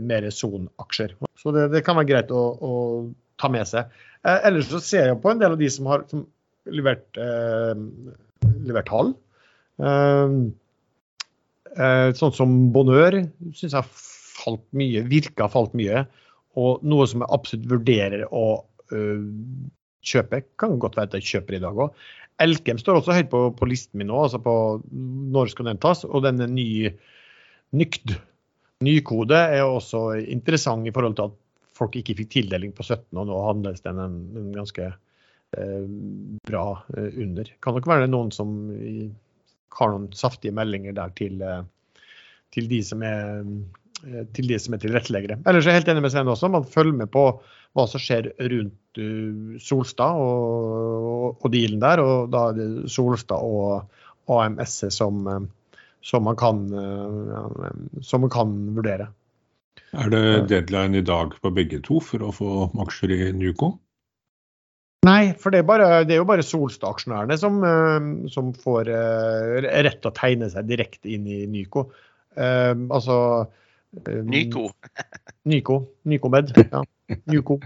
[0.00, 1.12] mer Son-aksjer.
[1.36, 2.70] Så det, det, kan være greit å, å,
[3.40, 3.90] ta med seg.
[4.24, 6.22] Ellers så ser jeg på en del av de som har som
[6.72, 7.04] levert,
[8.64, 9.12] levert tall.
[12.16, 13.18] Sånn som Bonheur
[13.56, 13.92] syns jeg
[14.40, 16.06] falt mye, virka falt mye.
[16.60, 18.46] Og noe som jeg absolutt vurderer å
[20.00, 20.42] kjøpe.
[20.60, 22.04] Kan godt være at jeg kjøper i dag òg.
[22.40, 24.54] Elkem står også høyt på, på, listen min nå, altså på
[24.90, 26.06] når skal den tas.
[26.08, 26.90] Og denne ny
[27.76, 28.16] NYKD,
[28.86, 31.38] nykode, er også interessant i forhold til at
[31.76, 35.84] folk ikke fikk tildeling på 17, og nå handles den en, en ganske eh,
[36.48, 36.64] bra
[36.96, 37.52] eh, under.
[37.64, 38.56] Kan nok være det noen som
[39.78, 41.62] har noen saftige meldinger der til, eh,
[42.54, 43.44] til de som er
[44.36, 45.38] til de som er tilretteleggere.
[45.48, 46.50] Ellers er jeg helt enig med Svein også.
[46.52, 47.24] Man følger med på
[47.76, 52.02] hva som skjer rundt uh, Solstad og, og, dealen der.
[52.02, 53.86] Og da er det Solstad og
[54.30, 56.64] AMS som, uh, som, man kan,
[58.02, 59.10] som man kan vurdere.
[59.90, 62.50] Er det deadline i dag på begge to for å få
[62.82, 63.74] aksjer i Nuco?
[65.06, 67.62] Nei, for det er, bare, det er jo bare Solstad-aksjonærene som,
[68.28, 68.90] som, får
[69.64, 71.86] rett til å tegne seg direkte inn i Nyco.
[72.36, 73.16] altså
[73.92, 74.68] Nyco.
[75.50, 75.76] Nyco.
[76.06, 76.52] Nycomed.
[76.70, 76.82] Ja.
[77.26, 77.56] Nyco.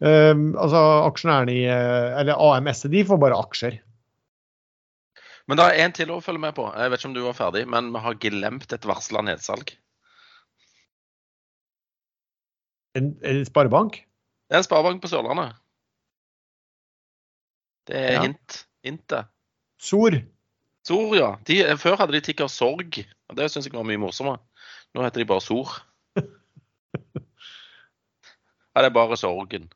[0.00, 3.78] Um, altså aksjonærene i Eller AMS, de får bare aksjer.
[5.46, 6.64] Men det er en til å følge med på.
[6.74, 9.70] Jeg vet ikke om du var ferdig, men vi har glemt et varsla nedsalg.
[12.96, 14.00] En, en sparebank?
[14.48, 15.54] Det er en sparebank på Sørlandet.
[17.86, 18.22] Det er Ja.
[18.24, 18.62] hint.
[18.86, 19.28] Hintet.
[19.78, 20.16] Sor?
[20.86, 21.32] Sor, ja.
[21.48, 23.00] De, før hadde de tikker Sorg.
[23.30, 24.42] og Det syns jeg var mye morsommere.
[24.94, 25.80] Nå heter de bare Sor.
[28.76, 29.70] Ja, det er bare sorgen.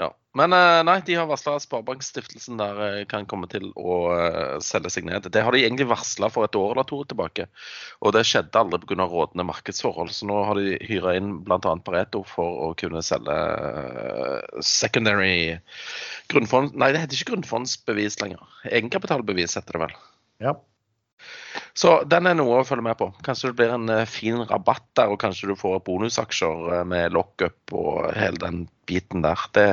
[0.00, 0.06] Ja.
[0.32, 4.88] Men eh, nei, de har varsla Sparebankstiftelsen der eh, kan komme til å eh, selge
[4.94, 5.26] seg ned.
[5.28, 7.44] Det har de egentlig varsla for et år eller to tilbake.
[8.00, 9.04] Og det skjedde aldri pga.
[9.04, 10.14] rådende markedsforhold.
[10.16, 11.74] Så nå har de hyra inn bl.a.
[11.84, 15.58] Pareto for å kunne selge eh, secondary
[16.32, 16.72] grunnfond...
[16.72, 18.48] Nei, det heter ikke grunnfondsbevis lenger.
[18.72, 20.00] Egenkapitalbevis heter det vel.
[20.42, 20.56] Ja.
[21.78, 23.08] Så den er noe å følge med på.
[23.24, 27.14] Kanskje det blir en eh, fin rabatt der, og kanskje du får bonusaksjer eh, med
[27.16, 29.40] lockup og hele den biten der.
[29.56, 29.66] Det,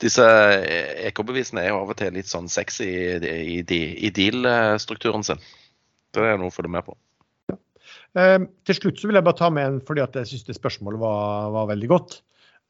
[0.00, 5.26] disse eh, EK-bevisene er jo av og til litt sånn sexy i, i, i deal-strukturen
[5.26, 5.42] sin.
[6.14, 6.96] Det er noe å følge med på.
[8.16, 10.56] Eh, til slutt så vil jeg bare ta med en fordi at jeg syns det
[10.56, 12.20] spørsmålet var, var veldig godt.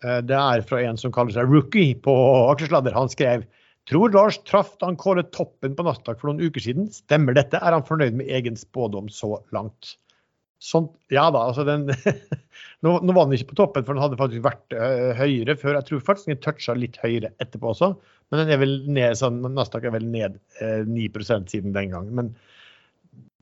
[0.04, 2.14] Eh, det er fra en som kaller seg Rookie på
[2.50, 2.96] Aksjesladder.
[2.96, 3.46] Han skrev
[3.88, 6.90] Tror Lars traff da han kåret toppen på Nasdaq for noen uker siden.
[6.92, 7.60] Stemmer dette?
[7.60, 9.94] Er han fornøyd med egen spådom så langt?
[10.60, 11.86] Sånt, ja da, altså den
[12.84, 15.78] nå, nå var den ikke på toppen, for den hadde faktisk vært øh, høyere før.
[15.78, 17.92] Jeg tror faktisk den toucha litt høyere etterpå også.
[18.28, 22.10] Men den er vel ned, sånn, Nasdaq er vel ned øh, 9% siden den gang.
[22.18, 22.34] Men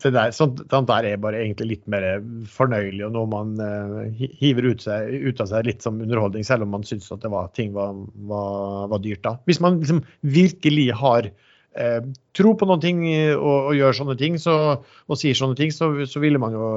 [0.04, 2.04] det der, sånt, sånt der er bare egentlig litt mer
[2.52, 6.66] fornøyelig, og noe man uh, hiver ut, seg, ut av seg litt som underholdning, selv
[6.66, 7.96] om man syns at var, ting var,
[8.28, 9.36] var, var dyrt da.
[9.48, 12.02] Hvis man liksom virkelig har uh,
[12.36, 13.00] tro på noen ting
[13.38, 16.68] og, og gjør sånne ting, så, og sier sånne ting, så, så ville man jo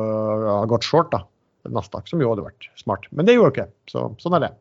[0.48, 1.26] ha gått short, da.
[1.68, 3.04] Nasdaq, som jo hadde vært smart.
[3.12, 3.72] Men det gjorde jo ikke.
[3.92, 4.54] Så sånn er det.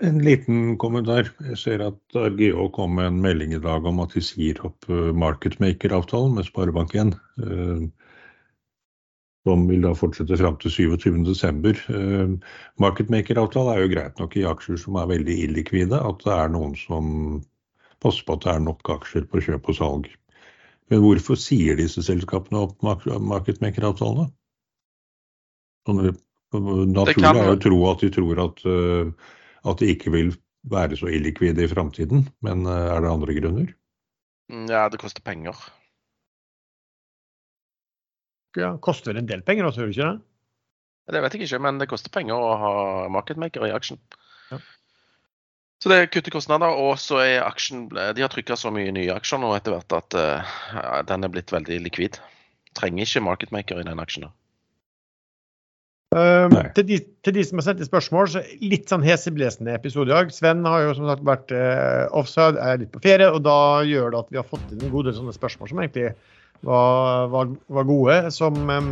[0.00, 1.28] En liten kommentar.
[1.44, 4.86] Jeg ser at RGO kom med en melding i dag om at de sier opp
[4.88, 7.10] eh, marketmaker-avtalen med Sparebank1.
[7.44, 7.82] eh,
[9.48, 12.40] Som vil da fortsette fram til 27.12.
[12.80, 16.74] Marketmaker-avtale er jo greit nok i aksjer som er veldig illikvide, at det er noen
[16.76, 17.06] som
[18.00, 20.10] passer på at det er nok aksjer på kjøp og salg.
[20.92, 24.30] Men hvorfor sier disse selskapene opp marketmaker-avtalene?
[25.88, 26.16] Sånn,
[26.50, 29.12] Naturlig er jo å tro at de tror at eh,
[29.68, 30.32] at de ikke vil
[30.70, 32.26] være så illikvide i framtiden.
[32.44, 33.74] Men eh, er det andre grunner?
[34.50, 35.56] Mm, Ja, det koster penger.
[38.58, 41.14] Ja, koster vel en del penger også, gjør det ikke det?
[41.14, 42.72] Det vet jeg ikke, men det koster penger å ha
[43.10, 43.98] marketmaker i aksjen.
[44.50, 44.58] Ja.
[45.82, 49.40] Så det kutter kostnader, og så er aksjen De har trykka så mye nye aksjer
[49.42, 52.18] nå etter hvert at ja, den er blitt veldig likvid.
[52.78, 54.28] Trenger ikke marketmaker i den aksjen.
[56.10, 60.10] Um, til, de, til de som har sendt inn spørsmål, så litt sånn heseblesende episode
[60.10, 60.32] i dag.
[60.34, 64.10] Sven har jo som sagt vært uh, offside, er litt på ferie, og da gjør
[64.10, 66.08] det at vi har fått inn en god del sånne spørsmål som egentlig
[66.66, 68.16] var, var, var gode.
[68.34, 68.90] Som um,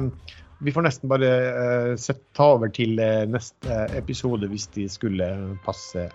[0.62, 5.28] vi får nesten bare uh, sett, ta over til eh, neste episode hvis de skulle
[5.66, 6.06] passe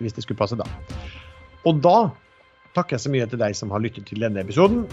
[0.00, 0.68] hvis det skulle passe da.
[1.68, 2.10] Og da
[2.76, 4.84] takker jeg så mye til deg som har lyttet til denne episoden.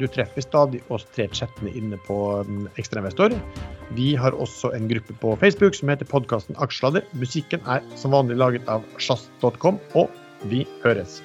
[0.00, 2.18] Du treffer stadig oss tre chattene inne på
[2.48, 3.36] mm, Ekstrainvestor.
[3.98, 7.06] Vi har også en gruppe på Facebook som heter podkasten Aksjesladder.
[7.20, 10.10] Musikken er som vanlig laget av sjazz.com, og
[10.50, 11.20] vi høres.